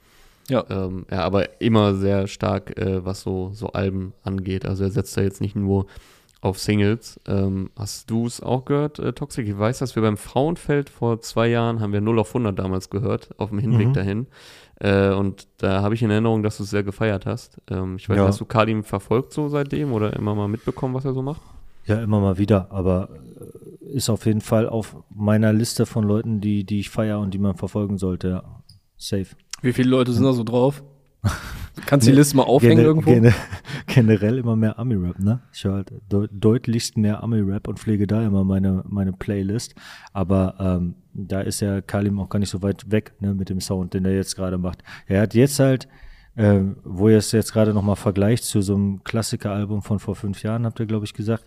Ja. 0.49 0.65
Ähm, 0.69 1.07
ja, 1.11 1.21
aber 1.21 1.61
immer 1.61 1.95
sehr 1.95 2.27
stark, 2.27 2.77
äh, 2.79 3.05
was 3.05 3.23
so, 3.23 3.51
so 3.53 3.69
Alben 3.69 4.13
angeht. 4.23 4.67
Also 4.67 4.85
er 4.85 4.91
setzt 4.91 5.17
da 5.17 5.23
jetzt 5.23 5.41
nicht 5.41 5.57
nur 5.57 5.87
auf 6.41 6.59
Singles. 6.59 7.21
Ähm, 7.27 7.71
hast 7.77 8.11
du 8.11 8.27
es 8.27 8.43
auch 8.43 8.65
gehört, 8.65 8.99
äh, 8.99 9.13
Toxic? 9.13 9.47
Ich 9.47 9.59
weiß, 9.59 9.79
dass 9.79 9.95
wir 9.95 10.03
beim 10.03 10.17
Frauenfeld 10.17 10.91
vor 10.91 11.21
zwei 11.21 11.49
Jahren 11.49 11.81
haben 11.81 11.93
wir 11.93 12.01
0 12.01 12.19
auf 12.19 12.29
100 12.29 12.59
damals 12.59 12.91
gehört, 12.91 13.31
auf 13.39 13.51
dem 13.51 13.61
Hinweg 13.61 13.89
mhm. 13.89 13.93
dahin. 13.93 14.27
Äh, 14.81 15.11
und 15.11 15.47
da 15.59 15.83
habe 15.83 15.95
ich 15.95 16.03
in 16.03 16.11
Erinnerung, 16.11 16.43
dass 16.43 16.57
du 16.57 16.65
es 16.65 16.71
sehr 16.71 16.83
gefeiert 16.83 17.25
hast. 17.25 17.61
Ähm, 17.71 17.97
ich 17.97 18.09
weiß 18.09 18.17
ja. 18.17 18.27
hast 18.27 18.41
du 18.41 18.45
Kadim 18.45 18.83
verfolgt 18.83 19.33
so 19.33 19.49
seitdem 19.49 19.93
oder 19.93 20.15
immer 20.15 20.35
mal 20.35 20.49
mitbekommen, 20.49 20.95
was 20.95 21.05
er 21.05 21.15
so 21.15 21.23
macht? 21.23 21.41
Ja, 21.85 22.03
immer 22.03 22.21
mal 22.21 22.39
wieder, 22.39 22.67
aber 22.71 23.09
äh, 23.91 23.95
ist 23.95 24.11
auf 24.11 24.27
jeden 24.27 24.41
Fall 24.41 24.69
auf 24.69 24.97
meiner 25.11 25.53
Liste 25.53 25.87
von 25.87 26.05
Leuten, 26.05 26.41
die, 26.41 26.65
die 26.65 26.81
ich 26.81 26.91
feiere 26.91 27.21
und 27.21 27.33
die 27.33 27.39
man 27.39 27.55
verfolgen 27.55 27.99
sollte. 27.99 28.43
Safe. 28.97 29.27
Wie 29.63 29.73
viele 29.73 29.91
Leute 29.91 30.13
sind 30.13 30.25
da 30.25 30.33
so 30.33 30.45
drauf? 30.45 30.83
Kannst 31.87 32.07
du 32.07 32.11
die 32.11 32.17
Liste 32.17 32.37
mal 32.37 32.43
aufhängen 32.43 32.79
Gen 32.79 32.85
irgendwo? 32.85 33.11
Gen 33.11 33.33
generell 33.87 34.39
immer 34.39 34.57
mehr 34.57 34.79
Ami-Rap, 34.79 35.19
ne? 35.19 35.41
Ich 35.53 35.65
höre 35.65 35.75
halt 35.75 35.93
de 36.11 36.29
deutlichst 36.31 36.99
mehr 36.99 37.23
Ami-Rap 37.23 37.69
und 37.69 37.79
pflege 37.79 38.07
da 38.07 38.25
immer 38.27 38.45
meine, 38.45 38.85
meine 38.89 39.13
Playlist. 39.13 39.75
Aber 40.13 40.57
ähm, 40.59 40.97
da 41.15 41.41
ist 41.41 41.61
ja 41.61 41.81
Kalim 41.81 42.19
auch 42.21 42.29
gar 42.29 42.41
nicht 42.41 42.51
so 42.51 42.61
weit 42.63 42.91
weg, 42.91 43.15
ne, 43.21 43.35
mit 43.35 43.49
dem 43.49 43.61
Sound, 43.61 43.95
den 43.95 44.05
er 44.05 44.15
jetzt 44.15 44.37
gerade 44.37 44.59
macht. 44.59 44.83
Er 45.07 45.23
hat 45.23 45.35
jetzt 45.35 45.59
halt, 45.61 45.89
äh, 46.35 46.61
wo 46.85 47.09
er 47.09 47.19
es 47.19 47.33
jetzt 47.33 47.53
gerade 47.53 47.73
nochmal 47.73 47.97
vergleicht 47.97 48.45
zu 48.45 48.61
so 48.61 48.75
einem 48.75 49.05
Klassiker-Album 49.05 49.83
von 49.83 49.99
vor 49.99 50.17
fünf 50.17 50.43
Jahren, 50.43 50.67
habt 50.67 50.81
ihr, 50.81 50.87
glaube 50.87 51.05
ich, 51.05 51.15
gesagt, 51.15 51.45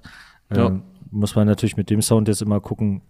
äh, 0.50 0.58
ja. 0.58 0.82
muss 1.12 1.36
man 1.36 1.48
natürlich 1.48 1.78
mit 1.78 1.90
dem 1.90 2.02
Sound 2.02 2.28
jetzt 2.28 2.42
immer 2.42 2.62
gucken, 2.62 3.02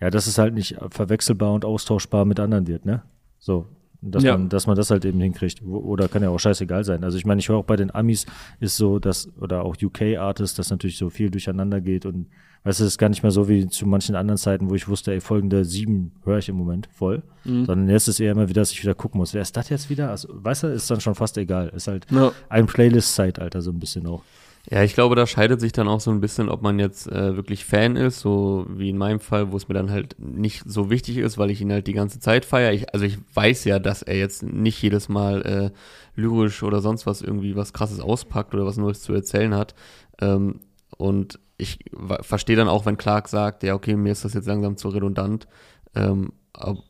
ja, 0.00 0.10
dass 0.10 0.26
es 0.26 0.38
halt 0.38 0.54
nicht 0.54 0.76
verwechselbar 0.90 1.52
und 1.52 1.64
austauschbar 1.64 2.24
mit 2.24 2.40
anderen 2.40 2.66
wird, 2.66 2.84
ne? 2.84 3.02
So, 3.38 3.66
dass, 4.00 4.22
ja. 4.22 4.36
man, 4.36 4.48
dass 4.48 4.66
man 4.66 4.76
das 4.76 4.90
halt 4.90 5.04
eben 5.04 5.20
hinkriegt. 5.20 5.62
Oder 5.62 6.08
kann 6.08 6.22
ja 6.22 6.30
auch 6.30 6.38
scheißegal 6.38 6.84
sein. 6.84 7.04
Also 7.04 7.18
ich 7.18 7.26
meine, 7.26 7.40
ich 7.40 7.48
höre 7.48 7.56
auch 7.56 7.64
bei 7.64 7.76
den 7.76 7.94
Amis 7.94 8.26
ist 8.60 8.76
so, 8.76 8.98
dass, 8.98 9.28
oder 9.40 9.64
auch 9.64 9.76
UK-Artists, 9.80 10.56
dass 10.56 10.70
natürlich 10.70 10.98
so 10.98 11.10
viel 11.10 11.30
durcheinander 11.30 11.80
geht 11.80 12.06
und 12.06 12.28
weißt 12.64 12.80
du, 12.80 12.84
es 12.84 12.92
ist 12.92 12.98
gar 12.98 13.08
nicht 13.08 13.22
mehr 13.22 13.32
so 13.32 13.48
wie 13.48 13.66
zu 13.68 13.86
manchen 13.86 14.14
anderen 14.14 14.38
Zeiten, 14.38 14.70
wo 14.70 14.74
ich 14.74 14.88
wusste, 14.88 15.12
ey, 15.12 15.20
folgende 15.20 15.64
sieben 15.64 16.12
höre 16.24 16.38
ich 16.38 16.48
im 16.48 16.56
Moment 16.56 16.88
voll. 16.92 17.22
Mhm. 17.44 17.64
Sondern 17.64 17.88
jetzt 17.88 18.08
ist 18.08 18.20
eher 18.20 18.32
immer 18.32 18.48
wieder, 18.48 18.62
dass 18.62 18.72
ich 18.72 18.82
wieder 18.82 18.94
gucken 18.94 19.18
muss. 19.18 19.34
Wer 19.34 19.42
ist 19.42 19.56
das 19.56 19.68
jetzt 19.68 19.90
wieder? 19.90 20.10
Also, 20.10 20.28
weißt 20.30 20.64
du, 20.64 20.66
ist 20.68 20.90
dann 20.90 21.00
schon 21.00 21.14
fast 21.14 21.38
egal. 21.38 21.68
Ist 21.68 21.88
halt 21.88 22.06
ja. 22.10 22.32
ein 22.48 22.66
Playlist-Zeitalter 22.66 23.62
so 23.62 23.70
ein 23.70 23.78
bisschen 23.78 24.06
auch. 24.06 24.22
Ja, 24.70 24.82
ich 24.82 24.92
glaube, 24.92 25.14
da 25.16 25.26
scheidet 25.26 25.60
sich 25.60 25.72
dann 25.72 25.88
auch 25.88 26.00
so 26.00 26.10
ein 26.10 26.20
bisschen, 26.20 26.50
ob 26.50 26.60
man 26.60 26.78
jetzt 26.78 27.10
äh, 27.10 27.36
wirklich 27.36 27.64
Fan 27.64 27.96
ist, 27.96 28.20
so 28.20 28.66
wie 28.68 28.90
in 28.90 28.98
meinem 28.98 29.18
Fall, 29.18 29.50
wo 29.50 29.56
es 29.56 29.66
mir 29.66 29.74
dann 29.74 29.90
halt 29.90 30.16
nicht 30.18 30.62
so 30.66 30.90
wichtig 30.90 31.16
ist, 31.16 31.38
weil 31.38 31.50
ich 31.50 31.62
ihn 31.62 31.72
halt 31.72 31.86
die 31.86 31.94
ganze 31.94 32.20
Zeit 32.20 32.44
feiere. 32.44 32.74
Ich, 32.74 32.92
also 32.92 33.06
ich 33.06 33.16
weiß 33.32 33.64
ja, 33.64 33.78
dass 33.78 34.02
er 34.02 34.16
jetzt 34.18 34.42
nicht 34.42 34.82
jedes 34.82 35.08
Mal 35.08 35.42
äh, 35.42 36.20
lyrisch 36.20 36.62
oder 36.62 36.82
sonst 36.82 37.06
was 37.06 37.22
irgendwie 37.22 37.56
was 37.56 37.72
krasses 37.72 38.00
auspackt 38.00 38.54
oder 38.54 38.66
was 38.66 38.76
Neues 38.76 39.00
zu 39.00 39.14
erzählen 39.14 39.54
hat. 39.54 39.74
Ähm, 40.20 40.60
und 40.98 41.38
ich 41.56 41.78
verstehe 42.20 42.56
dann 42.56 42.68
auch, 42.68 42.84
wenn 42.84 42.98
Clark 42.98 43.28
sagt, 43.28 43.62
ja, 43.62 43.74
okay, 43.74 43.96
mir 43.96 44.12
ist 44.12 44.26
das 44.26 44.34
jetzt 44.34 44.46
langsam 44.46 44.76
zu 44.76 44.90
redundant. 44.90 45.48
Ähm, 45.94 46.32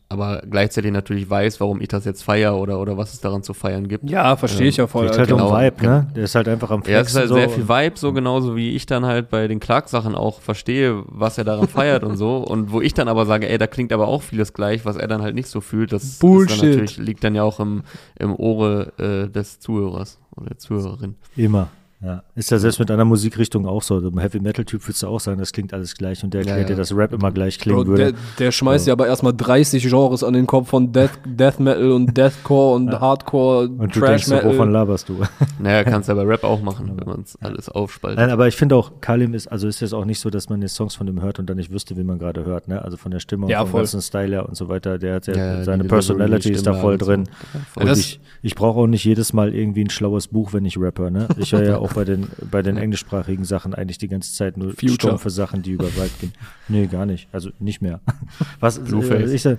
aber 0.08 0.42
gleichzeitig 0.48 0.92
natürlich 0.92 1.28
weiß, 1.28 1.60
warum 1.60 1.80
ich 1.80 1.88
das 1.88 2.04
jetzt 2.04 2.22
feiere 2.22 2.56
oder, 2.56 2.80
oder 2.80 2.96
was 2.96 3.12
es 3.12 3.20
daran 3.20 3.42
zu 3.42 3.52
feiern 3.52 3.88
gibt. 3.88 4.08
Ja, 4.08 4.36
verstehe 4.36 4.62
ähm, 4.62 4.68
ich 4.68 4.76
ja 4.78 4.86
voll. 4.86 5.08
Geht 5.08 5.18
halt 5.18 5.28
genau. 5.28 5.50
um 5.50 5.60
Vibe, 5.60 5.82
ne? 5.82 6.06
Der 6.16 6.24
ist 6.24 6.34
halt 6.34 6.48
einfach 6.48 6.70
am 6.70 6.82
Flexen. 6.82 6.94
Ja, 6.94 7.00
es 7.00 7.08
ist 7.08 7.16
halt 7.16 7.28
so. 7.28 7.34
sehr 7.34 7.50
viel 7.50 7.68
Vibe, 7.68 7.98
so 7.98 8.12
genauso 8.12 8.56
wie 8.56 8.74
ich 8.74 8.86
dann 8.86 9.04
halt 9.04 9.28
bei 9.28 9.46
den 9.46 9.60
Clark-Sachen 9.60 10.14
auch 10.14 10.40
verstehe, 10.40 11.02
was 11.06 11.36
er 11.36 11.44
daran 11.44 11.68
feiert 11.68 12.04
und 12.04 12.16
so. 12.16 12.38
Und 12.38 12.72
wo 12.72 12.80
ich 12.80 12.94
dann 12.94 13.08
aber 13.08 13.26
sage, 13.26 13.48
ey, 13.48 13.58
da 13.58 13.66
klingt 13.66 13.92
aber 13.92 14.08
auch 14.08 14.22
vieles 14.22 14.54
gleich, 14.54 14.84
was 14.84 14.96
er 14.96 15.08
dann 15.08 15.22
halt 15.22 15.34
nicht 15.34 15.48
so 15.48 15.60
fühlt. 15.60 15.92
Das 15.92 16.18
Bullshit. 16.18 16.62
Dann 16.62 16.70
natürlich, 16.70 16.96
liegt 16.96 17.22
dann 17.22 17.34
ja 17.34 17.42
auch 17.42 17.60
im, 17.60 17.82
im 18.18 18.34
Ohre 18.34 18.92
äh, 18.98 19.28
des 19.30 19.60
Zuhörers 19.60 20.18
oder 20.34 20.46
der 20.46 20.58
Zuhörerin. 20.58 21.16
Immer. 21.36 21.68
Ja, 22.00 22.22
ist 22.36 22.52
ja 22.52 22.58
selbst 22.58 22.78
mit 22.78 22.92
einer 22.92 23.04
Musikrichtung 23.04 23.66
auch 23.66 23.82
so. 23.82 23.98
Im 23.98 24.18
Heavy 24.18 24.38
Metal 24.38 24.64
Typ 24.64 24.86
würdest 24.86 25.02
du 25.02 25.08
auch 25.08 25.18
sagen, 25.18 25.40
das 25.40 25.52
klingt 25.52 25.74
alles 25.74 25.96
gleich 25.96 26.22
und 26.22 26.32
der 26.32 26.42
erklärt 26.42 26.58
ja, 26.58 26.62
ja. 26.62 26.68
dir, 26.68 26.76
dass 26.76 26.96
Rap 26.96 27.12
immer 27.12 27.32
gleich 27.32 27.58
klingen 27.58 27.78
Bro, 27.78 27.86
würde. 27.88 28.12
Der, 28.12 28.20
der 28.38 28.52
schmeißt 28.52 28.86
ja 28.86 28.92
aber 28.92 29.08
erstmal 29.08 29.32
30 29.34 29.82
Genres 29.82 30.22
an 30.22 30.34
den 30.34 30.46
Kopf 30.46 30.68
von 30.68 30.92
Death, 30.92 31.18
Death 31.26 31.58
Metal 31.58 31.90
und 31.90 32.16
Deathcore 32.16 32.76
und 32.76 32.92
ja. 32.92 33.00
Hardcore, 33.00 33.68
und 33.68 33.96
du 33.96 34.00
Trash 34.00 34.26
denkst, 34.26 34.28
Metal. 34.28 34.52
wovon 34.52 34.70
laberst 34.70 35.08
du? 35.08 35.18
Naja, 35.60 35.82
kannst 35.82 36.08
du 36.08 36.12
aber 36.12 36.28
Rap 36.28 36.44
auch 36.44 36.60
machen, 36.62 36.92
wenn 36.96 37.06
man 37.08 37.22
es 37.22 37.36
alles 37.40 37.68
aufspaltet. 37.68 38.20
Nein, 38.20 38.30
aber 38.30 38.46
ich 38.46 38.54
finde 38.54 38.76
auch, 38.76 39.00
Kalim 39.00 39.34
ist, 39.34 39.48
also 39.48 39.66
ist 39.66 39.80
jetzt 39.80 39.92
auch 39.92 40.04
nicht 40.04 40.20
so, 40.20 40.30
dass 40.30 40.48
man 40.48 40.62
jetzt 40.62 40.76
Songs 40.76 40.94
von 40.94 41.08
ihm 41.08 41.20
hört 41.20 41.40
und 41.40 41.50
dann 41.50 41.56
nicht 41.56 41.72
wüsste, 41.72 41.96
wie 41.96 42.04
man 42.04 42.20
gerade 42.20 42.44
hört, 42.44 42.68
ne? 42.68 42.80
Also 42.80 42.96
von 42.96 43.10
der 43.10 43.18
Stimme 43.18 43.48
ja, 43.48 43.62
und 43.62 43.70
vom 43.70 43.80
ganzen 43.80 44.00
Style 44.02 44.28
her 44.28 44.48
und 44.48 44.56
so 44.56 44.68
weiter. 44.68 44.98
Der 44.98 45.16
hat 45.16 45.26
ja, 45.26 45.64
seine 45.64 45.82
Personality 45.82 46.52
ist 46.52 46.64
da 46.64 46.74
voll 46.74 46.96
drin. 46.96 47.28
So. 47.74 47.80
Und 47.80 47.90
ich, 47.90 48.20
ich 48.42 48.54
brauche 48.54 48.78
auch 48.78 48.86
nicht 48.86 49.04
jedes 49.04 49.32
Mal 49.32 49.52
irgendwie 49.52 49.82
ein 49.82 49.90
schlaues 49.90 50.28
Buch, 50.28 50.52
wenn 50.52 50.64
ich 50.64 50.78
rapper, 50.78 51.10
ne? 51.10 51.26
Ich 51.38 51.52
höre 51.52 51.64
ja 51.64 51.78
auch 51.87 51.87
bei 51.94 52.04
den, 52.04 52.28
bei 52.50 52.62
den 52.62 52.76
englischsprachigen 52.76 53.44
Sachen 53.44 53.74
eigentlich 53.74 53.98
die 53.98 54.08
ganze 54.08 54.32
Zeit 54.32 54.56
nur 54.56 54.70
Future. 54.70 54.94
stumpfe 54.94 55.30
Sachen, 55.30 55.62
die 55.62 55.72
über 55.72 55.84
weit 55.96 56.10
gehen. 56.20 56.32
Nee, 56.68 56.86
gar 56.86 57.06
nicht. 57.06 57.28
Also 57.32 57.50
nicht 57.58 57.82
mehr. 57.82 58.00
Was, 58.60 58.78
Blueface. 58.78 59.30
Äh, 59.30 59.34
ich, 59.34 59.58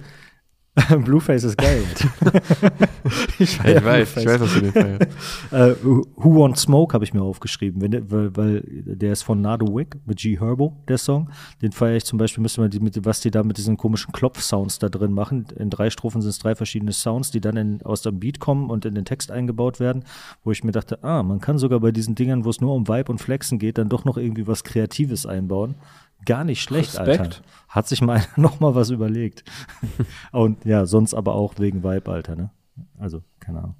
Blueface 1.04 1.44
ist 1.44 1.58
geil. 1.58 1.84
ich, 3.40 3.58
ja, 3.64 3.78
ich 3.78 3.84
weiß, 3.84 4.18
ich 4.18 4.26
weiß, 4.26 4.40
was 4.40 4.54
du 4.54 4.62
den 4.62 4.72
feierst. 4.72 5.08
uh, 5.52 6.04
Who 6.16 6.40
Want 6.40 6.58
Smoke 6.58 6.94
habe 6.94 7.04
ich 7.04 7.14
mir 7.14 7.22
aufgeschrieben, 7.22 7.92
der, 7.92 8.10
weil, 8.10 8.36
weil 8.36 8.64
der 8.66 9.14
ist 9.14 9.24
von 9.24 9.42
Nado 9.42 9.66
Wick 9.76 9.98
mit 10.06 10.20
G 10.20 10.40
Herbo, 10.40 10.78
der 10.88 10.98
Song. 10.98 11.30
Den 11.62 11.72
feiere 11.72 11.98
ich 11.98 12.06
zum 12.06 12.18
Beispiel, 12.18 12.42
müsste 12.42 12.62
man 12.62 12.70
die 12.70 12.80
mit, 12.80 13.06
was 13.06 13.22
die 13.22 13.32
da 13.32 13.44
mit 13.44 13.58
diesen 13.58 13.78
komischen 13.78 14.12
Klopf-Sounds 14.12 14.80
da 14.80 14.90
drin 14.90 15.12
machen. 15.12 15.48
In 15.58 15.70
drei 15.70 15.90
Strophen 15.90 16.22
sind 16.22 16.30
es 16.30 16.40
drei 16.40 16.56
verschiedene 16.56 16.94
Sounds, 16.94 17.32
die 17.32 17.42
dann 17.42 17.58
in, 17.58 17.82
aus 17.84 18.02
dem 18.02 18.20
Beat 18.20 18.40
kommen 18.40 18.70
und 18.70 18.86
in 18.86 18.96
den 18.96 19.06
Text 19.06 19.32
eingebaut 19.32 19.80
werden, 19.80 20.04
wo 20.44 20.52
ich 20.52 20.64
mir 20.64 20.72
dachte, 20.72 21.04
ah, 21.04 21.24
man 21.24 21.40
kann 21.40 21.58
sogar 21.58 21.80
bei 21.80 21.92
diesen 21.92 22.16
Dingern, 22.16 22.46
wo 22.46 22.50
es 22.50 22.62
nur 22.62 22.74
um 22.74 22.88
Vibe 22.88 23.12
und 23.12 23.20
Flexen 23.20 23.60
geht, 23.60 23.78
dann 23.78 23.90
doch 23.90 24.06
noch 24.06 24.18
irgendwie 24.18 24.48
was 24.48 24.64
Kreatives 24.64 25.26
einbauen. 25.26 25.76
Gar 26.26 26.44
nicht 26.44 26.62
schlecht, 26.62 26.98
Respekt. 26.98 27.20
Alter. 27.20 27.42
Hat 27.70 27.88
sich 27.88 28.02
mal 28.02 28.24
noch 28.36 28.60
mal 28.60 28.76
was 28.76 28.90
überlegt. 28.90 29.44
Und 30.32 30.66
ja, 30.66 30.86
sonst 30.86 31.14
aber 31.14 31.36
auch 31.36 31.56
wegen 31.58 31.84
Vibe, 31.84 32.12
Alter, 32.12 32.36
ne? 32.36 32.52
Also, 32.98 33.24
keine 33.40 33.60
Ahnung. 33.60 33.76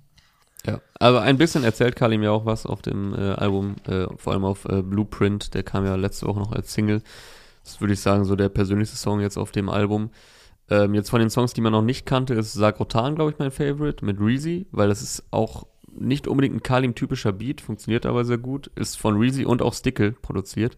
Ja, 0.66 0.82
aber 1.00 1.22
ein 1.22 1.38
bisschen 1.38 1.64
erzählt 1.64 1.96
Kalim 1.96 2.22
ja 2.22 2.32
auch 2.32 2.46
was 2.46 2.66
auf 2.66 2.82
dem 2.82 3.14
äh, 3.14 3.32
Album, 3.32 3.76
äh, 3.88 4.08
vor 4.18 4.34
allem 4.34 4.44
auf 4.44 4.66
äh, 4.66 4.82
Blueprint, 4.82 5.54
der 5.54 5.64
kam 5.64 5.86
ja 5.86 5.96
letzte 5.96 6.28
Woche 6.28 6.40
noch 6.40 6.52
als 6.52 6.74
Single. 6.74 7.02
Das 7.64 7.80
würde 7.80 7.94
ich 7.94 8.02
sagen, 8.02 8.26
so 8.26 8.36
der 8.36 8.50
persönlichste 8.50 8.98
Song 8.98 9.22
jetzt 9.22 9.38
auf 9.38 9.52
dem 9.52 9.70
Album. 9.70 10.10
Ähm, 10.70 10.94
jetzt 10.96 11.10
von 11.10 11.20
den 11.20 11.30
Songs, 11.30 11.54
die 11.54 11.62
man 11.62 11.72
noch 11.72 11.82
nicht 11.82 12.06
kannte, 12.06 12.34
ist 12.34 12.54
Sakrotan, 12.54 13.16
glaube 13.16 13.32
ich, 13.32 13.40
mein 13.40 13.52
Favorite 13.52 14.04
mit 14.04 14.20
Reezy, 14.20 14.68
weil 14.72 14.90
das 14.90 15.02
ist 15.02 15.24
auch 15.32 15.66
nicht 15.92 16.28
unbedingt 16.28 16.56
ein 16.56 16.64
Kalim-typischer 16.64 17.32
Beat, 17.32 17.62
funktioniert 17.62 18.06
aber 18.06 18.26
sehr 18.26 18.38
gut, 18.38 18.70
ist 18.76 18.98
von 18.98 19.18
Reezy 19.18 19.46
und 19.46 19.62
auch 19.62 19.74
Stickle 19.74 20.12
produziert. 20.12 20.78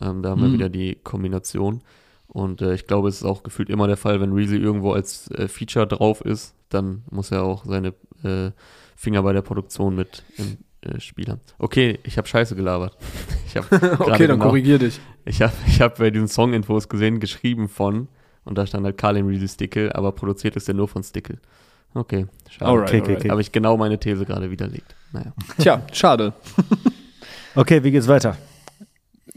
Ähm, 0.00 0.22
da 0.22 0.30
haben 0.30 0.40
mhm. 0.40 0.46
wir 0.46 0.52
wieder 0.52 0.68
die 0.68 0.96
Kombination. 1.02 1.82
Und 2.26 2.60
äh, 2.60 2.74
ich 2.74 2.86
glaube, 2.86 3.08
es 3.08 3.16
ist 3.16 3.24
auch 3.24 3.42
gefühlt 3.42 3.70
immer 3.70 3.86
der 3.86 3.96
Fall, 3.96 4.20
wenn 4.20 4.32
Reezy 4.32 4.56
irgendwo 4.56 4.92
als 4.92 5.30
äh, 5.30 5.48
Feature 5.48 5.86
drauf 5.86 6.20
ist, 6.20 6.54
dann 6.68 7.02
muss 7.10 7.30
er 7.30 7.42
auch 7.44 7.64
seine 7.64 7.94
äh, 8.22 8.50
Finger 8.96 9.22
bei 9.22 9.32
der 9.32 9.42
Produktion 9.42 9.94
mit 9.96 10.22
im 10.36 10.58
äh, 10.82 11.00
Spiel 11.00 11.28
haben. 11.28 11.40
Okay, 11.58 11.98
ich 12.04 12.18
habe 12.18 12.28
Scheiße 12.28 12.54
gelabert. 12.54 12.96
Ich 13.48 13.56
hab 13.56 13.72
okay, 13.72 14.26
dann 14.26 14.36
genau, 14.36 14.44
korrigier 14.44 14.78
dich. 14.78 15.00
Ich 15.24 15.40
habe 15.40 15.54
ich 15.66 15.80
hab 15.80 15.96
bei 15.96 16.10
diesen 16.10 16.28
Song-Infos 16.28 16.86
gesehen, 16.90 17.18
geschrieben 17.18 17.66
von, 17.66 18.08
und 18.44 18.58
da 18.58 18.66
stand 18.66 18.84
halt 18.84 18.98
Carlin 18.98 19.26
Reezy 19.26 19.48
Stickle, 19.48 19.94
aber 19.94 20.12
produziert 20.12 20.54
ist 20.54 20.68
der 20.68 20.74
nur 20.74 20.86
von 20.86 21.02
Stickle. 21.02 21.38
Okay, 21.94 22.26
schade. 22.50 22.70
Alright, 22.70 22.88
okay, 22.88 23.00
okay, 23.00 23.16
okay. 23.16 23.30
Habe 23.30 23.40
ich 23.40 23.50
genau 23.50 23.78
meine 23.78 23.98
These 23.98 24.26
gerade 24.26 24.50
widerlegt. 24.50 24.94
Naja. 25.12 25.32
Tja, 25.56 25.82
schade. 25.92 26.34
okay, 27.54 27.82
wie 27.82 27.90
geht's 27.90 28.06
weiter? 28.06 28.36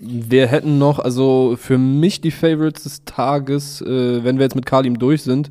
Wir 0.04 0.48
hätten 0.48 0.80
noch, 0.80 0.98
also 0.98 1.56
für 1.60 1.78
mich 1.78 2.22
die 2.22 2.32
Favorites 2.32 2.84
des 2.84 3.06
Tages, 3.06 3.82
äh, 3.82 4.24
wenn 4.24 4.38
wir 4.38 4.44
jetzt 4.44 4.56
mit 4.56 4.66
Kalim 4.66 4.98
durch 4.98 5.22
sind, 5.22 5.50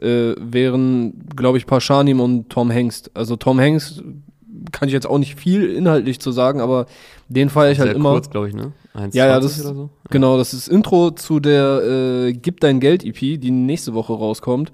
äh, 0.00 0.34
wären, 0.38 1.26
glaube 1.34 1.58
ich, 1.58 1.66
Paschanim 1.66 2.20
und 2.20 2.48
Tom 2.48 2.70
Hengst. 2.70 3.10
Also 3.14 3.34
Tom 3.34 3.58
Hengst 3.58 4.04
kann 4.70 4.88
ich 4.88 4.92
jetzt 4.92 5.06
auch 5.06 5.18
nicht 5.18 5.34
viel 5.34 5.68
inhaltlich 5.74 6.20
zu 6.20 6.30
sagen, 6.30 6.60
aber 6.60 6.86
den 7.28 7.50
feiere 7.50 7.72
ich 7.72 7.80
halt 7.80 7.94
immer. 7.94 8.12
kurz, 8.12 8.30
glaube 8.30 8.48
ich, 8.48 8.54
ne? 8.54 8.72
1, 8.94 9.14
ja, 9.14 9.26
ja, 9.26 9.40
das 9.40 9.56
so. 9.56 9.90
genau, 10.10 10.36
das 10.38 10.54
ist 10.54 10.68
Intro 10.68 11.10
zu 11.10 11.40
der 11.40 11.82
äh, 11.82 12.32
Gib 12.32 12.60
dein 12.60 12.80
Geld 12.80 13.04
EP, 13.04 13.40
die 13.40 13.50
nächste 13.50 13.94
Woche 13.94 14.12
rauskommt. 14.12 14.72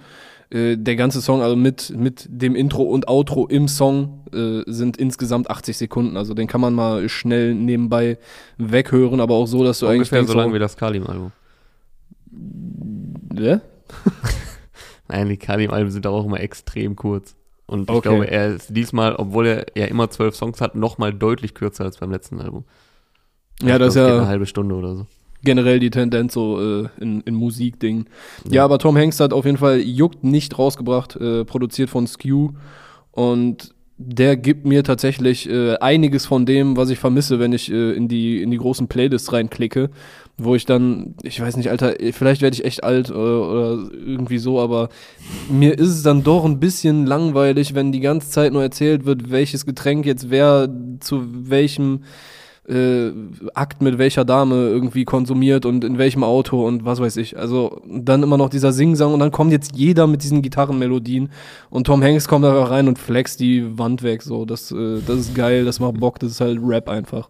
Äh, 0.50 0.76
der 0.76 0.96
ganze 0.96 1.20
Song, 1.20 1.42
also 1.42 1.56
mit, 1.56 1.92
mit 1.96 2.26
dem 2.28 2.54
Intro 2.54 2.82
und 2.82 3.08
Outro 3.08 3.46
im 3.46 3.68
Song, 3.68 4.24
äh, 4.32 4.62
sind 4.66 4.96
insgesamt 4.96 5.50
80 5.50 5.76
Sekunden. 5.76 6.16
Also 6.16 6.34
den 6.34 6.46
kann 6.46 6.60
man 6.60 6.74
mal 6.74 7.08
schnell 7.08 7.54
nebenbei 7.54 8.18
weghören, 8.58 9.20
aber 9.20 9.34
auch 9.34 9.46
so, 9.46 9.64
dass 9.64 9.78
du 9.78 9.86
Ungefähr 9.86 10.18
eigentlich. 10.18 10.20
Ungefähr 10.20 10.32
so 10.32 10.38
lang 10.38 10.54
wie 10.54 10.58
das 10.58 10.76
Kalim-Album. 10.76 11.32
Ja? 13.34 13.60
Nein, 15.08 15.28
die 15.28 15.36
Kalim-Alben 15.36 15.90
sind 15.90 16.06
auch 16.06 16.24
immer 16.24 16.40
extrem 16.40 16.96
kurz. 16.96 17.36
Und 17.66 17.90
ich 17.90 17.96
okay. 17.96 18.08
glaube, 18.08 18.30
er 18.30 18.54
ist 18.54 18.76
diesmal, 18.76 19.16
obwohl 19.16 19.46
er 19.46 19.66
ja 19.74 19.86
immer 19.86 20.10
zwölf 20.10 20.36
Songs 20.36 20.60
hat, 20.60 20.74
noch 20.74 20.98
mal 20.98 21.12
deutlich 21.12 21.54
kürzer 21.54 21.84
als 21.84 21.98
beim 21.98 22.10
letzten 22.10 22.40
Album. 22.40 22.64
Ja, 23.62 23.78
das 23.78 23.90
ist 23.90 23.96
ja 23.96 24.06
eine 24.06 24.26
halbe 24.26 24.46
Stunde 24.46 24.74
oder 24.74 24.96
so 24.96 25.06
generell 25.44 25.78
die 25.80 25.90
Tendenz 25.90 26.34
so 26.34 26.60
äh, 26.60 26.88
in, 27.00 27.20
in 27.22 27.34
Musikdingen. 27.34 28.06
Ja. 28.44 28.52
ja. 28.52 28.64
aber 28.64 28.78
Tom 28.78 28.96
Hanks 28.96 29.20
hat 29.20 29.32
auf 29.32 29.44
jeden 29.44 29.58
Fall 29.58 29.80
Juckt 29.80 30.24
nicht 30.24 30.58
rausgebracht, 30.58 31.16
äh, 31.16 31.44
produziert 31.44 31.90
von 31.90 32.06
Skew 32.06 32.50
und 33.12 33.74
der 33.96 34.36
gibt 34.36 34.66
mir 34.66 34.82
tatsächlich 34.82 35.48
äh, 35.48 35.76
einiges 35.76 36.26
von 36.26 36.46
dem, 36.46 36.76
was 36.76 36.90
ich 36.90 36.98
vermisse, 36.98 37.38
wenn 37.38 37.52
ich 37.52 37.70
äh, 37.70 37.92
in 37.92 38.08
die 38.08 38.42
in 38.42 38.50
die 38.50 38.56
großen 38.58 38.88
Playlists 38.88 39.32
reinklicke, 39.32 39.90
wo 40.36 40.56
ich 40.56 40.64
dann, 40.64 41.14
ich 41.22 41.40
weiß 41.40 41.56
nicht, 41.56 41.70
Alter, 41.70 41.94
vielleicht 42.12 42.42
werde 42.42 42.54
ich 42.54 42.64
echt 42.64 42.82
alt 42.82 43.10
oder, 43.10 43.20
äh, 43.20 43.24
oder 43.24 43.92
irgendwie 43.94 44.38
so, 44.38 44.60
aber 44.60 44.88
mir 45.48 45.78
ist 45.78 45.90
es 45.90 46.02
dann 46.02 46.24
doch 46.24 46.44
ein 46.44 46.58
bisschen 46.58 47.06
langweilig, 47.06 47.74
wenn 47.74 47.92
die 47.92 48.00
ganze 48.00 48.30
Zeit 48.30 48.52
nur 48.52 48.62
erzählt 48.62 49.04
wird, 49.04 49.30
welches 49.30 49.64
Getränk 49.64 50.06
jetzt 50.06 50.28
wer 50.28 50.68
zu 50.98 51.22
welchem 51.48 52.00
äh, 52.68 53.10
Akt 53.54 53.82
mit 53.82 53.98
welcher 53.98 54.24
Dame 54.24 54.68
irgendwie 54.68 55.04
konsumiert 55.04 55.66
und 55.66 55.84
in 55.84 55.98
welchem 55.98 56.24
Auto 56.24 56.66
und 56.66 56.84
was 56.84 57.00
weiß 57.00 57.16
ich. 57.18 57.38
Also 57.38 57.82
dann 57.86 58.22
immer 58.22 58.36
noch 58.36 58.48
dieser 58.48 58.72
Singsang 58.72 59.12
und 59.12 59.20
dann 59.20 59.30
kommt 59.30 59.52
jetzt 59.52 59.76
jeder 59.76 60.06
mit 60.06 60.22
diesen 60.22 60.42
Gitarrenmelodien 60.42 61.30
und 61.70 61.86
Tom 61.86 62.02
Hanks 62.02 62.28
kommt 62.28 62.44
einfach 62.44 62.70
rein 62.70 62.88
und 62.88 62.98
flext 62.98 63.40
die 63.40 63.78
Wand 63.78 64.02
weg. 64.02 64.22
So, 64.22 64.44
das, 64.44 64.72
äh, 64.72 65.00
das 65.06 65.18
ist 65.18 65.34
geil, 65.34 65.64
das 65.64 65.80
macht 65.80 66.00
Bock, 66.00 66.18
das 66.18 66.32
ist 66.32 66.40
halt 66.40 66.58
Rap 66.62 66.88
einfach. 66.88 67.28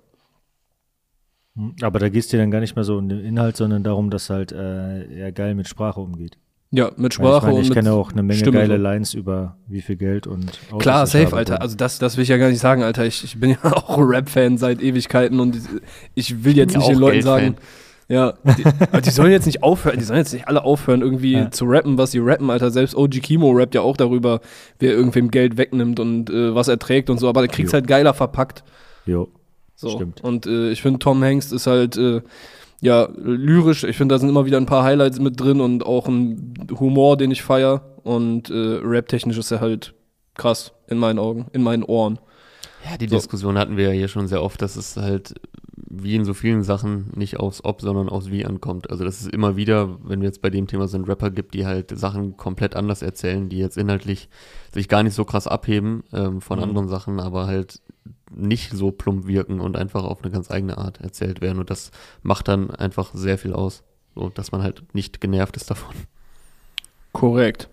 Aber 1.82 1.98
da 2.00 2.08
gehst 2.08 2.32
du 2.32 2.36
dann 2.36 2.50
gar 2.50 2.60
nicht 2.60 2.74
mehr 2.74 2.84
so 2.84 2.96
um 2.98 3.08
den 3.08 3.20
Inhalt, 3.20 3.56
sondern 3.56 3.84
darum, 3.84 4.10
dass 4.10 4.28
halt 4.28 4.50
äh, 4.50 5.04
er 5.14 5.32
geil 5.32 5.54
mit 5.54 5.68
Sprache 5.68 6.00
umgeht. 6.00 6.36
Ja, 6.76 6.90
mit 6.96 7.14
Sprache 7.14 7.46
ich 7.46 7.52
meine, 7.52 7.66
ich 7.66 7.70
kenne 7.70 7.92
auch 7.92 8.10
eine 8.10 8.24
Menge 8.24 8.40
Stimme 8.40 8.58
geile 8.58 8.76
Lines 8.78 9.14
über 9.14 9.56
wie 9.68 9.80
viel 9.80 9.94
Geld 9.94 10.26
und 10.26 10.58
Autos 10.70 10.82
Klar, 10.82 11.06
safe, 11.06 11.36
Alter. 11.36 11.62
Also 11.62 11.76
das, 11.76 12.00
das 12.00 12.16
will 12.16 12.24
ich 12.24 12.30
ja 12.30 12.36
gar 12.36 12.48
nicht 12.48 12.58
sagen, 12.58 12.82
Alter. 12.82 13.06
Ich, 13.06 13.22
ich 13.22 13.38
bin 13.38 13.50
ja 13.50 13.58
auch 13.62 13.98
Rap-Fan 13.98 14.58
seit 14.58 14.82
Ewigkeiten 14.82 15.38
und 15.38 15.56
ich 16.16 16.42
will 16.42 16.56
jetzt 16.56 16.76
nicht 16.76 16.88
den 16.88 16.98
Leuten 16.98 17.22
sagen, 17.22 17.54
ja, 18.08 18.34
die, 18.58 18.64
die, 19.00 19.10
sollen 19.10 19.30
jetzt 19.30 19.46
nicht 19.46 19.62
aufhören, 19.62 19.98
die 19.98 20.04
sollen 20.04 20.18
jetzt 20.18 20.32
nicht 20.32 20.48
alle 20.48 20.64
aufhören, 20.64 21.00
irgendwie 21.00 21.34
ja. 21.34 21.50
zu 21.52 21.64
rappen, 21.66 21.96
was 21.96 22.10
sie 22.10 22.18
rappen, 22.18 22.50
Alter. 22.50 22.72
Selbst 22.72 22.96
OG 22.96 23.22
Kimo 23.22 23.52
rappt 23.52 23.76
ja 23.76 23.80
auch 23.80 23.96
darüber, 23.96 24.40
wer 24.80 24.92
irgendwem 24.92 25.30
Geld 25.30 25.56
wegnimmt 25.56 26.00
und 26.00 26.28
äh, 26.28 26.54
was 26.56 26.66
er 26.66 26.78
trägt 26.80 27.08
und 27.08 27.18
so, 27.18 27.28
aber 27.28 27.42
der 27.42 27.48
kriegt's 27.48 27.70
jo. 27.70 27.76
halt 27.76 27.86
geiler 27.86 28.14
verpackt. 28.14 28.64
Jo. 29.06 29.28
So. 29.76 29.90
Stimmt. 29.90 30.22
Und 30.22 30.46
äh, 30.46 30.70
ich 30.70 30.82
finde, 30.82 30.98
Tom 30.98 31.22
Hanks 31.22 31.52
ist 31.52 31.66
halt 31.66 31.96
äh, 31.96 32.20
ja, 32.84 33.08
lyrisch, 33.16 33.82
ich 33.84 33.96
finde, 33.96 34.14
da 34.14 34.18
sind 34.18 34.28
immer 34.28 34.44
wieder 34.44 34.58
ein 34.58 34.66
paar 34.66 34.84
Highlights 34.84 35.18
mit 35.18 35.40
drin 35.40 35.62
und 35.62 35.86
auch 35.86 36.06
ein 36.06 36.54
Humor, 36.78 37.16
den 37.16 37.30
ich 37.30 37.42
feier. 37.42 37.80
Und 38.02 38.50
äh, 38.50 38.78
rap-technisch 38.82 39.38
ist 39.38 39.50
er 39.50 39.60
halt 39.60 39.94
krass 40.34 40.74
in 40.86 40.98
meinen 40.98 41.18
Augen, 41.18 41.46
in 41.54 41.62
meinen 41.62 41.82
Ohren. 41.82 42.18
Ja, 42.84 42.98
die 42.98 43.08
so. 43.08 43.16
Diskussion 43.16 43.56
hatten 43.56 43.78
wir 43.78 43.86
ja 43.86 43.92
hier 43.92 44.08
schon 44.08 44.28
sehr 44.28 44.42
oft, 44.42 44.60
dass 44.60 44.76
es 44.76 44.98
halt 44.98 45.34
wie 45.76 46.14
in 46.14 46.26
so 46.26 46.34
vielen 46.34 46.62
Sachen 46.62 47.10
nicht 47.16 47.40
aufs 47.40 47.64
Ob, 47.64 47.80
sondern 47.80 48.10
aufs 48.10 48.30
Wie 48.30 48.44
ankommt. 48.44 48.90
Also 48.90 49.02
dass 49.02 49.22
es 49.22 49.28
immer 49.28 49.56
wieder, 49.56 49.96
wenn 50.02 50.20
wir 50.20 50.26
jetzt 50.26 50.42
bei 50.42 50.50
dem 50.50 50.66
Thema 50.66 50.86
sind, 50.86 51.08
Rapper 51.08 51.30
gibt, 51.30 51.54
die 51.54 51.64
halt 51.64 51.98
Sachen 51.98 52.36
komplett 52.36 52.76
anders 52.76 53.00
erzählen, 53.00 53.48
die 53.48 53.58
jetzt 53.58 53.78
inhaltlich 53.78 54.28
sich 54.74 54.88
gar 54.88 55.02
nicht 55.02 55.14
so 55.14 55.24
krass 55.24 55.46
abheben 55.46 56.04
ähm, 56.12 56.42
von 56.42 56.58
mhm. 56.58 56.64
anderen 56.64 56.88
Sachen, 56.88 57.18
aber 57.18 57.46
halt 57.46 57.80
nicht 58.36 58.72
so 58.72 58.90
plump 58.90 59.26
wirken 59.26 59.60
und 59.60 59.76
einfach 59.76 60.04
auf 60.04 60.22
eine 60.22 60.32
ganz 60.32 60.50
eigene 60.50 60.78
Art 60.78 61.00
erzählt 61.00 61.40
werden. 61.40 61.58
Und 61.58 61.70
das 61.70 61.90
macht 62.22 62.48
dann 62.48 62.70
einfach 62.70 63.10
sehr 63.14 63.38
viel 63.38 63.52
aus. 63.52 63.82
So, 64.14 64.28
dass 64.28 64.52
man 64.52 64.62
halt 64.62 64.84
nicht 64.94 65.20
genervt 65.20 65.56
ist 65.56 65.70
davon. 65.70 65.94
Korrekt. 67.12 67.68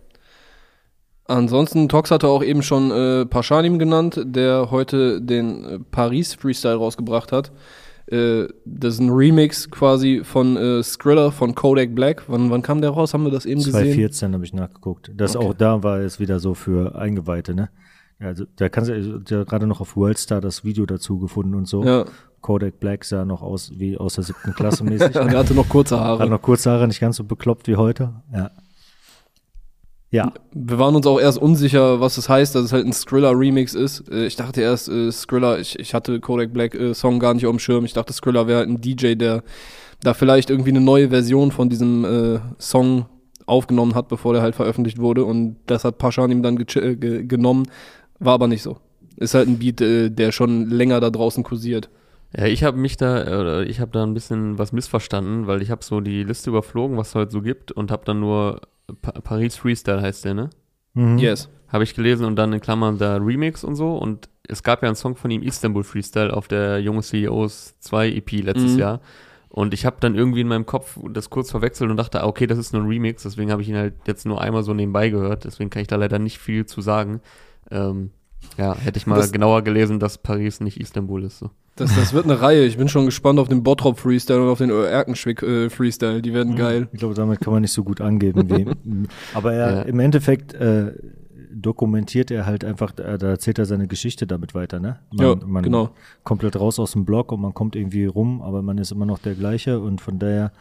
Ansonsten, 1.25 1.87
Tox 1.87 2.11
hatte 2.11 2.27
auch 2.27 2.43
eben 2.43 2.61
schon 2.61 2.91
äh, 2.91 3.25
Paschanim 3.25 3.79
genannt, 3.79 4.19
der 4.25 4.69
heute 4.71 5.21
den 5.21 5.63
äh, 5.63 5.79
Paris 5.79 6.33
Freestyle 6.33 6.75
rausgebracht 6.75 7.31
hat. 7.31 7.51
Äh, 8.07 8.47
das 8.65 8.95
ist 8.95 8.99
ein 8.99 9.09
Remix 9.09 9.69
quasi 9.71 10.21
von 10.23 10.57
äh, 10.57 10.83
Skriller 10.83 11.31
von 11.31 11.55
Kodak 11.55 11.95
Black. 11.95 12.23
Wann, 12.27 12.49
wann 12.49 12.61
kam 12.61 12.81
der 12.81 12.89
raus? 12.89 13.13
Haben 13.13 13.23
wir 13.23 13.31
das 13.31 13.45
eben 13.45 13.61
2014 13.61 13.71
gesehen? 13.71 14.11
2014 14.11 14.33
habe 14.33 14.45
ich 14.45 14.53
nachgeguckt. 14.53 15.11
Das 15.15 15.35
okay. 15.35 15.47
auch 15.47 15.53
da 15.53 15.83
war 15.83 15.99
es 15.99 16.19
wieder 16.19 16.39
so 16.39 16.53
für 16.53 16.95
Eingeweihte, 16.95 17.53
ne? 17.53 17.69
Ja, 18.21 18.27
also 18.27 18.45
da 18.55 18.69
kannst 18.69 18.89
du 18.89 19.23
ja 19.27 19.43
gerade 19.43 19.65
noch 19.65 19.81
auf 19.81 19.95
Worldstar 19.95 20.41
das 20.41 20.63
Video 20.63 20.85
dazu 20.85 21.17
gefunden 21.17 21.55
und 21.55 21.67
so. 21.67 21.83
Ja. 21.83 22.05
Kodak 22.41 22.79
Black 22.79 23.03
sah 23.03 23.25
noch 23.25 23.41
aus 23.41 23.71
wie 23.75 23.97
aus 23.97 24.15
der 24.15 24.23
siebten 24.23 24.53
Klasse 24.53 24.83
mäßig. 24.83 25.15
er 25.15 25.37
hatte 25.37 25.53
noch 25.53 25.67
kurze 25.67 25.99
Haare. 25.99 26.23
Hat 26.23 26.29
noch 26.29 26.41
kurze 26.41 26.71
Haare, 26.71 26.87
nicht 26.87 26.99
ganz 26.99 27.15
so 27.17 27.23
bekloppt 27.23 27.67
wie 27.67 27.75
heute. 27.75 28.13
Ja. 28.33 28.51
Ja. 30.11 30.33
Wir 30.51 30.77
waren 30.77 30.95
uns 30.95 31.07
auch 31.07 31.19
erst 31.19 31.37
unsicher, 31.37 32.01
was 32.01 32.17
es 32.17 32.25
das 32.25 32.29
heißt, 32.29 32.55
dass 32.55 32.65
es 32.65 32.73
halt 32.73 32.85
ein 32.85 32.91
Skrilla-Remix 32.91 33.73
ist. 33.73 34.09
Äh, 34.11 34.25
ich 34.25 34.35
dachte 34.35 34.61
erst, 34.61 34.89
äh, 34.89 35.11
Skrilla, 35.11 35.57
ich, 35.57 35.79
ich 35.79 35.93
hatte 35.93 36.19
Kodak 36.19 36.51
Black 36.51 36.75
äh, 36.75 36.93
Song 36.93 37.19
gar 37.19 37.33
nicht 37.33 37.45
auf 37.45 37.53
dem 37.53 37.59
Schirm. 37.59 37.85
Ich 37.85 37.93
dachte, 37.93 38.11
Skrilla 38.11 38.45
wäre 38.45 38.59
halt 38.59 38.69
ein 38.69 38.81
DJ, 38.81 39.15
der 39.15 39.43
da 40.03 40.13
vielleicht 40.13 40.49
irgendwie 40.49 40.71
eine 40.71 40.81
neue 40.81 41.09
Version 41.09 41.51
von 41.51 41.69
diesem 41.69 42.03
äh, 42.03 42.39
Song 42.59 43.05
aufgenommen 43.45 43.95
hat, 43.95 44.09
bevor 44.09 44.33
der 44.33 44.41
halt 44.41 44.55
veröffentlicht 44.55 44.99
wurde. 44.99 45.23
Und 45.23 45.57
das 45.65 45.85
hat 45.85 45.97
Pashan 45.97 46.31
ihm 46.31 46.43
dann 46.43 46.57
ge 46.57 46.95
ge 46.95 47.23
genommen. 47.23 47.67
War 48.21 48.33
aber 48.33 48.47
nicht 48.47 48.61
so. 48.61 48.77
Ist 49.17 49.33
halt 49.33 49.47
ein 49.47 49.59
Beat, 49.59 49.81
äh, 49.81 50.09
der 50.09 50.31
schon 50.31 50.69
länger 50.69 50.99
da 50.99 51.09
draußen 51.09 51.43
kursiert. 51.43 51.89
Ja, 52.37 52.45
ich 52.45 52.63
habe 52.63 52.77
mich 52.77 52.95
da, 52.95 53.23
oder 53.23 53.63
ich 53.63 53.81
habe 53.81 53.91
da 53.91 54.03
ein 54.03 54.13
bisschen 54.13 54.57
was 54.57 54.71
missverstanden, 54.71 55.47
weil 55.47 55.61
ich 55.61 55.69
habe 55.69 55.83
so 55.83 55.99
die 55.99 56.23
Liste 56.23 56.49
überflogen, 56.49 56.97
was 56.97 57.09
es 57.09 57.15
heute 57.15 57.31
so 57.31 57.41
gibt 57.41 57.71
und 57.71 57.91
habe 57.91 58.05
dann 58.05 58.21
nur 58.21 58.61
pa 59.01 59.11
Paris 59.11 59.57
Freestyle 59.57 60.01
heißt 60.01 60.23
der, 60.23 60.33
ne? 60.33 60.49
Mhm. 60.93 61.17
Yes. 61.17 61.49
Habe 61.67 61.83
ich 61.83 61.95
gelesen 61.95 62.25
und 62.25 62.35
dann 62.35 62.53
in 62.53 62.61
Klammern 62.61 62.97
da 62.97 63.17
Remix 63.17 63.63
und 63.63 63.75
so 63.75 63.97
und 63.97 64.29
es 64.47 64.63
gab 64.63 64.81
ja 64.81 64.87
einen 64.87 64.95
Song 64.95 65.15
von 65.15 65.31
ihm, 65.31 65.41
Istanbul 65.41 65.83
Freestyle, 65.83 66.35
auf 66.35 66.47
der 66.47 66.79
Junge 66.79 67.01
CEOs 67.01 67.79
2 67.79 68.09
EP 68.09 68.31
letztes 68.43 68.73
mhm. 68.73 68.79
Jahr. 68.79 69.01
Und 69.49 69.73
ich 69.73 69.85
habe 69.85 69.97
dann 69.99 70.15
irgendwie 70.15 70.41
in 70.41 70.47
meinem 70.47 70.65
Kopf 70.65 70.97
das 71.09 71.29
kurz 71.29 71.51
verwechselt 71.51 71.89
und 71.89 71.97
dachte, 71.97 72.21
ah, 72.21 72.27
okay, 72.27 72.47
das 72.47 72.57
ist 72.57 72.71
nur 72.71 72.83
ein 72.83 72.87
Remix, 72.87 73.23
deswegen 73.23 73.51
habe 73.51 73.61
ich 73.61 73.67
ihn 73.67 73.75
halt 73.75 73.95
jetzt 74.07 74.25
nur 74.25 74.39
einmal 74.39 74.63
so 74.63 74.73
nebenbei 74.73 75.09
gehört, 75.09 75.43
deswegen 75.43 75.69
kann 75.69 75.81
ich 75.81 75.89
da 75.89 75.97
leider 75.97 76.19
nicht 76.19 76.39
viel 76.39 76.65
zu 76.65 76.79
sagen. 76.79 77.19
Ähm, 77.71 78.11
ja, 78.57 78.75
hätte 78.75 78.97
ich 78.97 79.07
mal 79.07 79.15
das, 79.15 79.31
genauer 79.31 79.63
gelesen, 79.63 79.99
dass 79.99 80.17
Paris 80.17 80.59
nicht 80.59 80.79
Istanbul 80.79 81.23
ist. 81.23 81.39
So. 81.39 81.49
Das, 81.75 81.95
das 81.95 82.13
wird 82.13 82.25
eine 82.25 82.41
Reihe. 82.41 82.65
Ich 82.65 82.77
bin 82.77 82.89
schon 82.89 83.05
gespannt 83.05 83.39
auf 83.39 83.47
den 83.47 83.63
Bottrop 83.63 83.99
Freestyle 83.99 84.41
und 84.41 84.49
auf 84.49 84.57
den 84.57 84.69
Erkenschwick 84.69 85.41
äh, 85.41 85.69
Freestyle. 85.69 86.21
Die 86.21 86.33
werden 86.33 86.55
geil. 86.55 86.87
Ich 86.91 86.99
glaube, 86.99 87.15
damit 87.15 87.39
kann 87.39 87.53
man 87.53 87.61
nicht 87.61 87.71
so 87.71 87.83
gut 87.83 88.01
angeben. 88.01 88.49
Wie, 88.49 89.07
aber 89.33 89.53
er, 89.53 89.71
ja. 89.71 89.81
im 89.83 89.99
Endeffekt 89.99 90.53
äh, 90.53 90.91
dokumentiert 91.53 92.31
er 92.31 92.45
halt 92.45 92.63
einfach, 92.65 92.97
äh, 92.97 93.17
da 93.17 93.29
erzählt 93.29 93.59
er 93.59 93.65
seine 93.65 93.87
Geschichte 93.87 94.27
damit 94.27 94.53
weiter, 94.53 94.79
ne? 94.79 94.99
Man, 95.11 95.25
ja, 95.25 95.35
man 95.45 95.63
genau. 95.63 95.89
komplett 96.23 96.59
raus 96.59 96.79
aus 96.79 96.93
dem 96.93 97.05
Blog 97.05 97.31
und 97.31 97.41
man 97.41 97.53
kommt 97.53 97.75
irgendwie 97.75 98.05
rum, 98.05 98.41
aber 98.41 98.61
man 98.61 98.77
ist 98.77 98.91
immer 98.91 99.05
noch 99.05 99.19
der 99.19 99.35
gleiche 99.35 99.79
und 99.79 100.01
von 100.01 100.19
daher 100.19 100.51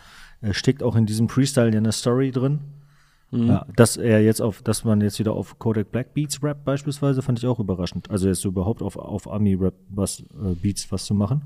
äh, 0.42 0.52
steckt 0.52 0.82
auch 0.82 0.96
in 0.96 1.06
diesem 1.06 1.28
Freestyle 1.28 1.70
ja 1.70 1.78
eine 1.78 1.92
Story 1.92 2.30
drin. 2.30 2.60
Mhm. 3.30 3.46
Ja, 3.46 3.66
dass 3.76 3.96
er 3.96 4.22
jetzt 4.22 4.42
auf, 4.42 4.62
dass 4.62 4.84
man 4.84 5.00
jetzt 5.00 5.18
wieder 5.18 5.32
auf 5.32 5.58
Kodak 5.58 5.90
Black 5.90 6.14
Beats 6.14 6.42
Rap 6.42 6.64
beispielsweise, 6.64 7.22
fand 7.22 7.38
ich 7.38 7.46
auch 7.46 7.60
überraschend. 7.60 8.10
Also 8.10 8.28
jetzt 8.28 8.44
überhaupt 8.44 8.82
auf, 8.82 8.96
auf 8.96 9.30
Ami 9.30 9.54
Rap 9.54 9.74
was, 9.88 10.20
äh, 10.20 10.54
Beats 10.60 10.90
was 10.90 11.04
zu 11.04 11.14
machen. 11.14 11.42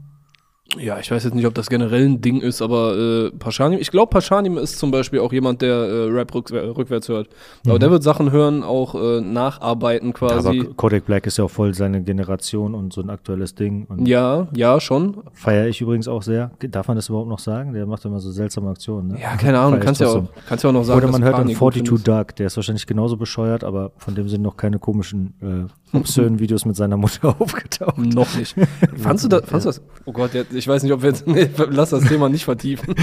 Ja, 0.79 0.99
ich 0.99 1.11
weiß 1.11 1.25
jetzt 1.25 1.35
nicht, 1.35 1.47
ob 1.47 1.55
das 1.55 1.69
generell 1.69 2.07
ein 2.07 2.21
Ding 2.21 2.41
ist, 2.41 2.63
aber 2.63 2.97
äh, 2.97 3.31
Paschanim, 3.31 3.79
ich 3.79 3.91
glaube, 3.91 4.11
Paschanim 4.11 4.57
ist 4.57 4.79
zum 4.79 4.91
Beispiel 4.91 5.21
auch 5.21 5.33
jemand, 5.33 5.61
der 5.63 5.75
äh, 5.75 6.11
Rap 6.11 6.35
rück, 6.35 6.51
rückwärts 6.51 7.09
hört. 7.09 7.29
Aber 7.67 7.75
mhm. 7.75 7.81
der 7.81 7.91
wird 7.91 8.03
Sachen 8.03 8.33
hören, 8.33 8.63
auch 8.63 8.95
äh, 8.95 9.21
nacharbeiten 9.21 10.15
quasi. 10.15 10.49
aber 10.49 10.75
Kodak 10.75 11.05
Black 11.05 11.27
ist 11.27 11.37
ja 11.37 11.45
auch 11.45 11.51
voll 11.51 11.75
seine 11.75 12.03
Generation 12.03 12.75
und 12.75 12.93
so 12.93 13.03
ein 13.03 13.11
aktuelles 13.11 13.55
Ding. 13.55 13.87
ja, 14.05 14.49
ja, 14.55 14.81
schon. 14.81 15.19
Feiere 15.33 15.69
ich 15.69 15.81
übrigens 15.81 16.09
auch 16.09 16.23
sehr. 16.23 16.51
Darf 16.59 16.89
man 16.89 16.97
das 16.97 17.09
überhaupt 17.09 17.29
noch 17.29 17.39
sagen? 17.39 17.75
Der 17.75 17.87
macht 17.87 18.05
immer 18.07 18.19
so 18.19 18.33
seltsame 18.33 18.71
Aktionen. 18.71 19.09
Ne? 19.09 19.21
Ja, 19.21 19.37
keine 19.37 19.59
Ahnung, 19.59 19.81
kannst 19.81 20.01
ja, 20.01 20.09
auch, 20.09 20.25
kannst 20.49 20.65
ja 20.65 20.71
auch 20.71 20.75
noch 20.75 20.85
sagen. 20.85 20.99
Oder 20.99 21.13
man 21.13 21.23
hört 21.23 21.39
dann 21.39 21.55
42 21.55 22.03
Dark, 22.05 22.37
der 22.37 22.47
ist 22.47 22.57
wahrscheinlich 22.57 22.87
genauso 22.87 23.17
bescheuert, 23.17 23.65
aber 23.65 23.93
von 23.99 24.15
dem 24.15 24.29
sind 24.29 24.43
noch 24.43 24.57
keine 24.57 24.79
komischen 24.79 25.35
äh, 25.41 25.97
obszönen 25.97 26.39
Videos 26.41 26.65
mit 26.65 26.77
seiner 26.77 26.97
Mutter 26.97 27.37
aufgetaucht. 27.41 27.99
Noch 27.99 28.35
nicht. 28.37 28.57
fandst 28.97 29.25
du 29.25 29.29
das? 29.29 29.45
Fandst 29.45 29.67
du 29.67 29.71
das? 29.71 29.83
Oh 30.05 30.13
Gott, 30.13 30.31
ich 30.55 30.69
weiß 30.69 30.83
nicht, 30.83 30.93
ob 30.93 31.03
wir 31.03 31.11
jetzt 31.11 31.27
nee, 31.27 31.49
lass 31.71 31.91
das 31.91 32.05
Thema 32.05 32.29
nicht 32.29 32.45
vertiefen. 32.45 32.95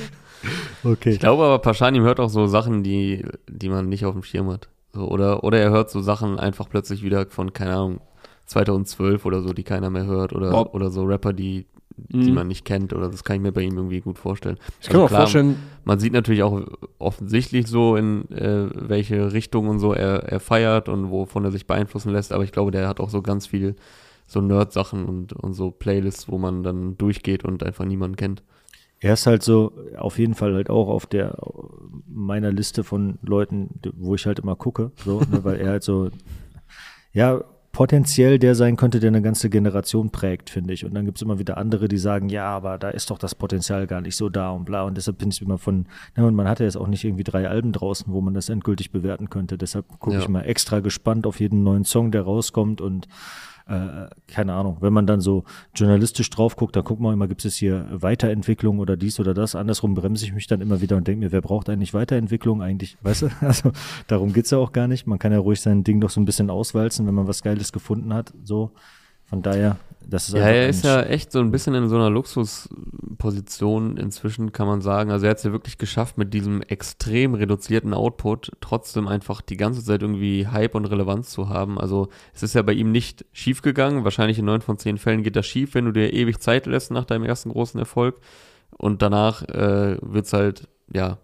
okay. 0.84 1.10
Ich 1.10 1.20
glaube 1.20 1.44
aber, 1.44 1.58
Paschanim 1.58 2.02
hört 2.02 2.20
auch 2.20 2.30
so 2.30 2.46
Sachen, 2.46 2.82
die, 2.82 3.24
die 3.48 3.68
man 3.68 3.88
nicht 3.88 4.04
auf 4.04 4.14
dem 4.14 4.22
Schirm 4.22 4.50
hat. 4.50 4.68
So, 4.92 5.08
oder, 5.08 5.44
oder 5.44 5.58
er 5.58 5.70
hört 5.70 5.90
so 5.90 6.00
Sachen 6.00 6.38
einfach 6.38 6.68
plötzlich 6.68 7.02
wieder 7.02 7.26
von, 7.26 7.52
keine 7.52 7.74
Ahnung, 7.74 8.00
2012 8.46 9.24
oder 9.26 9.42
so, 9.42 9.52
die 9.52 9.64
keiner 9.64 9.90
mehr 9.90 10.06
hört. 10.06 10.32
Oder, 10.32 10.74
oder 10.74 10.90
so 10.90 11.04
Rapper, 11.04 11.32
die, 11.32 11.66
die 11.96 12.28
mhm. 12.28 12.34
man 12.34 12.48
nicht 12.48 12.64
kennt. 12.64 12.92
Oder 12.92 13.08
das 13.08 13.24
kann 13.24 13.36
ich 13.36 13.42
mir 13.42 13.52
bei 13.52 13.62
ihm 13.62 13.76
irgendwie 13.76 14.00
gut 14.00 14.18
vorstellen. 14.18 14.58
Ich 14.80 14.88
kann 14.88 15.00
also 15.00 15.14
mir 15.14 15.20
vorstellen. 15.20 15.56
Man 15.84 15.98
sieht 15.98 16.12
natürlich 16.12 16.42
auch 16.42 16.62
offensichtlich 16.98 17.66
so, 17.66 17.96
in 17.96 18.30
äh, 18.30 18.68
welche 18.72 19.32
Richtung 19.32 19.68
und 19.68 19.80
so 19.80 19.92
er, 19.92 20.24
er 20.24 20.40
feiert 20.40 20.88
und 20.88 21.10
wovon 21.10 21.44
er 21.44 21.50
sich 21.50 21.66
beeinflussen 21.66 22.12
lässt. 22.12 22.32
Aber 22.32 22.44
ich 22.44 22.52
glaube, 22.52 22.70
der 22.70 22.88
hat 22.88 23.00
auch 23.00 23.10
so 23.10 23.22
ganz 23.22 23.46
viel 23.46 23.76
so 24.26 24.40
Nerd-Sachen 24.40 25.06
und, 25.06 25.32
und 25.32 25.54
so 25.54 25.70
Playlists, 25.70 26.28
wo 26.28 26.38
man 26.38 26.62
dann 26.62 26.96
durchgeht 26.98 27.44
und 27.44 27.62
einfach 27.62 27.84
niemanden 27.84 28.16
kennt. 28.16 28.42
Er 28.98 29.12
ist 29.12 29.26
halt 29.26 29.42
so 29.42 29.72
auf 29.96 30.18
jeden 30.18 30.34
Fall 30.34 30.54
halt 30.54 30.70
auch 30.70 30.88
auf 30.88 31.06
der 31.06 31.36
meiner 32.08 32.50
Liste 32.50 32.82
von 32.82 33.18
Leuten, 33.22 33.80
wo 33.94 34.14
ich 34.14 34.26
halt 34.26 34.38
immer 34.38 34.56
gucke, 34.56 34.90
so, 35.04 35.20
ne, 35.20 35.44
weil 35.44 35.56
er 35.56 35.70
halt 35.70 35.82
so 35.82 36.10
ja 37.12 37.42
potenziell 37.76 38.38
der 38.38 38.54
sein 38.54 38.76
könnte, 38.76 39.00
der 39.00 39.08
eine 39.08 39.20
ganze 39.20 39.50
Generation 39.50 40.08
prägt, 40.08 40.48
finde 40.48 40.72
ich. 40.72 40.86
Und 40.86 40.94
dann 40.94 41.04
gibt 41.04 41.18
es 41.18 41.22
immer 41.22 41.38
wieder 41.38 41.58
andere, 41.58 41.88
die 41.88 41.98
sagen, 41.98 42.30
ja, 42.30 42.46
aber 42.46 42.78
da 42.78 42.88
ist 42.88 43.10
doch 43.10 43.18
das 43.18 43.34
Potenzial 43.34 43.86
gar 43.86 44.00
nicht 44.00 44.16
so 44.16 44.30
da 44.30 44.48
und 44.48 44.64
bla. 44.64 44.84
Und 44.84 44.96
deshalb 44.96 45.18
finde 45.18 45.34
ich 45.34 45.42
immer 45.42 45.58
von, 45.58 45.84
na, 46.16 46.24
und 46.24 46.34
man 46.34 46.48
hat 46.48 46.58
ja 46.58 46.64
jetzt 46.64 46.78
auch 46.78 46.86
nicht 46.86 47.04
irgendwie 47.04 47.22
drei 47.22 47.46
Alben 47.46 47.72
draußen, 47.72 48.10
wo 48.10 48.22
man 48.22 48.32
das 48.32 48.48
endgültig 48.48 48.92
bewerten 48.92 49.28
könnte. 49.28 49.58
Deshalb 49.58 49.86
gucke 50.00 50.14
ja. 50.14 50.22
ich 50.22 50.28
mal 50.30 50.40
extra 50.40 50.80
gespannt 50.80 51.26
auf 51.26 51.38
jeden 51.38 51.64
neuen 51.64 51.84
Song, 51.84 52.12
der 52.12 52.22
rauskommt 52.22 52.80
und 52.80 53.08
äh, 53.68 54.08
keine 54.28 54.54
Ahnung, 54.54 54.78
wenn 54.80 54.92
man 54.92 55.06
dann 55.06 55.20
so 55.20 55.44
journalistisch 55.74 56.30
drauf 56.30 56.56
guckt, 56.56 56.76
dann 56.76 56.84
guckt 56.84 57.00
man 57.00 57.12
immer, 57.12 57.26
gibt 57.26 57.44
es 57.44 57.56
hier 57.56 57.86
Weiterentwicklung 57.90 58.78
oder 58.78 58.96
dies 58.96 59.18
oder 59.18 59.34
das. 59.34 59.56
Andersrum 59.56 59.94
bremse 59.94 60.24
ich 60.24 60.32
mich 60.32 60.46
dann 60.46 60.60
immer 60.60 60.80
wieder 60.80 60.96
und 60.96 61.08
denke 61.08 61.24
mir, 61.24 61.32
wer 61.32 61.40
braucht 61.40 61.68
eigentlich 61.68 61.92
Weiterentwicklung 61.92 62.62
eigentlich, 62.62 62.96
weißt 63.02 63.22
du? 63.22 63.28
Also 63.40 63.72
darum 64.06 64.32
geht's 64.32 64.50
ja 64.50 64.58
auch 64.58 64.72
gar 64.72 64.86
nicht. 64.86 65.06
Man 65.06 65.18
kann 65.18 65.32
ja 65.32 65.38
ruhig 65.38 65.60
sein 65.60 65.82
Ding 65.82 66.00
doch 66.00 66.10
so 66.10 66.20
ein 66.20 66.24
bisschen 66.24 66.48
auswalzen, 66.48 67.06
wenn 67.06 67.14
man 67.14 67.26
was 67.26 67.42
Geiles 67.42 67.72
gefunden 67.72 68.14
hat. 68.14 68.32
So. 68.44 68.70
Von 69.24 69.42
daher, 69.42 69.76
das 70.08 70.28
ist 70.28 70.34
Ja, 70.34 70.42
er 70.42 70.68
ist 70.68 70.84
ja 70.84 71.02
echt 71.02 71.32
so 71.32 71.40
ein 71.40 71.50
bisschen 71.50 71.74
in 71.74 71.88
so 71.88 71.96
einer 71.96 72.10
Luxusposition 72.10 73.96
inzwischen, 73.96 74.52
kann 74.52 74.68
man 74.68 74.80
sagen. 74.80 75.10
Also 75.10 75.26
er 75.26 75.30
hat 75.30 75.38
es 75.38 75.44
ja 75.44 75.52
wirklich 75.52 75.78
geschafft, 75.78 76.16
mit 76.16 76.32
diesem 76.32 76.62
extrem 76.62 77.34
reduzierten 77.34 77.92
Output 77.92 78.52
trotzdem 78.60 79.08
einfach 79.08 79.40
die 79.40 79.56
ganze 79.56 79.82
Zeit 79.82 80.02
irgendwie 80.02 80.46
Hype 80.46 80.76
und 80.76 80.84
Relevanz 80.84 81.30
zu 81.30 81.48
haben. 81.48 81.80
Also 81.80 82.08
es 82.32 82.44
ist 82.44 82.54
ja 82.54 82.62
bei 82.62 82.72
ihm 82.72 82.92
nicht 82.92 83.24
schief 83.32 83.62
gegangen. 83.62 84.04
Wahrscheinlich 84.04 84.38
in 84.38 84.44
neun 84.44 84.60
von 84.60 84.78
zehn 84.78 84.96
Fällen 84.96 85.24
geht 85.24 85.34
das 85.34 85.46
schief, 85.46 85.74
wenn 85.74 85.86
du 85.86 85.92
dir 85.92 86.12
ewig 86.12 86.40
Zeit 86.40 86.66
lässt 86.66 86.92
nach 86.92 87.04
deinem 87.04 87.24
ersten 87.24 87.50
großen 87.50 87.78
Erfolg. 87.80 88.20
Und 88.78 89.02
danach 89.02 89.42
äh, 89.42 89.96
es 90.14 90.32
halt, 90.32 90.68
ja, 90.92 91.18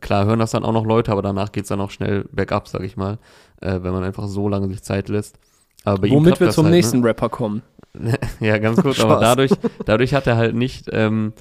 klar 0.00 0.26
hören 0.26 0.38
das 0.38 0.50
dann 0.50 0.64
auch 0.64 0.72
noch 0.72 0.84
Leute, 0.84 1.12
aber 1.12 1.22
danach 1.22 1.52
geht 1.52 1.64
es 1.64 1.68
dann 1.68 1.80
auch 1.80 1.90
schnell 1.90 2.24
bergab, 2.32 2.68
sag 2.68 2.82
ich 2.82 2.96
mal, 2.96 3.18
äh, 3.60 3.80
wenn 3.82 3.92
man 3.92 4.04
einfach 4.04 4.26
so 4.26 4.48
lange 4.48 4.68
sich 4.68 4.82
Zeit 4.82 5.08
lässt. 5.08 5.38
Womit 5.84 6.40
wir 6.40 6.50
zum 6.50 6.64
halt, 6.64 6.72
ne? 6.72 6.76
nächsten 6.76 7.00
ne? 7.00 7.06
Rapper 7.06 7.28
kommen. 7.28 7.62
ja, 8.40 8.58
ganz 8.58 8.80
kurz, 8.80 9.00
aber 9.00 9.18
dadurch, 9.18 9.50
dadurch 9.84 10.14
hat 10.14 10.26
er 10.26 10.36
halt 10.36 10.54
nicht, 10.54 10.88
ähm, 10.92 11.32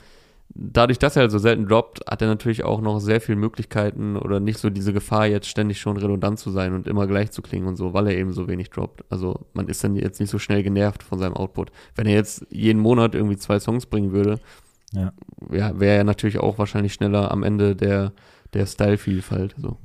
dadurch, 0.49 0.97
dass 0.97 1.15
er 1.15 1.23
halt 1.23 1.31
so 1.31 1.37
selten 1.37 1.67
droppt, 1.67 2.01
hat 2.09 2.21
er 2.21 2.27
natürlich 2.27 2.63
auch 2.63 2.81
noch 2.81 2.99
sehr 2.99 3.21
viele 3.21 3.37
Möglichkeiten 3.37 4.17
oder 4.17 4.39
nicht 4.39 4.57
so 4.57 4.69
diese 4.69 4.93
Gefahr, 4.93 5.27
jetzt 5.27 5.47
ständig 5.47 5.79
schon 5.79 5.97
redundant 5.97 6.39
zu 6.39 6.49
sein 6.51 6.73
und 6.73 6.87
immer 6.87 7.07
gleich 7.07 7.31
zu 7.31 7.41
klingen 7.41 7.67
und 7.67 7.75
so, 7.75 7.93
weil 7.93 8.07
er 8.07 8.17
eben 8.17 8.33
so 8.33 8.47
wenig 8.47 8.69
droppt. 8.71 9.03
Also 9.09 9.45
man 9.53 9.67
ist 9.67 9.83
dann 9.83 9.95
jetzt 9.95 10.19
nicht 10.19 10.29
so 10.29 10.39
schnell 10.39 10.63
genervt 10.63 11.03
von 11.03 11.19
seinem 11.19 11.35
Output. 11.35 11.71
Wenn 11.95 12.07
er 12.07 12.15
jetzt 12.15 12.45
jeden 12.49 12.81
Monat 12.81 13.13
irgendwie 13.15 13.37
zwei 13.37 13.59
Songs 13.59 13.85
bringen 13.85 14.11
würde, 14.11 14.39
ja, 14.91 15.13
ja 15.51 15.79
wäre 15.79 15.97
er 15.97 16.03
natürlich 16.03 16.39
auch 16.39 16.57
wahrscheinlich 16.57 16.93
schneller 16.93 17.31
am 17.31 17.43
Ende 17.43 17.75
der 17.75 18.11
der 18.53 18.65
Stylevielfalt. 18.65 19.55
So. 19.57 19.77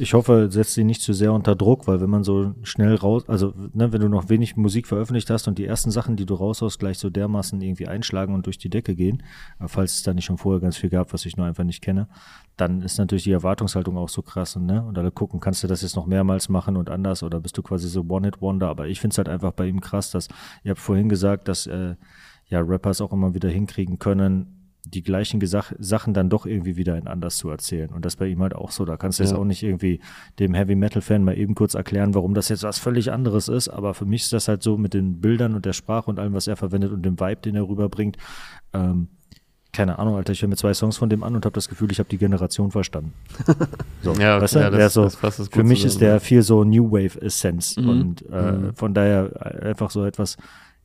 Ich 0.00 0.12
hoffe, 0.12 0.48
setzt 0.50 0.74
sie 0.74 0.82
nicht 0.82 1.02
zu 1.02 1.12
sehr 1.12 1.32
unter 1.32 1.54
Druck, 1.54 1.86
weil 1.86 2.00
wenn 2.00 2.10
man 2.10 2.24
so 2.24 2.54
schnell 2.64 2.96
raus, 2.96 3.28
also 3.28 3.54
ne, 3.72 3.92
wenn 3.92 4.00
du 4.00 4.08
noch 4.08 4.28
wenig 4.28 4.56
Musik 4.56 4.88
veröffentlicht 4.88 5.30
hast 5.30 5.46
und 5.46 5.58
die 5.58 5.64
ersten 5.64 5.92
Sachen, 5.92 6.16
die 6.16 6.26
du 6.26 6.34
raushaust, 6.34 6.80
gleich 6.80 6.98
so 6.98 7.10
dermaßen 7.10 7.60
irgendwie 7.60 7.86
einschlagen 7.86 8.34
und 8.34 8.46
durch 8.46 8.58
die 8.58 8.70
Decke 8.70 8.96
gehen, 8.96 9.22
äh, 9.60 9.68
falls 9.68 9.94
es 9.94 10.02
da 10.02 10.14
nicht 10.14 10.24
schon 10.24 10.38
vorher 10.38 10.60
ganz 10.60 10.76
viel 10.76 10.90
gab, 10.90 11.12
was 11.12 11.26
ich 11.26 11.36
nur 11.36 11.46
einfach 11.46 11.62
nicht 11.62 11.80
kenne, 11.80 12.08
dann 12.56 12.82
ist 12.82 12.98
natürlich 12.98 13.24
die 13.24 13.32
Erwartungshaltung 13.32 13.96
auch 13.96 14.08
so 14.08 14.22
krass 14.22 14.56
und, 14.56 14.66
ne? 14.66 14.82
Und 14.82 14.98
alle 14.98 15.12
gucken, 15.12 15.38
kannst 15.38 15.62
du 15.62 15.68
das 15.68 15.82
jetzt 15.82 15.94
noch 15.94 16.06
mehrmals 16.06 16.48
machen 16.48 16.76
und 16.76 16.90
anders 16.90 17.22
oder 17.22 17.38
bist 17.38 17.56
du 17.56 17.62
quasi 17.62 17.88
so 17.88 18.04
One-Hit-Wonder? 18.08 18.68
Aber 18.68 18.88
ich 18.88 19.00
finde 19.00 19.14
es 19.14 19.18
halt 19.18 19.28
einfach 19.28 19.52
bei 19.52 19.66
ihm 19.66 19.80
krass, 19.80 20.10
dass, 20.10 20.26
ihr 20.64 20.70
habt 20.70 20.80
vorhin 20.80 21.08
gesagt, 21.08 21.46
dass 21.46 21.68
äh, 21.68 21.94
ja 22.48 22.60
Rappers 22.60 23.00
auch 23.00 23.12
immer 23.12 23.34
wieder 23.34 23.48
hinkriegen 23.48 24.00
können, 24.00 24.57
die 24.88 25.02
gleichen 25.02 25.40
Gesach 25.40 25.72
Sachen 25.78 26.14
dann 26.14 26.28
doch 26.30 26.46
irgendwie 26.46 26.76
wieder 26.76 26.96
in 26.96 27.06
anders 27.06 27.36
zu 27.36 27.48
erzählen. 27.50 27.90
Und 27.90 28.04
das 28.04 28.16
bei 28.16 28.26
ihm 28.26 28.40
halt 28.42 28.54
auch 28.54 28.70
so. 28.70 28.84
Da 28.84 28.96
kannst 28.96 29.18
du 29.18 29.24
ja. 29.24 29.30
jetzt 29.30 29.38
auch 29.38 29.44
nicht 29.44 29.62
irgendwie 29.62 30.00
dem 30.38 30.54
Heavy 30.54 30.74
Metal 30.74 31.02
Fan 31.02 31.24
mal 31.24 31.36
eben 31.36 31.54
kurz 31.54 31.74
erklären, 31.74 32.14
warum 32.14 32.34
das 32.34 32.48
jetzt 32.48 32.62
was 32.62 32.78
völlig 32.78 33.12
anderes 33.12 33.48
ist. 33.48 33.68
Aber 33.68 33.94
für 33.94 34.04
mich 34.06 34.22
ist 34.22 34.32
das 34.32 34.48
halt 34.48 34.62
so 34.62 34.76
mit 34.76 34.94
den 34.94 35.20
Bildern 35.20 35.54
und 35.54 35.64
der 35.66 35.72
Sprache 35.72 36.10
und 36.10 36.18
allem, 36.18 36.34
was 36.34 36.46
er 36.46 36.56
verwendet 36.56 36.92
und 36.92 37.02
dem 37.02 37.18
Vibe, 37.20 37.40
den 37.42 37.54
er 37.56 37.68
rüberbringt. 37.68 38.16
Ähm, 38.72 39.08
keine 39.70 39.98
Ahnung, 39.98 40.16
Alter, 40.16 40.32
ich 40.32 40.40
höre 40.40 40.48
mir 40.48 40.56
zwei 40.56 40.72
Songs 40.72 40.96
von 40.96 41.10
dem 41.10 41.22
an 41.22 41.36
und 41.36 41.44
habe 41.44 41.52
das 41.52 41.68
Gefühl, 41.68 41.92
ich 41.92 41.98
habe 41.98 42.08
die 42.08 42.16
Generation 42.18 42.70
verstanden. 42.70 43.12
So, 44.02 44.12
ja, 44.14 44.40
weißt 44.40 44.54
du? 44.54 44.58
ja, 44.60 44.70
das, 44.70 44.94
so, 44.94 45.02
das 45.20 45.48
für 45.50 45.62
mich 45.64 45.80
zusammen, 45.80 45.88
ist 45.92 46.00
der 46.00 46.20
viel 46.20 46.42
so 46.42 46.64
New 46.64 46.90
Wave 46.90 47.20
Essenz 47.20 47.76
Mhm. 47.76 47.88
und 47.88 48.24
äh, 48.30 48.52
Mhm. 48.52 48.74
von 48.74 48.94
daher 48.94 49.62
einfach 49.62 49.90
so 49.90 50.04
etwas 50.04 50.36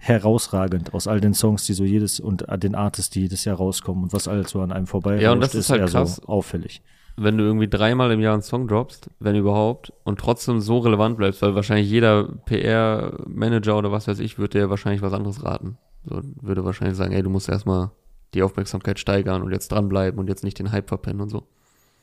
herausragend 0.06 0.93
aus 0.93 1.08
all 1.08 1.22
den 1.22 1.34
Songs, 1.34 1.66
die 1.66 1.74
so 1.74 1.86
jedes 1.86 2.20
und 2.20 2.45
den 2.62 2.76
Artists, 2.76 3.10
die 3.10 3.22
jedes 3.22 3.45
Jahr 3.45 3.56
rauskommen 3.56 4.04
und 4.04 4.14
was 4.14 4.28
alles 4.28 4.49
so 4.51 4.60
an 4.62 4.72
einem 4.74 4.86
vorbei 4.86 5.22
Ja, 5.22 5.32
und 5.32 5.39
das 5.39 5.49
rauscht, 5.51 5.60
ist 5.60 5.70
halt 5.70 5.82
eher 5.82 5.88
krass. 5.88 6.18
so 6.18 6.28
auffällig. 6.28 6.82
wenn 7.16 7.38
du 7.38 7.43
irgendwie 7.45 7.70
dreimal 7.70 8.12
im 8.12 8.20
Jahr 8.20 8.34
einen 8.34 8.41
Song 8.41 8.68
droppst, 8.68 9.10
wenn 9.20 9.36
überhaupt, 9.36 9.93
und 10.04 10.20
trotzdem 10.20 10.60
so 10.60 10.80
relevant 10.80 11.16
bleibst, 11.18 11.41
weil 11.41 11.56
wahrscheinlich 11.56 11.89
jeder 11.89 12.28
PR-Manager 12.45 13.78
oder 13.78 13.91
was 13.91 14.08
weiß 14.08 14.20
ich, 14.20 14.38
würde 14.38 14.60
dir 14.60 14.70
wahrscheinlich 14.70 15.01
was 15.01 15.14
anderes 15.14 15.43
raten. 15.43 15.78
So, 16.06 16.20
würde 16.41 16.66
wahrscheinlich 16.66 16.97
sagen, 16.97 17.14
ey, 17.14 17.24
du 17.24 17.30
musst 17.30 17.47
erstmal 17.49 17.91
die 18.34 18.43
Aufmerksamkeit 18.43 18.99
steigern 18.99 19.41
und 19.41 19.51
jetzt 19.51 19.72
dranbleiben 19.72 20.20
und 20.20 20.28
jetzt 20.28 20.43
nicht 20.43 20.60
den 20.60 20.72
Hype 20.72 20.89
verpennen 20.89 21.22
und 21.22 21.30
so. 21.30 21.43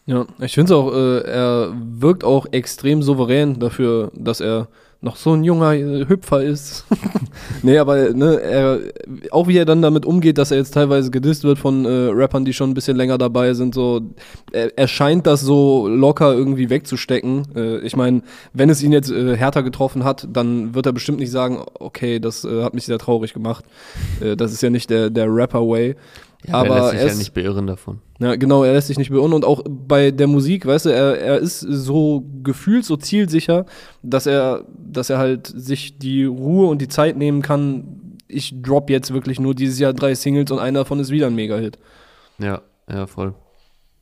Ja, 0.06 0.26
ich 0.38 0.54
finde 0.54 0.72
es 0.72 0.78
auch, 0.78 0.92
äh, 0.94 1.20
er 1.20 1.74
wirkt 1.76 2.24
auch 2.24 2.46
extrem 2.52 3.02
souverän 3.02 3.58
dafür, 3.58 4.10
dass 4.14 4.40
er 4.40 4.68
noch 5.02 5.16
so 5.16 5.32
ein 5.32 5.44
junger 5.44 5.72
äh, 5.72 6.06
Hüpfer 6.06 6.42
ist. 6.42 6.84
nee, 7.62 7.78
aber 7.78 8.12
ne, 8.12 8.38
er, 8.40 8.80
auch 9.30 9.48
wie 9.48 9.56
er 9.56 9.64
dann 9.64 9.80
damit 9.80 10.04
umgeht, 10.04 10.36
dass 10.36 10.50
er 10.50 10.58
jetzt 10.58 10.74
teilweise 10.74 11.10
gedisst 11.10 11.42
wird 11.42 11.58
von 11.58 11.86
äh, 11.86 12.10
Rappern, 12.12 12.44
die 12.44 12.52
schon 12.52 12.70
ein 12.70 12.74
bisschen 12.74 12.96
länger 12.96 13.16
dabei 13.16 13.54
sind, 13.54 13.74
so 13.74 14.02
er, 14.52 14.76
er 14.76 14.88
scheint 14.88 15.26
das 15.26 15.40
so 15.40 15.88
locker 15.88 16.34
irgendwie 16.34 16.68
wegzustecken. 16.68 17.48
Äh, 17.56 17.78
ich 17.78 17.96
meine, 17.96 18.22
wenn 18.52 18.68
es 18.68 18.82
ihn 18.82 18.92
jetzt 18.92 19.10
äh, 19.10 19.36
härter 19.36 19.62
getroffen 19.62 20.04
hat, 20.04 20.28
dann 20.30 20.74
wird 20.74 20.84
er 20.84 20.92
bestimmt 20.92 21.18
nicht 21.18 21.30
sagen, 21.30 21.62
okay, 21.78 22.20
das 22.20 22.44
äh, 22.44 22.62
hat 22.62 22.74
mich 22.74 22.84
sehr 22.84 22.98
traurig 22.98 23.32
gemacht. 23.32 23.64
Äh, 24.20 24.36
das 24.36 24.52
ist 24.52 24.62
ja 24.62 24.68
nicht 24.68 24.90
der, 24.90 25.08
der 25.08 25.26
Rapper-Way. 25.28 25.96
Ja, 26.46 26.54
aber 26.54 26.68
er 26.68 26.74
lässt 26.80 26.90
sich 26.90 26.98
er 27.00 27.06
ja 27.06 27.12
ist- 27.12 27.18
nicht 27.18 27.34
beirren 27.34 27.66
davon. 27.66 28.00
Ja, 28.18 28.36
genau, 28.36 28.64
er 28.64 28.72
lässt 28.72 28.86
sich 28.88 28.98
nicht 28.98 29.10
beirren 29.10 29.32
und 29.32 29.44
auch 29.44 29.62
bei 29.68 30.10
der 30.10 30.26
Musik, 30.26 30.66
weißt 30.66 30.86
du, 30.86 30.90
er, 30.90 31.18
er 31.20 31.38
ist 31.38 31.60
so 31.60 32.24
gefühlt 32.42 32.84
so 32.84 32.96
zielsicher, 32.96 33.66
dass 34.02 34.26
er, 34.26 34.64
dass 34.78 35.10
er 35.10 35.18
halt 35.18 35.46
sich 35.46 35.98
die 35.98 36.24
Ruhe 36.24 36.68
und 36.68 36.80
die 36.80 36.88
Zeit 36.88 37.16
nehmen 37.16 37.42
kann. 37.42 38.16
Ich 38.28 38.54
drop 38.62 38.90
jetzt 38.90 39.12
wirklich 39.12 39.38
nur 39.40 39.54
dieses 39.54 39.78
Jahr 39.78 39.92
drei 39.92 40.14
Singles 40.14 40.50
und 40.50 40.58
einer 40.58 40.80
davon 40.80 41.00
ist 41.00 41.10
wieder 41.10 41.26
ein 41.26 41.34
Mega-Hit. 41.34 41.78
Ja, 42.38 42.62
ja, 42.88 43.06
voll. 43.06 43.34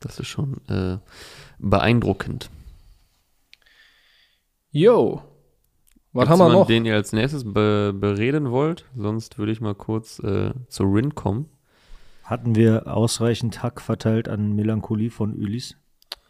Das 0.00 0.20
ist 0.20 0.28
schon 0.28 0.58
äh, 0.68 0.98
beeindruckend. 1.58 2.50
Yo. 4.70 5.22
Was 6.12 6.28
haben 6.28 6.38
wir 6.38 6.48
noch? 6.52 6.66
den 6.66 6.84
ihr 6.84 6.94
als 6.94 7.12
nächstes 7.12 7.44
be 7.52 7.92
bereden 7.94 8.50
wollt? 8.50 8.84
Sonst 8.96 9.38
würde 9.38 9.52
ich 9.52 9.60
mal 9.60 9.74
kurz 9.74 10.18
äh, 10.20 10.52
zu 10.68 10.84
Rin 10.84 11.14
kommen. 11.14 11.46
Hatten 12.28 12.54
wir 12.56 12.86
ausreichend 12.86 13.62
Hack 13.62 13.80
verteilt 13.80 14.28
an 14.28 14.52
Melancholie 14.54 15.10
von 15.10 15.32
Ulis? 15.34 15.76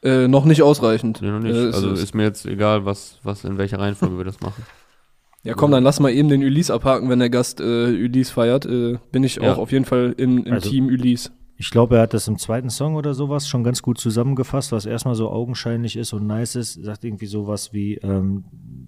Äh, 0.02 0.28
noch 0.28 0.44
nicht 0.44 0.62
ausreichend. 0.62 1.20
Nee, 1.22 1.30
noch 1.30 1.40
nicht. 1.40 1.56
Äh, 1.56 1.66
also 1.72 1.90
ist- 1.90 2.02
ist 2.02 2.14
mir 2.14 2.22
jetzt 2.22 2.46
egal, 2.46 2.84
was, 2.84 3.18
was 3.24 3.42
in 3.44 3.58
welcher 3.58 3.80
Reihenfolge 3.80 4.16
wir 4.16 4.24
das 4.24 4.40
machen. 4.40 4.62
ja, 5.42 5.54
komm, 5.54 5.72
dann 5.72 5.82
lass 5.82 5.98
mal 5.98 6.10
eben 6.12 6.28
den 6.28 6.42
Ulysse 6.44 6.72
abhaken, 6.72 7.08
wenn 7.10 7.18
der 7.18 7.30
Gast 7.30 7.60
äh, 7.60 7.64
Ulysse 7.64 8.32
feiert. 8.32 8.64
Äh, 8.64 8.98
bin 9.10 9.24
ich 9.24 9.36
Ja. 9.36 9.52
auch 9.52 9.58
auf 9.58 9.72
jeden 9.72 9.86
Fall 9.86 10.14
im, 10.16 10.44
im 10.44 10.52
Also- 10.52 10.70
Team 10.70 10.86
Ulysse. 10.86 11.30
Ich 11.60 11.70
glaube, 11.70 11.96
er 11.96 12.02
hat 12.02 12.14
das 12.14 12.28
im 12.28 12.38
zweiten 12.38 12.70
Song 12.70 12.94
oder 12.94 13.14
sowas 13.14 13.48
schon 13.48 13.64
ganz 13.64 13.82
gut 13.82 13.98
zusammengefasst, 13.98 14.70
was 14.70 14.86
erstmal 14.86 15.16
so 15.16 15.28
augenscheinlich 15.28 15.96
ist 15.96 16.12
und 16.12 16.24
nice 16.24 16.54
ist. 16.54 16.74
Sagt 16.74 17.04
irgendwie 17.04 17.26
sowas 17.26 17.72
wie, 17.72 17.94
ähm, 17.96 18.44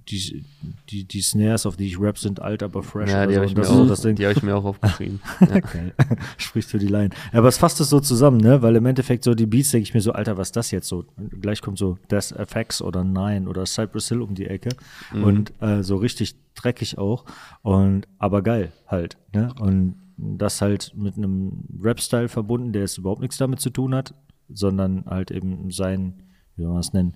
die, 0.08 0.44
die, 0.88 1.04
die 1.04 1.20
Snares, 1.20 1.66
auf 1.66 1.76
die 1.76 1.88
ich 1.88 2.00
rap, 2.00 2.16
sind 2.16 2.40
alt, 2.40 2.62
aber 2.62 2.84
fresh. 2.84 3.10
ja, 3.10 3.26
die 3.26 3.34
so. 3.34 3.40
habe 3.40 3.46
ich, 3.46 3.56
mir 3.56 3.62
das 3.62 3.70
so 3.70 3.86
das 3.86 4.02
die 4.02 4.24
hab 4.24 4.36
ich 4.36 4.42
mir 4.44 4.56
auch 4.56 4.64
aufgeschrieben. 4.64 5.20
ja. 5.40 5.60
Spricht 6.36 6.70
für 6.70 6.78
die 6.78 6.86
Line. 6.86 7.10
Ja, 7.32 7.40
aber 7.40 7.48
es 7.48 7.58
fasst 7.58 7.80
es 7.80 7.90
so 7.90 7.98
zusammen, 7.98 8.38
ne? 8.38 8.62
Weil 8.62 8.76
im 8.76 8.86
Endeffekt 8.86 9.24
so 9.24 9.34
die 9.34 9.46
Beats 9.46 9.72
denke 9.72 9.82
ich 9.88 9.94
mir 9.94 10.00
so, 10.00 10.12
Alter, 10.12 10.36
was 10.36 10.48
ist 10.48 10.56
das 10.56 10.70
jetzt 10.70 10.86
so? 10.86 11.04
Gleich 11.40 11.62
kommt 11.62 11.76
so 11.76 11.98
Death 12.08 12.30
FX 12.30 12.82
oder 12.82 13.02
Nine 13.02 13.48
oder 13.48 13.66
Cypress 13.66 14.08
Hill 14.08 14.22
um 14.22 14.36
die 14.36 14.46
Ecke 14.46 14.70
und 15.12 15.52
äh, 15.60 15.82
so 15.82 15.96
richtig 15.96 16.36
dreckig 16.54 16.98
auch 16.98 17.24
und 17.62 18.06
aber 18.18 18.42
geil 18.42 18.72
halt, 18.86 19.16
ne? 19.32 19.52
Und 19.58 19.96
das 20.38 20.60
halt 20.60 20.92
mit 20.96 21.16
einem 21.16 21.64
Rap-Style 21.82 22.28
verbunden, 22.28 22.72
der 22.72 22.82
jetzt 22.82 22.98
überhaupt 22.98 23.20
nichts 23.20 23.36
damit 23.38 23.60
zu 23.60 23.70
tun 23.70 23.94
hat, 23.94 24.14
sondern 24.52 25.04
halt 25.06 25.30
eben 25.30 25.70
sein, 25.70 26.22
wie 26.56 26.62
soll 26.62 26.72
man 26.72 26.80
es 26.80 26.92
nennen, 26.92 27.14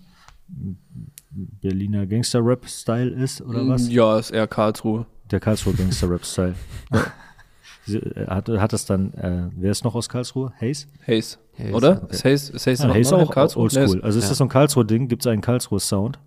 Berliner 1.30 2.06
Gangster-Rap-Style 2.06 3.10
ist 3.10 3.40
oder 3.42 3.66
was? 3.68 3.88
Ja, 3.90 4.18
ist 4.18 4.30
eher 4.30 4.46
Karlsruhe. 4.46 5.06
Der 5.30 5.40
Karlsruhe 5.40 5.74
Gangster 5.74 6.10
Rap 6.10 6.24
Style. 6.24 6.54
Sie- 7.86 7.98
äh, 7.98 8.26
Hat, 8.26 8.48
hat 8.48 8.72
das 8.72 8.86
dann, 8.86 9.12
äh, 9.14 9.48
wer 9.56 9.70
ist 9.70 9.84
noch 9.84 9.94
aus 9.94 10.08
Karlsruhe? 10.08 10.52
Hayes? 10.60 10.86
Hayes. 11.06 11.38
Hayes, 11.58 11.74
Oder? 11.74 12.02
okay. 12.02 12.14
Ist 12.14 12.24
Hayes, 12.24 12.50
ist 12.50 12.66
Hayes, 12.66 12.78
Ja, 12.80 12.86
noch- 12.86 12.94
Hayes 12.94 13.12
auch 13.12 13.30
Karlsruhe? 13.30 13.62
oldschool. 13.64 14.00
Also 14.02 14.18
ist 14.18 14.24
ja. 14.24 14.28
das 14.30 14.38
so 14.38 14.44
ein 14.44 14.48
Karlsruhe-Ding? 14.48 15.08
Gibt 15.08 15.22
es 15.22 15.26
einen 15.26 15.42
Karlsruhe-Sound? 15.42 16.18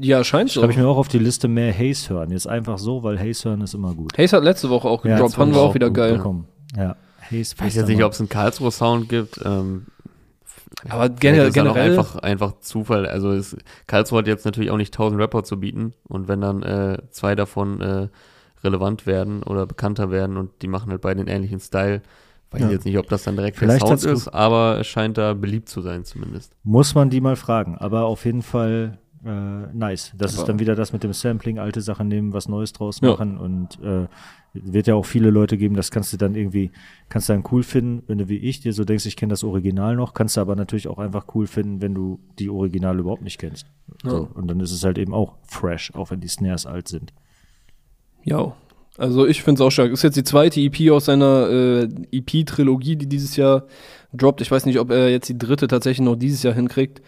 Ja, 0.00 0.24
scheint 0.24 0.50
so. 0.50 0.60
Schreibe 0.60 0.72
ich 0.72 0.78
mir 0.78 0.86
auch 0.88 0.96
auf 0.96 1.08
die 1.08 1.18
Liste 1.18 1.48
mehr 1.48 1.72
Hayes 1.72 2.08
hören. 2.08 2.30
Jetzt 2.30 2.48
einfach 2.48 2.78
so, 2.78 3.02
weil 3.02 3.18
Hayes 3.18 3.44
hören 3.44 3.60
ist 3.60 3.74
immer 3.74 3.94
gut. 3.94 4.16
Hayes 4.16 4.32
hat 4.32 4.42
letzte 4.42 4.70
Woche 4.70 4.88
auch 4.88 5.04
Ja, 5.04 5.12
gedroppt, 5.12 5.30
das 5.30 5.34
fanden 5.36 5.54
wir 5.54 5.60
auch 5.60 5.74
wieder 5.74 5.90
geil. 5.90 6.14
bekommen. 6.16 6.46
Ja, 6.76 6.96
Hayes. 7.30 7.52
Ich 7.52 7.60
weiß 7.60 7.74
jetzt 7.74 7.88
nicht, 7.88 8.02
ob 8.02 8.12
es 8.12 8.20
einen 8.20 8.28
Karlsruher 8.30 8.70
Sound 8.70 9.08
gibt. 9.08 9.38
Ähm, 9.44 9.86
Aber 10.88 11.08
generell, 11.10 11.48
ist 11.48 11.56
dann 11.56 11.68
auch 11.68 11.74
generell 11.74 11.98
einfach, 11.98 12.16
einfach 12.16 12.60
Zufall. 12.60 13.06
Also 13.06 13.32
es, 13.32 13.56
Karlsruhe 13.86 14.20
hat 14.20 14.26
jetzt 14.26 14.44
natürlich 14.46 14.70
auch 14.70 14.76
nicht 14.78 14.94
tausend 14.94 15.20
Rapper 15.20 15.44
zu 15.44 15.60
bieten. 15.60 15.92
Und 16.08 16.26
wenn 16.28 16.40
dann 16.40 16.62
äh, 16.62 16.98
zwei 17.10 17.34
davon 17.34 17.80
äh, 17.82 18.08
relevant 18.64 19.06
werden 19.06 19.42
oder 19.42 19.66
bekannter 19.66 20.10
werden 20.10 20.38
und 20.38 20.50
die 20.62 20.68
machen 20.68 20.90
halt 20.90 21.02
beide 21.02 21.20
einen 21.20 21.28
ähnlichen 21.28 21.60
Style, 21.60 22.00
weiß 22.50 22.60
Ja. 22.62 22.66
ich 22.68 22.72
jetzt 22.72 22.84
nicht, 22.86 22.96
ob 22.98 23.08
das 23.08 23.24
dann 23.24 23.36
direkt 23.36 23.58
Vielleicht 23.58 23.82
der 23.86 23.98
Sound 23.98 24.04
ist, 24.16 24.28
aber 24.28 24.78
es 24.80 24.86
scheint 24.86 25.18
da 25.18 25.34
beliebt 25.34 25.68
zu 25.68 25.82
sein 25.82 26.04
zumindest. 26.04 26.52
Muss 26.64 26.94
man 26.94 27.10
die 27.10 27.20
mal 27.20 27.36
fragen. 27.36 27.76
Aber 27.76 28.06
auf 28.06 28.24
jeden 28.24 28.42
Fall 28.42 28.98
äh, 29.26 29.66
nice. 29.74 30.12
Das 30.16 30.32
Aber- 30.34 30.42
ist 30.42 30.48
dann 30.48 30.58
wieder 30.60 30.74
das 30.74 30.92
mit 30.92 31.02
dem 31.02 31.12
Sampling, 31.12 31.58
alte 31.58 31.80
Sachen 31.80 32.08
nehmen, 32.08 32.32
was 32.32 32.48
Neues 32.48 32.72
draus 32.72 33.00
Ja. 33.00 33.10
machen. 33.10 33.36
Und 33.38 33.80
äh, 33.82 34.06
wird 34.54 34.86
ja 34.86 34.94
auch 34.94 35.04
viele 35.04 35.30
Leute 35.30 35.58
geben, 35.58 35.74
das 35.76 35.90
kannst 35.90 36.12
du 36.12 36.16
dann 36.16 36.34
irgendwie, 36.34 36.70
kannst 37.10 37.28
du 37.28 37.34
dann 37.34 37.44
cool 37.52 37.62
finden, 37.62 38.02
wenn 38.06 38.16
du 38.18 38.28
wie 38.28 38.38
ich 38.38 38.60
dir 38.60 38.72
so 38.72 38.84
denkst, 38.84 39.04
ich 39.04 39.16
kenne 39.16 39.30
das 39.30 39.44
Original 39.44 39.96
noch, 39.96 40.14
kannst 40.14 40.36
du 40.36 40.40
aber 40.40 40.56
natürlich 40.56 40.88
auch 40.88 40.98
einfach 40.98 41.26
cool 41.34 41.46
finden, 41.46 41.82
wenn 41.82 41.94
du 41.94 42.20
die 42.38 42.48
Originale 42.48 43.00
überhaupt 43.00 43.20
nicht 43.22 43.38
kennst. 43.38 43.66
So, 44.02 44.28
und 44.32 44.46
dann 44.48 44.60
ist 44.60 44.72
es 44.72 44.82
halt 44.84 44.96
eben 44.96 45.12
auch 45.12 45.34
fresh, 45.46 45.92
auch 45.94 46.10
wenn 46.10 46.20
die 46.20 46.28
Snares 46.28 46.64
alt 46.64 46.88
sind. 46.88 47.12
Ja, 48.24 48.54
also 48.98 49.26
ich 49.26 49.42
finde 49.42 49.60
es 49.62 49.66
auch 49.66 49.70
stark. 49.70 49.92
Ist 49.92 50.02
jetzt 50.02 50.16
die 50.16 50.24
zweite 50.24 50.60
EP 50.60 50.90
aus 50.90 51.04
seiner 51.06 51.48
äh, 51.50 51.88
EP-Trilogie, 52.12 52.96
die 52.96 53.06
dieses 53.08 53.36
Jahr 53.36 53.64
droppt. 54.14 54.40
Ich 54.40 54.50
weiß 54.50 54.64
nicht, 54.66 54.78
ob 54.80 54.90
er 54.90 55.10
jetzt 55.10 55.28
die 55.28 55.36
dritte 55.38 55.66
tatsächlich 55.68 56.04
noch 56.04 56.16
dieses 56.16 56.42
Jahr 56.42 56.54
hinkriegt. 56.54 57.02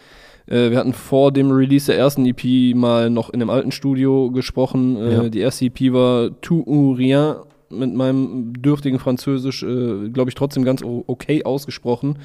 Äh, 0.49 0.71
wir 0.71 0.79
hatten 0.79 0.93
vor 0.93 1.33
dem 1.33 1.51
Release 1.51 1.87
der 1.87 1.99
ersten 1.99 2.25
EP 2.27 2.75
mal 2.75 3.11
noch 3.11 3.31
in 3.31 3.41
dem 3.41 3.51
alten 3.51 3.71
Studio 3.73 4.31
gesprochen. 4.31 4.97
Äh, 4.97 5.13
Ja. 5.13 5.29
Die 5.29 5.41
erste 5.41 5.67
EP 5.67 5.93
war 5.93 6.31
Tout 6.41 6.65
ou 6.67 6.93
Rien 6.93 7.35
mit 7.71 7.95
meinem 7.95 8.55
dürftigen 8.55 8.99
Französisch, 8.99 9.63
äh, 9.63 10.09
glaube 10.09 10.31
ich, 10.31 10.35
trotzdem 10.35 10.65
ganz 10.65 10.83
okay 10.83 11.45
ausgesprochen. 11.45 12.17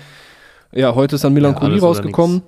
Ja, 0.74 0.96
heute 0.96 1.16
ist 1.16 1.24
dann 1.24 1.34
Melancholie 1.34 1.78
oder 1.78 1.88
rausgekommen. 1.88 2.42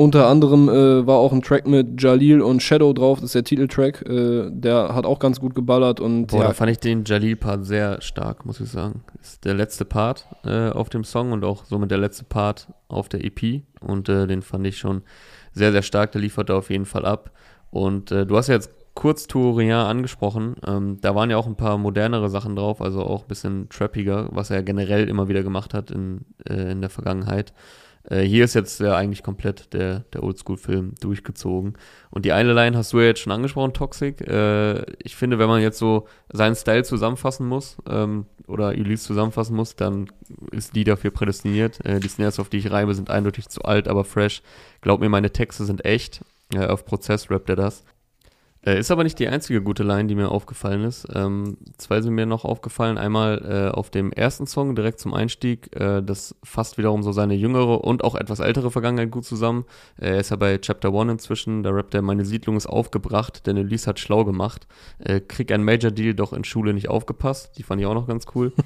Unter 0.00 0.28
anderem 0.28 0.68
äh, 0.68 1.08
war 1.08 1.16
auch 1.16 1.32
ein 1.32 1.42
Track 1.42 1.66
mit 1.66 2.00
Jalil 2.00 2.40
und 2.40 2.62
Shadow 2.62 2.92
drauf, 2.92 3.18
das 3.18 3.30
ist 3.30 3.34
der 3.34 3.42
Titeltrack. 3.42 4.08
Äh, 4.08 4.48
der 4.48 4.94
hat 4.94 5.04
auch 5.04 5.18
ganz 5.18 5.40
gut 5.40 5.56
geballert 5.56 5.98
und 5.98 6.28
Boah, 6.28 6.42
ja, 6.42 6.46
da 6.46 6.52
fand 6.54 6.70
ich 6.70 6.78
den 6.78 7.02
Jalil-Part 7.04 7.66
sehr 7.66 8.00
stark, 8.00 8.46
muss 8.46 8.60
ich 8.60 8.68
sagen. 8.68 9.02
Ist 9.20 9.44
der 9.44 9.54
letzte 9.54 9.84
Part 9.84 10.28
äh, 10.44 10.68
auf 10.68 10.88
dem 10.88 11.02
Song 11.02 11.32
und 11.32 11.44
auch 11.44 11.64
somit 11.64 11.90
der 11.90 11.98
letzte 11.98 12.22
Part 12.22 12.68
auf 12.86 13.08
der 13.08 13.24
EP. 13.24 13.64
Und 13.80 14.08
äh, 14.08 14.28
den 14.28 14.42
fand 14.42 14.68
ich 14.68 14.78
schon 14.78 15.02
sehr, 15.52 15.72
sehr 15.72 15.82
stark. 15.82 16.12
Der 16.12 16.20
liefert 16.20 16.48
da 16.48 16.58
auf 16.58 16.70
jeden 16.70 16.86
Fall 16.86 17.04
ab. 17.04 17.32
Und 17.72 18.12
äh, 18.12 18.24
du 18.24 18.36
hast 18.36 18.46
ja 18.46 18.54
jetzt 18.54 18.70
kurz 18.94 19.26
Tourien 19.26 19.72
angesprochen. 19.72 20.54
Ähm, 20.64 20.98
da 21.00 21.16
waren 21.16 21.28
ja 21.28 21.38
auch 21.38 21.48
ein 21.48 21.56
paar 21.56 21.76
modernere 21.76 22.30
Sachen 22.30 22.54
drauf, 22.54 22.80
also 22.80 23.02
auch 23.02 23.22
ein 23.22 23.28
bisschen 23.28 23.68
trappiger, 23.68 24.28
was 24.30 24.50
er 24.50 24.62
generell 24.62 25.08
immer 25.08 25.26
wieder 25.26 25.42
gemacht 25.42 25.74
hat 25.74 25.90
in, 25.90 26.24
äh, 26.48 26.70
in 26.70 26.82
der 26.82 26.90
Vergangenheit. 26.90 27.52
Äh, 28.10 28.22
hier 28.22 28.44
ist 28.44 28.54
jetzt 28.54 28.80
ja 28.80 28.96
eigentlich 28.96 29.22
komplett 29.22 29.72
der, 29.72 30.00
der 30.12 30.22
Oldschool-Film 30.22 30.94
durchgezogen. 31.00 31.74
Und 32.10 32.24
die 32.24 32.32
eine 32.32 32.52
Line 32.52 32.76
hast 32.76 32.92
du 32.92 33.00
ja 33.00 33.06
jetzt 33.06 33.20
schon 33.20 33.32
angesprochen, 33.32 33.74
Toxic. 33.74 34.20
Äh, 34.20 34.82
ich 35.02 35.16
finde, 35.16 35.38
wenn 35.38 35.48
man 35.48 35.60
jetzt 35.62 35.78
so 35.78 36.06
seinen 36.32 36.56
Style 36.56 36.84
zusammenfassen 36.84 37.46
muss 37.46 37.76
ähm, 37.88 38.26
oder 38.46 38.70
Ulysse 38.70 39.06
zusammenfassen 39.06 39.56
muss, 39.56 39.76
dann 39.76 40.10
ist 40.52 40.74
die 40.74 40.84
dafür 40.84 41.10
prädestiniert. 41.10 41.84
Äh, 41.84 42.00
die 42.00 42.08
Snares, 42.08 42.38
auf 42.38 42.48
die 42.48 42.58
ich 42.58 42.70
reibe, 42.70 42.94
sind 42.94 43.10
eindeutig 43.10 43.48
zu 43.48 43.62
alt, 43.62 43.88
aber 43.88 44.04
fresh. 44.04 44.42
Glaub 44.80 45.00
mir, 45.00 45.08
meine 45.08 45.30
Texte 45.30 45.64
sind 45.64 45.84
echt. 45.84 46.22
Äh, 46.54 46.66
auf 46.66 46.84
Prozess 46.86 47.30
rappt 47.30 47.50
er 47.50 47.56
das. 47.56 47.84
Äh, 48.68 48.78
ist 48.78 48.90
aber 48.90 49.02
nicht 49.02 49.18
die 49.18 49.28
einzige 49.28 49.62
gute 49.62 49.82
Line, 49.82 50.08
die 50.08 50.14
mir 50.14 50.30
aufgefallen 50.30 50.84
ist. 50.84 51.08
Ähm, 51.14 51.56
zwei 51.78 52.02
sind 52.02 52.14
mir 52.14 52.26
noch 52.26 52.44
aufgefallen. 52.44 52.98
Einmal 52.98 53.70
äh, 53.72 53.74
auf 53.74 53.88
dem 53.88 54.12
ersten 54.12 54.46
Song 54.46 54.74
direkt 54.74 55.00
zum 55.00 55.14
Einstieg. 55.14 55.74
Äh, 55.74 56.02
das 56.02 56.34
fasst 56.44 56.76
wiederum 56.76 57.02
so 57.02 57.12
seine 57.12 57.32
jüngere 57.32 57.82
und 57.82 58.04
auch 58.04 58.14
etwas 58.14 58.40
ältere 58.40 58.70
Vergangenheit 58.70 59.10
gut 59.10 59.24
zusammen. 59.24 59.64
Äh, 59.98 60.08
er 60.08 60.20
ist 60.20 60.30
ja 60.30 60.36
bei 60.36 60.58
Chapter 60.58 60.92
One 60.92 61.12
inzwischen. 61.12 61.62
Da 61.62 61.70
rappt 61.70 61.94
er, 61.94 62.02
meine 62.02 62.26
Siedlung 62.26 62.58
ist 62.58 62.66
aufgebracht, 62.66 63.46
denn 63.46 63.56
Elise 63.56 63.86
hat 63.86 64.00
schlau 64.00 64.26
gemacht. 64.26 64.66
Äh, 64.98 65.20
krieg 65.20 65.50
ein 65.50 65.64
Major 65.64 65.90
Deal, 65.90 66.12
doch 66.12 66.34
in 66.34 66.44
Schule 66.44 66.74
nicht 66.74 66.90
aufgepasst. 66.90 67.56
Die 67.56 67.62
fand 67.62 67.80
ich 67.80 67.86
auch 67.86 67.94
noch 67.94 68.06
ganz 68.06 68.26
cool. 68.34 68.52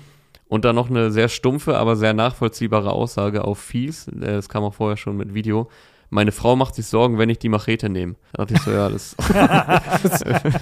Und 0.48 0.64
dann 0.66 0.74
noch 0.74 0.90
eine 0.90 1.10
sehr 1.12 1.28
stumpfe, 1.28 1.78
aber 1.78 1.96
sehr 1.96 2.12
nachvollziehbare 2.12 2.92
Aussage 2.92 3.44
auf 3.44 3.60
Fies. 3.60 4.08
Äh, 4.08 4.18
das 4.18 4.48
kam 4.48 4.64
auch 4.64 4.74
vorher 4.74 4.96
schon 4.96 5.16
mit 5.16 5.32
Video. 5.32 5.68
Meine 6.14 6.30
Frau 6.30 6.56
macht 6.56 6.74
sich 6.74 6.84
Sorgen, 6.84 7.16
wenn 7.16 7.30
ich 7.30 7.38
die 7.38 7.48
Machete 7.48 7.88
nehme. 7.88 8.16
Da 8.34 8.44
dachte 8.44 8.52
ich 8.52 8.60
so, 8.60 8.70
ja, 8.70 8.90
das. 8.90 9.16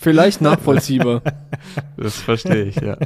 Vielleicht 0.00 0.40
nachvollziehbar. 0.40 1.22
Das 1.96 2.16
verstehe 2.16 2.64
ich, 2.64 2.74
ja. 2.74 2.96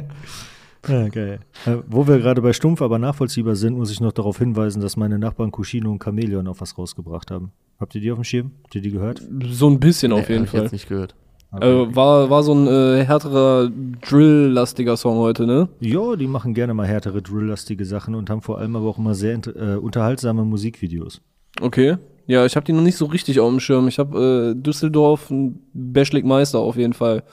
Ja, 0.87 1.07
geil. 1.09 1.41
Äh, 1.67 1.75
wo 1.85 2.07
wir 2.07 2.17
gerade 2.17 2.41
bei 2.41 2.53
stumpf, 2.53 2.81
aber 2.81 2.97
nachvollziehbar 2.97 3.55
sind, 3.55 3.77
muss 3.77 3.91
ich 3.91 4.01
noch 4.01 4.13
darauf 4.13 4.39
hinweisen, 4.39 4.81
dass 4.81 4.97
meine 4.97 5.19
Nachbarn 5.19 5.51
Kushino 5.51 5.91
und 5.91 6.03
Chameleon 6.03 6.47
auf 6.47 6.59
was 6.59 6.75
rausgebracht 6.75 7.29
haben. 7.29 7.51
Habt 7.79 7.93
ihr 7.93 8.01
die 8.01 8.11
auf 8.11 8.17
dem 8.17 8.23
Schirm? 8.23 8.53
Habt 8.63 8.73
ihr 8.73 8.81
die 8.81 8.91
gehört? 8.91 9.21
So 9.51 9.69
ein 9.69 9.79
bisschen 9.79 10.11
nee, 10.11 10.19
auf 10.19 10.27
jeden 10.27 10.47
Fall. 10.47 10.61
Ich 10.61 10.63
jetzt 10.63 10.71
nicht 10.71 10.89
gehört. 10.89 11.13
Okay. 11.51 11.83
Äh, 11.83 11.95
war, 11.95 12.31
war 12.31 12.41
so 12.41 12.55
ein 12.55 12.65
äh, 12.65 13.05
härterer 13.05 13.69
Drill-lastiger 14.01 14.97
Song 14.97 15.17
heute, 15.17 15.45
ne? 15.45 15.69
Ja, 15.81 16.15
die 16.15 16.25
machen 16.25 16.55
gerne 16.55 16.73
mal 16.73 16.87
härtere 16.87 17.21
Drill-lastige 17.21 17.85
Sachen 17.85 18.15
und 18.15 18.31
haben 18.31 18.41
vor 18.41 18.57
allem 18.57 18.75
aber 18.75 18.87
auch 18.87 18.97
immer 18.97 19.13
sehr 19.13 19.39
äh, 19.55 19.75
unterhaltsame 19.75 20.45
Musikvideos. 20.45 21.21
Okay. 21.61 21.97
Ja, 22.27 22.45
ich 22.45 22.55
habe 22.55 22.65
die 22.65 22.73
noch 22.73 22.81
nicht 22.81 22.97
so 22.97 23.05
richtig 23.05 23.39
auf 23.39 23.49
dem 23.49 23.59
Schirm. 23.59 23.87
Ich 23.87 23.99
habe 23.99 24.55
äh, 24.55 24.61
Düsseldorf, 24.61 25.31
Bashlik 25.73 26.25
Meister 26.25 26.59
auf 26.59 26.75
jeden 26.75 26.93
Fall. 26.93 27.23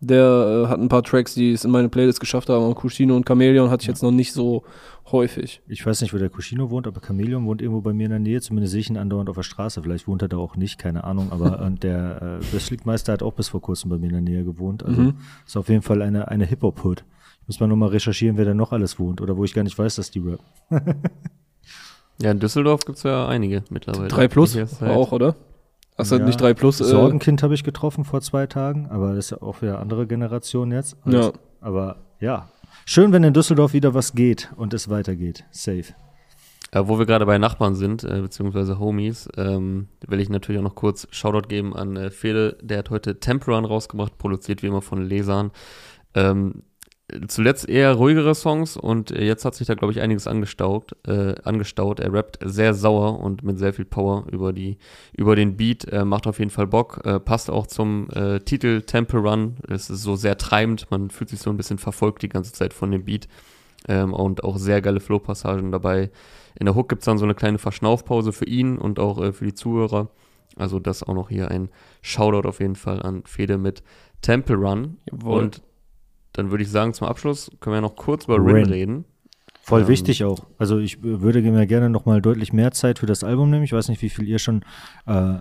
Der 0.00 0.64
äh, 0.64 0.68
hat 0.68 0.78
ein 0.78 0.88
paar 0.88 1.02
Tracks, 1.02 1.34
die 1.34 1.52
es 1.52 1.64
in 1.64 1.70
meine 1.70 1.88
Playlist 1.88 2.20
geschafft 2.20 2.48
haben. 2.48 2.64
Und 2.64 2.76
Cushino 2.76 3.14
und 3.14 3.26
Chameleon 3.26 3.68
hatte 3.68 3.82
ich 3.82 3.88
jetzt 3.88 4.02
noch 4.02 4.12
nicht 4.12 4.32
so 4.32 4.62
häufig. 5.10 5.60
Ich 5.66 5.84
weiß 5.84 6.00
nicht, 6.00 6.14
wo 6.14 6.18
der 6.18 6.30
Cushino 6.30 6.70
wohnt, 6.70 6.86
aber 6.86 7.00
Chameleon 7.00 7.44
wohnt 7.46 7.60
irgendwo 7.60 7.80
bei 7.80 7.92
mir 7.92 8.04
in 8.04 8.10
der 8.10 8.20
Nähe. 8.20 8.40
Zumindest 8.40 8.72
sehe 8.72 8.80
ich 8.80 8.90
ihn 8.90 8.96
andauernd 8.96 9.28
auf 9.28 9.36
der 9.36 9.42
Straße. 9.42 9.82
Vielleicht 9.82 10.06
wohnt 10.06 10.22
er 10.22 10.28
da 10.28 10.36
auch 10.38 10.56
nicht, 10.56 10.78
keine 10.78 11.04
Ahnung. 11.04 11.30
Aber 11.30 11.60
und 11.60 11.82
der 11.82 12.40
äh, 12.40 12.44
Bashlik-Meister 12.52 13.12
hat 13.12 13.22
auch 13.22 13.34
bis 13.34 13.48
vor 13.48 13.60
kurzem 13.60 13.90
bei 13.90 13.98
mir 13.98 14.06
in 14.06 14.12
der 14.12 14.22
Nähe 14.22 14.44
gewohnt. 14.44 14.82
Also 14.82 15.00
mhm. 15.00 15.14
ist 15.46 15.56
auf 15.56 15.68
jeden 15.68 15.82
Fall 15.82 16.00
eine, 16.00 16.28
eine 16.28 16.46
Hip-Hop-Hood. 16.46 17.04
Muss 17.46 17.60
man 17.60 17.68
nur 17.68 17.78
mal 17.78 17.88
recherchieren, 17.88 18.36
wer 18.36 18.44
da 18.44 18.54
noch 18.54 18.72
alles 18.72 18.98
wohnt 18.98 19.20
oder 19.20 19.36
wo 19.36 19.44
ich 19.44 19.54
gar 19.54 19.64
nicht 19.64 19.78
weiß, 19.78 19.96
dass 19.96 20.10
die 20.10 20.20
rap. 20.20 20.40
ja, 22.20 22.30
in 22.30 22.40
Düsseldorf 22.40 22.84
gibt 22.84 22.98
es 22.98 23.04
ja 23.04 23.26
einige 23.26 23.62
mittlerweile. 23.70 24.08
3 24.08 24.28
Plus 24.28 24.56
auch, 24.82 25.12
oder? 25.12 25.36
Achso, 25.96 26.16
ja, 26.16 26.24
nicht 26.24 26.40
3 26.40 26.54
Plus. 26.54 26.80
Äh 26.80 26.84
Sorgenkind 26.84 27.42
habe 27.42 27.54
ich 27.54 27.64
getroffen 27.64 28.04
vor 28.04 28.20
zwei 28.20 28.46
Tagen, 28.46 28.88
aber 28.90 29.14
das 29.14 29.26
ist 29.26 29.30
ja 29.30 29.42
auch 29.42 29.62
wieder 29.62 29.80
andere 29.80 30.06
Generation 30.06 30.70
jetzt. 30.72 30.96
Also, 31.04 31.18
ja. 31.18 31.32
Aber 31.60 31.96
ja, 32.20 32.48
schön, 32.84 33.12
wenn 33.12 33.24
in 33.24 33.34
Düsseldorf 33.34 33.72
wieder 33.72 33.94
was 33.94 34.12
geht 34.12 34.50
und 34.56 34.74
es 34.74 34.88
weitergeht. 34.88 35.44
Safe. 35.50 35.94
Äh, 36.70 36.82
wo 36.84 36.98
wir 36.98 37.06
gerade 37.06 37.24
bei 37.24 37.38
Nachbarn 37.38 37.74
sind, 37.74 38.04
äh, 38.04 38.20
beziehungsweise 38.20 38.78
Homies, 38.78 39.28
ähm, 39.36 39.88
will 40.06 40.20
ich 40.20 40.28
natürlich 40.28 40.58
auch 40.58 40.64
noch 40.64 40.74
kurz 40.74 41.08
Shoutout 41.10 41.48
geben 41.48 41.74
an 41.74 41.96
äh, 41.96 42.10
Fede, 42.10 42.58
der 42.60 42.78
hat 42.78 42.90
heute 42.90 43.20
Temperan 43.20 43.64
rausgebracht, 43.64 44.18
produziert 44.18 44.62
wie 44.62 44.66
immer 44.66 44.82
von 44.82 45.02
Lesern. 45.02 45.50
Ähm, 46.14 46.62
zuletzt 47.26 47.68
eher 47.68 47.94
ruhigere 47.94 48.34
Songs 48.34 48.76
und 48.76 49.10
jetzt 49.10 49.44
hat 49.44 49.54
sich 49.54 49.66
da, 49.66 49.74
glaube 49.74 49.92
ich, 49.92 50.00
einiges 50.00 50.26
angestaut, 50.26 50.94
äh, 51.06 51.34
angestaut. 51.42 52.00
Er 52.00 52.12
rappt 52.12 52.38
sehr 52.44 52.74
sauer 52.74 53.20
und 53.20 53.42
mit 53.42 53.58
sehr 53.58 53.72
viel 53.72 53.86
Power 53.86 54.26
über, 54.30 54.52
die, 54.52 54.76
über 55.16 55.34
den 55.34 55.56
Beat, 55.56 55.86
äh, 55.86 56.04
macht 56.04 56.26
auf 56.26 56.38
jeden 56.38 56.50
Fall 56.50 56.66
Bock, 56.66 57.00
äh, 57.04 57.18
passt 57.18 57.50
auch 57.50 57.66
zum 57.66 58.10
äh, 58.10 58.40
Titel 58.40 58.82
Temple 58.82 59.20
Run. 59.20 59.56
Es 59.68 59.88
ist 59.88 60.02
so 60.02 60.16
sehr 60.16 60.36
treibend, 60.36 60.90
man 60.90 61.10
fühlt 61.10 61.30
sich 61.30 61.40
so 61.40 61.50
ein 61.50 61.56
bisschen 61.56 61.78
verfolgt 61.78 62.22
die 62.22 62.28
ganze 62.28 62.52
Zeit 62.52 62.74
von 62.74 62.90
dem 62.90 63.04
Beat 63.04 63.26
ähm, 63.88 64.12
und 64.12 64.44
auch 64.44 64.58
sehr 64.58 64.82
geile 64.82 65.00
Flow-Passagen 65.00 65.72
dabei. 65.72 66.10
In 66.58 66.66
der 66.66 66.74
Hook 66.74 66.90
gibt 66.90 67.02
es 67.02 67.06
dann 67.06 67.18
so 67.18 67.24
eine 67.24 67.34
kleine 67.34 67.58
Verschnaufpause 67.58 68.32
für 68.32 68.46
ihn 68.46 68.76
und 68.76 68.98
auch 68.98 69.18
äh, 69.22 69.32
für 69.32 69.46
die 69.46 69.54
Zuhörer. 69.54 70.08
Also 70.56 70.78
das 70.78 71.02
auch 71.02 71.14
noch 71.14 71.30
hier 71.30 71.50
ein 71.50 71.70
Shoutout 72.02 72.46
auf 72.46 72.60
jeden 72.60 72.76
Fall 72.76 73.00
an 73.00 73.22
Fede 73.24 73.56
mit 73.56 73.82
Temple 74.20 74.56
Run. 74.56 74.98
Jawohl. 75.10 75.44
Und 75.44 75.62
dann 76.38 76.52
würde 76.52 76.62
ich 76.62 76.70
sagen, 76.70 76.94
zum 76.94 77.08
Abschluss 77.08 77.50
können 77.58 77.74
wir 77.74 77.80
noch 77.80 77.96
kurz 77.96 78.26
über 78.26 78.36
Rin, 78.36 78.54
Rin 78.54 78.66
reden. 78.66 79.04
Voll 79.68 79.82
ähm, 79.82 79.88
wichtig 79.88 80.24
auch. 80.24 80.46
Also 80.56 80.78
ich 80.78 81.02
würde 81.02 81.42
mir 81.42 81.66
gerne 81.66 81.90
noch 81.90 82.06
mal 82.06 82.22
deutlich 82.22 82.54
mehr 82.54 82.70
Zeit 82.72 83.00
für 83.00 83.04
das 83.04 83.22
Album 83.22 83.50
nehmen. 83.50 83.64
Ich 83.64 83.74
weiß 83.74 83.90
nicht, 83.90 84.00
wie 84.00 84.08
viel 84.08 84.26
ihr 84.26 84.38
schon 84.38 84.62
äh, 85.04 85.34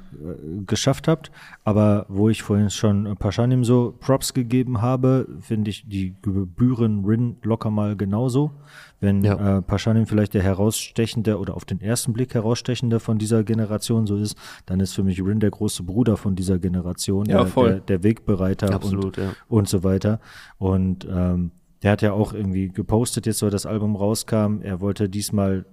geschafft 0.66 1.08
habt, 1.08 1.32
aber 1.64 2.06
wo 2.10 2.28
ich 2.28 2.44
vorhin 2.44 2.70
schon 2.70 3.16
Paschanim 3.18 3.64
so 3.64 3.96
Props 4.02 4.34
gegeben 4.34 4.82
habe, 4.82 5.30
finde 5.40 5.70
ich 5.70 5.88
die 5.88 6.14
Gebühren 6.22 7.06
Rin 7.06 7.38
locker 7.42 7.72
mal 7.72 7.96
genauso. 7.96 8.52
Wenn 9.00 9.24
ja. 9.24 9.60
äh, 9.60 9.62
Paschanim 9.62 10.08
vielleicht 10.08 10.34
der 10.34 10.44
herausstechende 10.44 11.40
oder 11.40 11.56
auf 11.56 11.64
den 11.64 11.80
ersten 11.80 12.12
Blick 12.12 12.34
herausstechende 12.34 13.00
von 13.00 13.18
dieser 13.18 13.46
Generation 13.46 14.08
so 14.08 14.18
ist, 14.18 14.36
dann 14.66 14.82
ist 14.82 14.94
für 14.94 15.04
mich 15.04 15.24
Rin 15.24 15.40
der 15.40 15.52
große 15.52 15.84
Bruder 15.84 16.18
von 16.18 16.36
dieser 16.36 16.60
Generation, 16.60 17.28
ja, 17.28 17.46
der, 17.46 17.64
der, 17.64 17.80
der, 17.80 18.04
Wegbereiter 18.04 18.74
Absolut, 18.74 19.18
und, 19.18 19.24
ja. 19.24 19.32
und 19.48 19.70
so 19.70 19.86
weiter. 19.86 20.20
Und 20.58 21.08
ähm, 21.10 21.52
der 21.84 21.92
hat 21.92 22.02
ja 22.02 22.14
auch 22.14 22.34
irgendwie 22.34 22.70
gepostet, 22.70 23.26
jetzt 23.26 23.40
so 23.40 23.50
das 23.50 23.66
Album 23.66 23.96
rauskam. 23.96 24.62
Er 24.62 24.82
wollte 24.82 25.10
diesmal, 25.10 25.66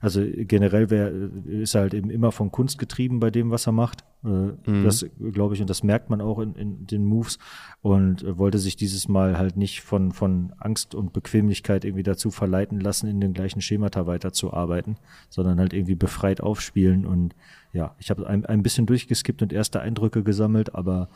also 0.00 0.22
generell 0.24 0.90
wär, 0.90 1.12
ist 1.46 1.74
er 1.74 1.82
halt 1.82 1.94
eben 1.94 2.10
immer 2.10 2.30
von 2.30 2.52
Kunst 2.52 2.78
getrieben 2.78 3.18
bei 3.18 3.30
dem, 3.30 3.50
was 3.50 3.66
er 3.66 3.72
macht. 3.72 4.04
Äh, 4.24 4.28
mhm. 4.28 4.84
Das 4.84 5.04
glaube 5.32 5.54
ich, 5.54 5.60
und 5.60 5.68
das 5.68 5.82
merkt 5.82 6.10
man 6.10 6.20
auch 6.20 6.38
in, 6.38 6.54
in 6.54 6.86
den 6.86 7.04
Moves. 7.04 7.38
Und 7.82 8.24
wollte 8.38 8.58
sich 8.58 8.76
dieses 8.76 9.08
Mal 9.08 9.36
halt 9.36 9.56
nicht 9.56 9.80
von, 9.80 10.12
von 10.12 10.52
Angst 10.58 10.94
und 10.94 11.12
Bequemlichkeit 11.12 11.84
irgendwie 11.84 12.04
dazu 12.04 12.30
verleiten 12.30 12.78
lassen, 12.78 13.08
in 13.08 13.20
den 13.20 13.32
gleichen 13.32 13.60
Schemata 13.60 14.06
weiterzuarbeiten, 14.06 14.96
sondern 15.28 15.58
halt 15.58 15.72
irgendwie 15.72 15.96
befreit 15.96 16.40
aufspielen. 16.40 17.04
Und 17.04 17.34
ja, 17.72 17.96
ich 17.98 18.10
habe 18.10 18.26
ein, 18.28 18.46
ein 18.46 18.62
bisschen 18.62 18.86
durchgeskippt 18.86 19.42
und 19.42 19.52
erste 19.52 19.80
Eindrücke 19.80 20.22
gesammelt, 20.22 20.74
aber 20.74 21.08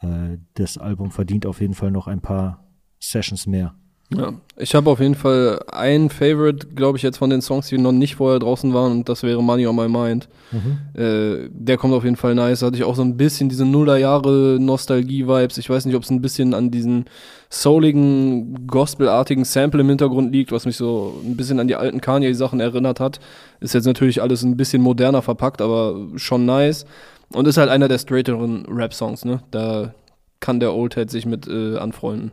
äh, 0.00 0.38
das 0.54 0.78
Album 0.78 1.12
verdient 1.12 1.46
auf 1.46 1.60
jeden 1.60 1.74
Fall 1.74 1.92
noch 1.92 2.08
ein 2.08 2.20
paar 2.20 2.65
Sessions 3.00 3.46
mehr. 3.46 3.74
Ja, 4.14 4.34
ich 4.56 4.76
habe 4.76 4.88
auf 4.88 5.00
jeden 5.00 5.16
Fall 5.16 5.60
ein 5.66 6.10
Favorite, 6.10 6.68
glaube 6.68 6.96
ich, 6.96 7.02
jetzt 7.02 7.18
von 7.18 7.28
den 7.28 7.42
Songs, 7.42 7.66
die 7.66 7.76
noch 7.76 7.90
nicht 7.90 8.14
vorher 8.14 8.38
draußen 8.38 8.72
waren, 8.72 8.92
und 8.92 9.08
das 9.08 9.24
wäre 9.24 9.42
Money 9.42 9.66
on 9.66 9.74
My 9.74 9.88
Mind. 9.88 10.28
Mhm. 10.52 10.78
Äh, 10.94 11.48
der 11.50 11.76
kommt 11.76 11.92
auf 11.92 12.04
jeden 12.04 12.14
Fall 12.14 12.36
nice. 12.36 12.60
Da 12.60 12.66
hatte 12.66 12.76
ich 12.76 12.84
auch 12.84 12.94
so 12.94 13.02
ein 13.02 13.16
bisschen 13.16 13.48
diese 13.48 13.64
Nullerjahre 13.64 14.58
Nostalgie-Vibes. 14.60 15.58
Ich 15.58 15.68
weiß 15.68 15.86
nicht, 15.86 15.96
ob 15.96 16.04
es 16.04 16.10
ein 16.10 16.22
bisschen 16.22 16.54
an 16.54 16.70
diesen 16.70 17.06
souligen, 17.50 18.68
gospelartigen 18.68 19.44
Sample 19.44 19.80
im 19.80 19.88
Hintergrund 19.88 20.32
liegt, 20.32 20.52
was 20.52 20.66
mich 20.66 20.76
so 20.76 21.20
ein 21.24 21.36
bisschen 21.36 21.58
an 21.58 21.66
die 21.66 21.74
alten 21.74 22.00
Kanye-Sachen 22.00 22.60
erinnert 22.60 23.00
hat. 23.00 23.18
Ist 23.58 23.74
jetzt 23.74 23.86
natürlich 23.86 24.22
alles 24.22 24.44
ein 24.44 24.56
bisschen 24.56 24.82
moderner 24.82 25.22
verpackt, 25.22 25.60
aber 25.60 25.96
schon 26.14 26.46
nice. 26.46 26.86
Und 27.32 27.48
ist 27.48 27.56
halt 27.56 27.70
einer 27.70 27.88
der 27.88 27.98
straighteren 27.98 28.66
Rap-Songs, 28.66 29.24
ne? 29.24 29.40
Da 29.50 29.94
kann 30.38 30.60
der 30.60 30.74
Oldhead 30.74 31.10
sich 31.10 31.26
mit 31.26 31.48
äh, 31.48 31.76
anfreunden. 31.76 32.30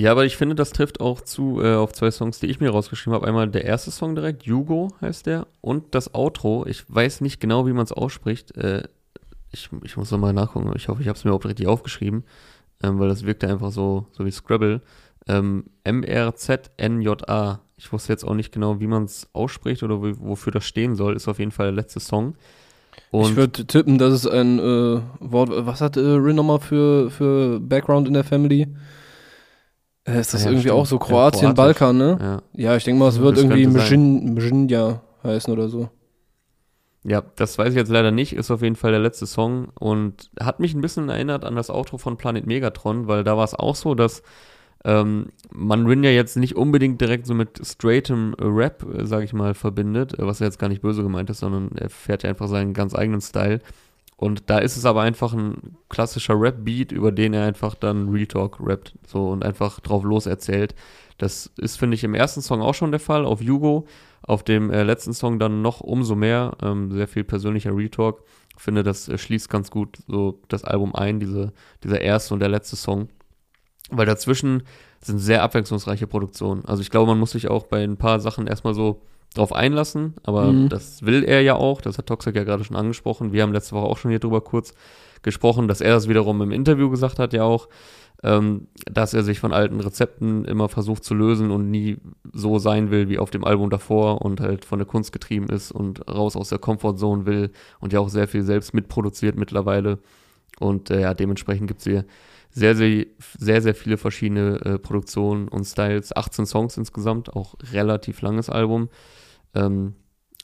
Ja, 0.00 0.12
aber 0.12 0.24
ich 0.24 0.38
finde, 0.38 0.54
das 0.54 0.70
trifft 0.70 0.98
auch 1.02 1.20
zu 1.20 1.60
äh, 1.62 1.74
auf 1.74 1.92
zwei 1.92 2.10
Songs, 2.10 2.40
die 2.40 2.46
ich 2.46 2.58
mir 2.58 2.70
rausgeschrieben 2.70 3.12
habe. 3.12 3.26
Einmal 3.26 3.50
der 3.50 3.66
erste 3.66 3.90
Song 3.90 4.14
direkt, 4.14 4.46
Hugo 4.46 4.88
heißt 5.02 5.26
der, 5.26 5.46
und 5.60 5.94
das 5.94 6.14
Outro. 6.14 6.64
Ich 6.66 6.84
weiß 6.88 7.20
nicht 7.20 7.38
genau, 7.38 7.66
wie 7.66 7.74
man 7.74 7.84
es 7.84 7.92
ausspricht. 7.92 8.56
Äh, 8.56 8.84
ich, 9.52 9.68
ich 9.84 9.98
muss 9.98 10.10
nochmal 10.10 10.32
nachgucken. 10.32 10.72
Ich 10.74 10.88
hoffe, 10.88 11.02
ich 11.02 11.08
habe 11.08 11.18
es 11.18 11.24
mir 11.24 11.28
überhaupt 11.28 11.44
richtig 11.44 11.66
aufgeschrieben, 11.66 12.24
ähm, 12.82 12.98
weil 12.98 13.10
das 13.10 13.26
wirkte 13.26 13.46
einfach 13.46 13.72
so, 13.72 14.06
so 14.12 14.24
wie 14.24 14.30
Scrabble. 14.30 14.80
Ähm, 15.28 15.64
M-R-Z-N-J-A. 15.84 17.60
Ich 17.76 17.92
wusste 17.92 18.14
jetzt 18.14 18.24
auch 18.24 18.34
nicht 18.34 18.52
genau, 18.52 18.80
wie 18.80 18.86
man 18.86 19.04
es 19.04 19.28
ausspricht 19.34 19.82
oder 19.82 20.00
wofür 20.00 20.50
das 20.50 20.64
stehen 20.64 20.94
soll. 20.96 21.14
Ist 21.14 21.28
auf 21.28 21.38
jeden 21.38 21.52
Fall 21.52 21.66
der 21.66 21.74
letzte 21.74 22.00
Song. 22.00 22.36
Und 23.10 23.32
ich 23.32 23.36
würde 23.36 23.66
tippen, 23.66 23.98
das 23.98 24.14
ist 24.14 24.26
ein 24.26 24.58
äh, 24.60 25.02
Wort. 25.20 25.50
Was 25.52 25.82
hat 25.82 25.98
äh, 25.98 26.00
Rin 26.00 26.36
nochmal 26.36 26.60
für, 26.60 27.10
für 27.10 27.60
Background 27.60 28.08
in 28.08 28.14
der 28.14 28.24
Family? 28.24 28.66
Äh, 30.10 30.20
ist 30.20 30.34
das 30.34 30.44
ja, 30.44 30.50
irgendwie 30.50 30.68
stimmt. 30.68 30.80
auch 30.80 30.86
so 30.86 30.98
Kroatien, 30.98 31.48
ja, 31.48 31.52
Balkan, 31.52 31.96
ne? 31.96 32.18
Ja. 32.20 32.42
ja, 32.70 32.76
ich 32.76 32.84
denke 32.84 32.98
mal, 32.98 33.08
es 33.08 33.20
wird 33.20 33.36
das 33.36 33.44
irgendwie 33.44 33.66
Mjinja 33.66 35.00
heißen 35.22 35.52
oder 35.52 35.68
so. 35.68 35.88
Ja, 37.02 37.22
das 37.36 37.56
weiß 37.56 37.70
ich 37.70 37.76
jetzt 37.76 37.90
leider 37.90 38.10
nicht, 38.10 38.34
ist 38.34 38.50
auf 38.50 38.62
jeden 38.62 38.76
Fall 38.76 38.90
der 38.90 39.00
letzte 39.00 39.26
Song 39.26 39.68
und 39.78 40.30
hat 40.38 40.60
mich 40.60 40.74
ein 40.74 40.82
bisschen 40.82 41.08
erinnert 41.08 41.46
an 41.46 41.56
das 41.56 41.70
Outro 41.70 41.96
von 41.96 42.18
Planet 42.18 42.46
Megatron, 42.46 43.06
weil 43.08 43.24
da 43.24 43.38
war 43.38 43.44
es 43.44 43.54
auch 43.54 43.74
so, 43.74 43.94
dass 43.94 44.22
ähm, 44.84 45.28
man 45.50 45.86
Rin 45.86 46.04
ja 46.04 46.10
jetzt 46.10 46.36
nicht 46.36 46.56
unbedingt 46.56 47.00
direkt 47.00 47.26
so 47.26 47.34
mit 47.34 47.60
straightem 47.64 48.34
Rap, 48.38 48.84
äh, 48.94 49.06
sag 49.06 49.24
ich 49.24 49.32
mal, 49.32 49.54
verbindet, 49.54 50.18
äh, 50.18 50.26
was 50.26 50.40
ja 50.40 50.46
jetzt 50.46 50.58
gar 50.58 50.68
nicht 50.68 50.82
böse 50.82 51.02
gemeint 51.02 51.30
ist, 51.30 51.40
sondern 51.40 51.70
er 51.76 51.90
fährt 51.90 52.22
ja 52.22 52.30
einfach 52.30 52.48
seinen 52.48 52.74
ganz 52.74 52.94
eigenen 52.94 53.20
Style. 53.20 53.60
Und 54.20 54.50
da 54.50 54.58
ist 54.58 54.76
es 54.76 54.84
aber 54.84 55.00
einfach 55.00 55.32
ein 55.32 55.78
klassischer 55.88 56.38
Rap-Beat, 56.38 56.92
über 56.92 57.10
den 57.10 57.32
er 57.32 57.46
einfach 57.46 57.74
dann 57.74 58.10
Real 58.10 58.26
Talk 58.26 58.58
rappt 58.60 58.92
so 59.06 59.30
und 59.30 59.42
einfach 59.42 59.80
drauf 59.80 60.04
los 60.04 60.26
erzählt. 60.26 60.74
Das 61.16 61.50
ist, 61.56 61.78
finde 61.78 61.94
ich, 61.94 62.04
im 62.04 62.14
ersten 62.14 62.42
Song 62.42 62.60
auch 62.60 62.74
schon 62.74 62.90
der 62.90 63.00
Fall, 63.00 63.24
auf 63.24 63.40
Jugo. 63.40 63.86
Auf 64.20 64.42
dem 64.42 64.70
äh, 64.70 64.82
letzten 64.82 65.14
Song 65.14 65.38
dann 65.38 65.62
noch 65.62 65.80
umso 65.80 66.16
mehr. 66.16 66.54
Ähm, 66.62 66.92
sehr 66.92 67.08
viel 67.08 67.24
persönlicher 67.24 67.74
Real 67.74 67.88
Talk. 67.88 68.22
Ich 68.58 68.62
finde, 68.62 68.82
das 68.82 69.08
äh, 69.08 69.16
schließt 69.16 69.48
ganz 69.48 69.70
gut 69.70 69.96
so 70.06 70.42
das 70.48 70.64
Album 70.64 70.94
ein, 70.94 71.18
diese, 71.18 71.54
dieser 71.82 72.02
erste 72.02 72.34
und 72.34 72.40
der 72.40 72.50
letzte 72.50 72.76
Song. 72.76 73.08
Weil 73.88 74.04
dazwischen 74.04 74.64
sind 75.00 75.18
sehr 75.18 75.42
abwechslungsreiche 75.42 76.06
Produktionen. 76.06 76.66
Also 76.66 76.82
ich 76.82 76.90
glaube, 76.90 77.06
man 77.06 77.18
muss 77.18 77.30
sich 77.30 77.48
auch 77.48 77.64
bei 77.64 77.82
ein 77.82 77.96
paar 77.96 78.20
Sachen 78.20 78.46
erstmal 78.46 78.74
so 78.74 79.00
drauf 79.34 79.52
einlassen, 79.52 80.14
aber 80.22 80.52
mhm. 80.52 80.68
das 80.68 81.04
will 81.04 81.24
er 81.24 81.42
ja 81.42 81.54
auch, 81.54 81.80
das 81.80 81.98
hat 81.98 82.06
Toxic 82.06 82.34
ja 82.34 82.44
gerade 82.44 82.64
schon 82.64 82.76
angesprochen. 82.76 83.32
Wir 83.32 83.42
haben 83.42 83.52
letzte 83.52 83.74
Woche 83.76 83.86
auch 83.86 83.98
schon 83.98 84.10
hier 84.10 84.18
drüber 84.18 84.40
kurz 84.40 84.74
gesprochen, 85.22 85.68
dass 85.68 85.80
er 85.80 85.92
das 85.92 86.08
wiederum 86.08 86.40
im 86.42 86.50
Interview 86.50 86.90
gesagt 86.90 87.18
hat, 87.18 87.32
ja 87.32 87.44
auch, 87.44 87.68
ähm, 88.22 88.66
dass 88.90 89.14
er 89.14 89.22
sich 89.22 89.38
von 89.38 89.52
alten 89.52 89.80
Rezepten 89.80 90.44
immer 90.44 90.68
versucht 90.68 91.04
zu 91.04 91.14
lösen 91.14 91.50
und 91.50 91.70
nie 91.70 91.98
so 92.32 92.58
sein 92.58 92.90
will 92.90 93.08
wie 93.08 93.18
auf 93.18 93.30
dem 93.30 93.44
Album 93.44 93.70
davor 93.70 94.22
und 94.22 94.40
halt 94.40 94.64
von 94.64 94.78
der 94.78 94.86
Kunst 94.86 95.12
getrieben 95.12 95.48
ist 95.48 95.70
und 95.72 96.06
raus 96.08 96.36
aus 96.36 96.48
der 96.48 96.58
Comfortzone 96.58 97.24
will 97.24 97.50
und 97.78 97.92
ja 97.92 98.00
auch 98.00 98.08
sehr 98.08 98.28
viel 98.28 98.42
selbst 98.42 98.74
mitproduziert 98.74 99.36
mittlerweile. 99.36 99.98
Und 100.58 100.90
äh, 100.90 101.00
ja, 101.00 101.14
dementsprechend 101.14 101.68
gibt 101.68 101.80
es 101.80 101.84
hier 101.86 102.04
sehr, 102.50 102.74
sehr, 102.74 103.06
sehr, 103.38 103.62
sehr 103.62 103.74
viele 103.74 103.96
verschiedene 103.96 104.60
äh, 104.64 104.78
Produktionen 104.78 105.48
und 105.48 105.64
Styles. 105.64 106.14
18 106.14 106.46
Songs 106.46 106.76
insgesamt, 106.76 107.34
auch 107.34 107.54
relativ 107.72 108.20
langes 108.22 108.50
Album. 108.50 108.88
Ähm, 109.54 109.94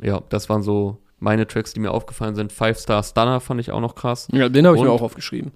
ja, 0.02 0.22
das 0.28 0.48
waren 0.48 0.62
so 0.62 1.02
meine 1.18 1.46
Tracks, 1.46 1.72
die 1.72 1.80
mir 1.80 1.90
aufgefallen 1.90 2.34
sind. 2.34 2.52
Five 2.52 2.78
Star 2.78 3.02
Stunner 3.02 3.40
fand 3.40 3.60
ich 3.60 3.70
auch 3.70 3.80
noch 3.80 3.94
krass. 3.94 4.28
Ja, 4.32 4.48
den 4.48 4.66
habe 4.66 4.76
ich 4.76 4.82
mir 4.82 4.90
auch 4.90 5.02
aufgeschrieben. 5.02 5.52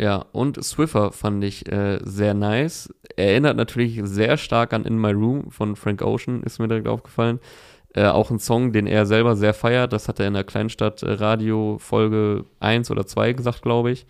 Ja, 0.00 0.26
und 0.32 0.62
Swiffer 0.62 1.10
fand 1.10 1.42
ich 1.42 1.70
äh, 1.70 1.98
sehr 2.02 2.34
nice. 2.34 2.92
Erinnert 3.16 3.56
natürlich 3.56 4.00
sehr 4.04 4.36
stark 4.36 4.72
an 4.72 4.84
In 4.84 4.98
My 4.98 5.10
Room 5.10 5.50
von 5.50 5.74
Frank 5.74 6.02
Ocean, 6.02 6.42
ist 6.44 6.60
mir 6.60 6.68
direkt 6.68 6.86
aufgefallen. 6.86 7.40
Äh, 7.94 8.06
auch 8.06 8.30
ein 8.30 8.38
Song, 8.38 8.72
den 8.72 8.86
er 8.86 9.06
selber 9.06 9.34
sehr 9.34 9.54
feiert. 9.54 9.92
Das 9.92 10.06
hat 10.08 10.20
er 10.20 10.28
in 10.28 10.34
der 10.34 10.44
Kleinstadt 10.44 11.02
Radio 11.02 11.78
Folge 11.80 12.44
1 12.60 12.90
oder 12.92 13.06
2 13.06 13.32
gesagt, 13.32 13.62
glaube 13.62 13.90
ich. 13.90 14.06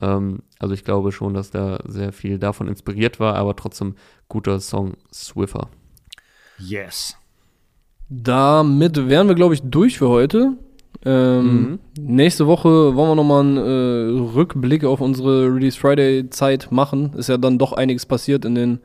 Ähm, 0.00 0.42
also 0.58 0.74
ich 0.74 0.84
glaube 0.84 1.10
schon, 1.10 1.32
dass 1.32 1.50
da 1.50 1.80
sehr 1.86 2.12
viel 2.12 2.38
davon 2.38 2.68
inspiriert 2.68 3.18
war, 3.18 3.36
aber 3.36 3.56
trotzdem 3.56 3.94
guter 4.28 4.60
Song 4.60 4.94
Swiffer. 5.12 5.70
Yes. 6.58 7.16
Damit 8.10 9.08
wären 9.08 9.28
wir, 9.28 9.36
glaube 9.36 9.54
ich, 9.54 9.62
durch 9.62 9.98
für 9.98 10.08
heute. 10.08 10.54
Ähm, 11.04 11.44
mhm. 11.44 11.78
Nächste 11.98 12.46
Woche 12.46 12.94
wollen 12.96 13.10
wir 13.10 13.14
nochmal 13.14 13.40
einen 13.40 13.56
äh, 13.56 14.32
Rückblick 14.34 14.84
auf 14.84 15.00
unsere 15.00 15.46
Release 15.46 15.78
Friday 15.78 16.28
Zeit 16.28 16.72
machen. 16.72 17.12
Ist 17.16 17.28
ja 17.28 17.38
dann 17.38 17.56
doch 17.56 17.72
einiges 17.72 18.04
passiert 18.04 18.44
in 18.44 18.54
den. 18.54 18.80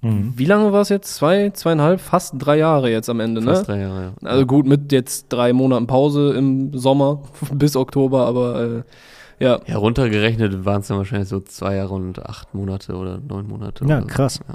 Mhm. 0.00 0.32
Wie 0.36 0.44
lange 0.44 0.72
war 0.72 0.82
es 0.82 0.90
jetzt? 0.90 1.16
Zwei, 1.16 1.50
zweieinhalb, 1.50 2.00
fast 2.00 2.34
drei 2.38 2.58
Jahre 2.58 2.88
jetzt 2.88 3.10
am 3.10 3.18
Ende, 3.18 3.42
fast 3.42 3.68
ne? 3.68 3.74
drei 3.74 3.80
Jahre, 3.82 4.02
ja. 4.02 4.28
Also 4.28 4.46
gut, 4.46 4.64
mit 4.64 4.92
jetzt 4.92 5.26
drei 5.28 5.52
Monaten 5.52 5.88
Pause 5.88 6.34
im 6.34 6.72
Sommer 6.78 7.24
bis 7.52 7.74
Oktober, 7.74 8.24
aber 8.26 8.62
äh, 8.62 9.44
ja. 9.44 9.60
Ja, 9.66 9.76
runtergerechnet 9.76 10.64
waren 10.64 10.82
es 10.82 10.86
dann 10.86 10.98
wahrscheinlich 10.98 11.28
so 11.28 11.40
zwei 11.40 11.74
Jahre 11.74 11.94
und 11.94 12.24
acht 12.24 12.54
Monate 12.54 12.94
oder 12.94 13.18
neun 13.18 13.48
Monate. 13.48 13.84
Ja, 13.86 14.00
krass. 14.02 14.40
Ja. 14.48 14.54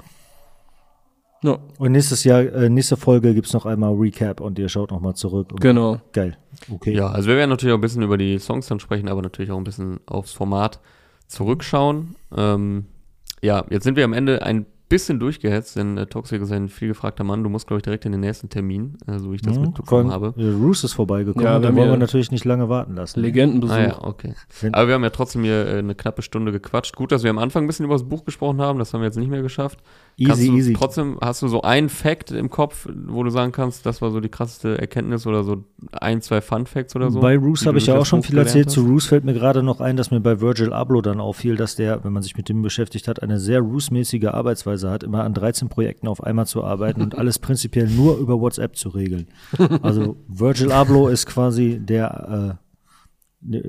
Ja. 1.44 1.58
Und 1.78 1.92
nächstes 1.92 2.24
Jahr, 2.24 2.40
äh, 2.40 2.70
nächste 2.70 2.96
Folge 2.96 3.34
gibt 3.34 3.46
es 3.46 3.52
noch 3.52 3.66
einmal 3.66 3.92
Recap 3.94 4.40
und 4.40 4.58
ihr 4.58 4.70
schaut 4.70 4.90
nochmal 4.90 5.14
zurück. 5.14 5.52
Genau. 5.60 6.00
Geil. 6.12 6.38
Okay. 6.70 6.94
Ja, 6.94 7.08
also 7.08 7.28
wir 7.28 7.36
werden 7.36 7.50
natürlich 7.50 7.74
auch 7.74 7.78
ein 7.78 7.82
bisschen 7.82 8.02
über 8.02 8.16
die 8.16 8.38
Songs 8.38 8.66
dann 8.66 8.80
sprechen, 8.80 9.08
aber 9.08 9.20
natürlich 9.20 9.50
auch 9.50 9.58
ein 9.58 9.64
bisschen 9.64 10.00
aufs 10.06 10.32
Format 10.32 10.80
zurückschauen. 11.28 12.16
Ähm, 12.34 12.86
ja, 13.42 13.66
jetzt 13.68 13.84
sind 13.84 13.96
wir 13.96 14.06
am 14.06 14.14
Ende 14.14 14.42
ein 14.42 14.64
bisschen 14.94 15.18
durchgehetzt, 15.18 15.74
denn 15.76 15.98
äh, 15.98 16.06
Toxic 16.06 16.40
ist 16.40 16.52
ein 16.52 16.68
viel 16.68 16.88
gefragter 16.88 17.24
Mann. 17.24 17.42
Du 17.42 17.50
musst, 17.50 17.66
glaube 17.66 17.78
ich, 17.78 17.82
direkt 17.82 18.04
in 18.04 18.12
den 18.12 18.20
nächsten 18.20 18.48
Termin, 18.48 18.96
äh, 19.08 19.18
so 19.18 19.32
wie 19.32 19.36
ich 19.36 19.42
das 19.42 19.56
mhm, 19.56 19.62
mitbekommen 19.62 20.12
habe. 20.12 20.34
Äh, 20.36 20.50
Roos 20.50 20.84
ist 20.84 20.92
vorbeigekommen, 20.92 21.44
ja, 21.44 21.58
dann 21.58 21.74
wollen 21.74 21.90
wir 21.90 21.96
natürlich 21.96 22.30
nicht 22.30 22.44
lange 22.44 22.68
warten 22.68 22.94
lassen. 22.94 23.20
Legendenbesuch. 23.20 23.74
Ah, 23.74 23.82
ja, 23.82 24.04
okay. 24.04 24.34
Aber 24.70 24.86
wir 24.86 24.94
haben 24.94 25.02
ja 25.02 25.10
trotzdem 25.10 25.42
hier 25.42 25.66
äh, 25.66 25.78
eine 25.78 25.96
knappe 25.96 26.22
Stunde 26.22 26.52
gequatscht. 26.52 26.94
Gut, 26.94 27.10
dass 27.10 27.24
wir 27.24 27.30
am 27.30 27.38
Anfang 27.38 27.64
ein 27.64 27.66
bisschen 27.66 27.84
über 27.86 27.96
das 27.96 28.04
Buch 28.04 28.24
gesprochen 28.24 28.60
haben, 28.60 28.78
das 28.78 28.94
haben 28.94 29.00
wir 29.00 29.06
jetzt 29.06 29.18
nicht 29.18 29.30
mehr 29.30 29.42
geschafft. 29.42 29.80
Easy, 30.16 30.46
du, 30.46 30.56
easy. 30.56 30.72
Trotzdem 30.74 31.18
hast 31.20 31.42
du 31.42 31.48
so 31.48 31.62
einen 31.62 31.88
Fact 31.88 32.30
im 32.30 32.48
Kopf, 32.48 32.88
wo 33.06 33.24
du 33.24 33.30
sagen 33.30 33.50
kannst, 33.50 33.84
das 33.84 34.00
war 34.00 34.12
so 34.12 34.20
die 34.20 34.28
krasseste 34.28 34.78
Erkenntnis 34.78 35.26
oder 35.26 35.42
so 35.42 35.64
ein, 35.92 36.22
zwei 36.22 36.40
Fun 36.40 36.66
Facts 36.66 36.94
oder 36.94 37.10
so? 37.10 37.20
Bei 37.20 37.36
Roos 37.36 37.66
habe 37.66 37.78
ich 37.78 37.86
ja 37.86 37.98
auch 37.98 38.06
schon 38.06 38.22
viel 38.22 38.38
erzählt. 38.38 38.70
Zu 38.70 38.82
Roos 38.82 39.06
fällt 39.06 39.24
mir 39.24 39.34
gerade 39.34 39.64
noch 39.64 39.80
ein, 39.80 39.96
dass 39.96 40.12
mir 40.12 40.20
bei 40.20 40.40
Virgil 40.40 40.72
Abloh 40.72 41.00
dann 41.00 41.20
auffiel, 41.20 41.56
dass 41.56 41.74
der, 41.74 42.04
wenn 42.04 42.12
man 42.12 42.22
sich 42.22 42.36
mit 42.36 42.48
dem 42.48 42.62
beschäftigt 42.62 43.08
hat, 43.08 43.22
eine 43.22 43.40
sehr 43.40 43.60
Roos-mäßige 43.60 44.26
Arbeitsweise 44.26 44.83
hat, 44.90 45.02
immer 45.02 45.24
an 45.24 45.34
13 45.34 45.68
Projekten 45.68 46.08
auf 46.08 46.22
einmal 46.22 46.46
zu 46.46 46.64
arbeiten 46.64 47.02
und 47.02 47.16
alles 47.16 47.38
prinzipiell 47.38 47.88
nur 47.88 48.18
über 48.18 48.40
WhatsApp 48.40 48.76
zu 48.76 48.88
regeln. 48.88 49.26
Also 49.82 50.16
Virgil 50.28 50.72
Abloh 50.72 51.08
ist 51.08 51.26
quasi 51.26 51.78
der 51.80 52.58
äh, 53.42 53.60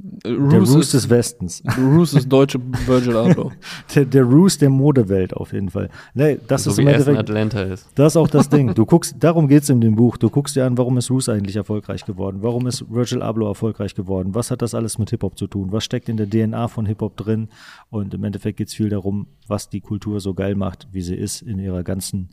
der 0.00 0.60
Roos 0.60 0.92
des 0.92 1.10
Westens. 1.10 1.62
Roos 1.78 2.14
ist 2.14 2.28
deutsche 2.28 2.60
Virgil 2.86 3.16
Abloh. 3.16 3.50
der, 3.94 4.04
der 4.04 4.22
Roos 4.22 4.56
der 4.56 4.70
Modewelt 4.70 5.34
auf 5.34 5.52
jeden 5.52 5.70
Fall. 5.70 5.88
Nee, 6.14 6.38
das 6.46 6.64
so 6.64 6.70
ist 6.70 6.78
im 6.78 6.86
Endeffekt. 6.86 7.18
Atlanta 7.18 7.62
ist. 7.62 7.88
Das 7.96 8.12
ist 8.12 8.16
auch 8.16 8.28
das 8.28 8.48
Ding. 8.48 8.68
Du 8.78 8.86
guckst, 8.86 9.16
darum 9.18 9.48
geht's 9.48 9.68
in 9.70 9.80
dem 9.80 9.96
Buch. 9.96 10.16
Du 10.16 10.30
guckst 10.30 10.54
dir 10.54 10.64
an, 10.64 10.78
warum 10.78 10.98
ist 10.98 11.10
Roos 11.10 11.28
eigentlich 11.28 11.56
erfolgreich 11.56 12.04
geworden? 12.04 12.38
Warum 12.42 12.66
ist 12.66 12.84
Virgil 12.88 13.22
Abloh 13.22 13.48
erfolgreich 13.48 13.94
geworden? 13.94 14.34
Was 14.34 14.50
hat 14.50 14.62
das 14.62 14.74
alles 14.74 14.98
mit 14.98 15.10
Hip-Hop 15.10 15.36
zu 15.36 15.46
tun? 15.48 15.72
Was 15.72 15.84
steckt 15.84 16.08
in 16.08 16.16
der 16.16 16.28
DNA 16.28 16.68
von 16.68 16.86
Hip-Hop 16.86 17.16
drin? 17.16 17.48
Und 17.90 18.14
im 18.14 18.22
Endeffekt 18.22 18.58
geht's 18.58 18.74
viel 18.74 18.88
darum, 18.88 19.26
was 19.48 19.68
die 19.68 19.80
Kultur 19.80 20.20
so 20.20 20.34
geil 20.34 20.54
macht, 20.54 20.86
wie 20.92 21.00
sie 21.00 21.16
ist 21.16 21.42
in 21.42 21.58
ihrer 21.58 21.82
ganzen 21.82 22.28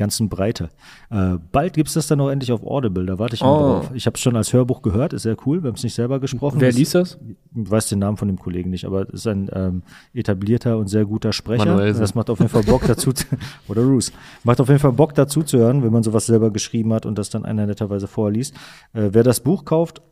ganzen 0.00 0.28
Breite. 0.28 0.70
Äh, 1.10 1.36
bald 1.52 1.74
gibt 1.74 1.88
es 1.88 1.94
das 1.94 2.08
dann 2.08 2.20
auch 2.20 2.30
endlich 2.30 2.50
auf 2.50 2.64
Audible, 2.64 3.06
da 3.06 3.18
warte 3.18 3.34
ich 3.34 3.42
oh. 3.42 3.44
drauf. 3.44 3.90
Ich 3.94 4.06
habe 4.06 4.14
es 4.14 4.20
schon 4.20 4.34
als 4.34 4.52
Hörbuch 4.52 4.82
gehört, 4.82 5.12
ist 5.12 5.22
sehr 5.22 5.36
cool, 5.46 5.62
wir 5.62 5.68
haben 5.68 5.76
es 5.76 5.84
nicht 5.84 5.94
selber 5.94 6.18
gesprochen. 6.18 6.60
Wer 6.60 6.72
liest 6.72 6.94
das? 6.94 7.18
Ich 7.54 7.70
weiß 7.70 7.88
den 7.88 8.00
Namen 8.00 8.16
von 8.16 8.26
dem 8.26 8.38
Kollegen 8.38 8.70
nicht, 8.70 8.84
aber 8.84 9.08
ist 9.10 9.26
ein 9.26 9.48
ähm, 9.52 9.82
etablierter 10.12 10.78
und 10.78 10.88
sehr 10.88 11.04
guter 11.04 11.32
Sprecher. 11.32 11.66
Manuelsen. 11.66 12.00
Das 12.00 12.14
macht 12.14 12.30
auf 12.30 12.38
jeden 12.40 12.50
Fall 12.50 12.64
Bock 12.64 12.82
dazu, 12.86 13.12
oder 13.68 13.82
Roos, 13.82 14.12
macht 14.42 14.60
auf 14.60 14.68
jeden 14.68 14.80
Fall 14.80 14.92
Bock 14.92 15.14
dazu 15.14 15.42
zu 15.42 15.58
hören, 15.58 15.82
wenn 15.82 15.92
man 15.92 16.02
sowas 16.02 16.26
selber 16.26 16.50
geschrieben 16.50 16.92
hat 16.92 17.06
und 17.06 17.18
das 17.18 17.30
dann 17.30 17.44
einer 17.44 17.66
netterweise 17.66 18.08
vorliest. 18.08 18.54
Äh, 18.94 19.10
wer 19.12 19.22
das 19.22 19.40
Buch 19.40 19.64
kauft, 19.64 20.02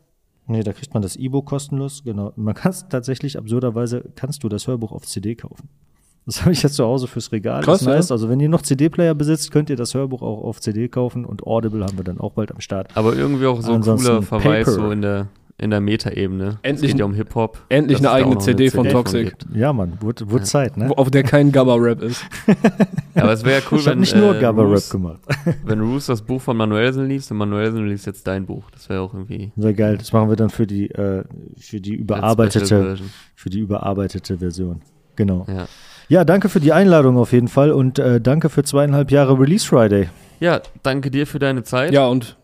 Nee, 0.51 0.63
da 0.63 0.73
kriegt 0.73 0.95
man 0.95 1.03
das 1.03 1.15
E-Book 1.15 1.45
kostenlos, 1.45 2.05
genau. 2.05 2.33
Man 2.37 2.55
kann 2.55 2.71
es 2.71 2.89
tatsächlich, 2.89 3.37
absurderweise, 3.37 4.03
kannst 4.15 4.43
du 4.43 4.49
das 4.49 4.67
Hörbuch 4.67 4.93
auf 4.93 5.05
CD 5.05 5.35
kaufen. 5.35 5.69
Das 6.29 6.43
habe 6.43 6.53
ich 6.53 6.63
jetzt 6.63 6.75
zu 6.75 6.85
Hause 6.85 7.07
fürs 7.07 7.33
Regal. 7.33 7.63
Krass, 7.63 7.79
das 7.81 7.89
heißt, 7.89 8.11
ja. 8.11 8.15
also 8.15 8.29
wenn 8.29 8.39
ihr 8.39 8.51
noch 8.51 8.61
CD-Player 8.61 9.15
besitzt, 9.15 9.51
könnt 9.51 9.71
ihr 9.71 9.77
das 9.77 9.95
Hörbuch 9.95 10.21
auch 10.21 10.45
auf 10.45 10.61
CD 10.61 10.87
kaufen 10.89 11.25
und 11.25 11.47
Audible 11.47 11.83
haben 11.83 11.97
wir 11.97 12.05
dann 12.05 12.21
auch 12.21 12.33
bald 12.33 12.53
am 12.53 12.61
Start. 12.61 12.95
Aber 12.95 13.17
irgendwie 13.17 13.47
auch 13.47 13.63
so 13.63 13.73
ein 13.73 13.81
cooler 13.81 14.21
Verweis 14.21 14.67
Paper. 14.67 14.71
so 14.73 14.91
in 14.91 15.01
der 15.01 15.29
in 15.57 15.71
der 15.71 15.81
Meta-Ebene. 15.81 16.59
Endlich 16.61 16.93
ja 16.93 17.05
um 17.07 17.15
Hip-Hop. 17.15 17.59
Endlich 17.71 17.99
eine 17.99 18.11
eigene 18.11 18.37
CD, 18.39 18.65
eine 18.65 18.71
CD, 18.71 18.71
von 18.71 18.89
Toxic. 18.91 19.35
Ja, 19.55 19.73
Mann, 19.73 19.95
wurde, 20.01 20.31
wurde 20.31 20.43
ja. 20.43 20.45
Zeit, 20.45 20.77
ne? 20.77 20.91
Auf 20.97 21.11
der 21.11 21.23
kein 21.23 21.51
Gabba-Rap 21.51 22.03
ist. 22.03 22.23
ja, 23.15 23.23
aber 23.23 23.33
es 23.33 23.43
wäre 23.43 23.61
ja 23.61 23.67
cool, 23.73 23.79
ich 23.79 23.87
wenn. 23.87 23.99
nicht 23.99 24.15
nur 24.15 24.37
äh, 24.37 24.41
Gabba-Rap 24.41 24.91
gemacht. 24.91 25.21
wenn 25.65 25.81
Roos 25.81 26.07
das 26.07 26.21
Buch 26.21 26.43
von 26.43 26.59
Manuelsen 26.59 27.09
liest 27.09 27.31
und 27.33 27.39
Manuelsen 27.39 27.89
liest 27.89 28.07
jetzt 28.07 28.27
dein 28.27 28.45
Buch. 28.45 28.71
Das 28.71 28.89
wäre 28.91 29.01
auch 29.01 29.15
irgendwie. 29.15 29.51
Sehr 29.57 29.73
geil. 29.73 29.97
Das 29.97 30.13
machen 30.13 30.29
wir 30.29 30.37
dann 30.37 30.51
für 30.51 30.67
die, 30.67 30.91
äh, 30.91 31.25
für 31.57 31.81
die 31.81 31.95
überarbeitete, 31.95 32.99
für 33.35 33.51
die 33.51 33.61
überarbeitete 33.61 34.37
Version. 34.39 34.83
Genau. 35.17 35.47
Ja. 35.49 35.67
Ja, 36.09 36.25
danke 36.25 36.49
für 36.49 36.61
die 36.61 36.73
Einladung 36.73 37.19
auf 37.19 37.33
jeden 37.33 37.49
Fall 37.49 37.71
und 37.71 37.99
äh, 37.99 38.21
danke 38.21 38.49
für 38.49 38.63
zweieinhalb 38.63 39.11
Jahre 39.11 39.39
Release 39.39 39.67
Friday. 39.67 40.09
Ja, 40.41 40.63
danke 40.83 41.11
dir 41.11 41.27
für 41.27 41.39
deine 41.39 41.63
Zeit. 41.65 41.93
Ja, 41.93 42.07
und 42.07 42.37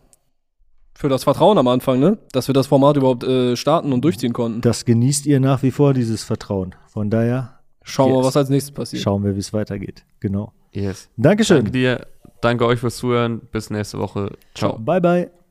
für 0.93 1.09
das 1.09 1.23
Vertrauen 1.23 1.57
am 1.57 1.67
Anfang, 1.67 1.99
ne? 1.99 2.17
Dass 2.31 2.47
wir 2.47 2.53
das 2.53 2.67
Format 2.67 2.95
überhaupt 2.95 3.23
äh, 3.23 3.55
starten 3.55 3.91
und 3.91 4.01
durchziehen 4.01 4.33
konnten. 4.33 4.61
Das 4.61 4.85
genießt 4.85 5.25
ihr 5.25 5.39
nach 5.39 5.63
wie 5.63 5.71
vor, 5.71 5.93
dieses 5.93 6.23
Vertrauen. 6.23 6.75
Von 6.87 7.09
daher. 7.09 7.59
Schauen 7.83 8.13
wir, 8.13 8.23
was 8.23 8.37
als 8.37 8.49
nächstes 8.49 8.71
passiert. 8.73 9.03
Schauen 9.03 9.23
wir, 9.23 9.35
wie 9.35 9.39
es 9.39 9.53
weitergeht. 9.53 10.05
Genau. 10.19 10.53
Yes. 10.71 11.09
Dankeschön. 11.17 11.57
Danke 11.57 11.71
dir. 11.71 12.07
Danke 12.41 12.65
euch 12.65 12.79
fürs 12.79 12.97
Zuhören. 12.97 13.41
Bis 13.51 13.69
nächste 13.69 13.99
Woche. 13.99 14.31
Ciao. 14.55 14.77
Bye, 14.79 15.01
bye. 15.01 15.44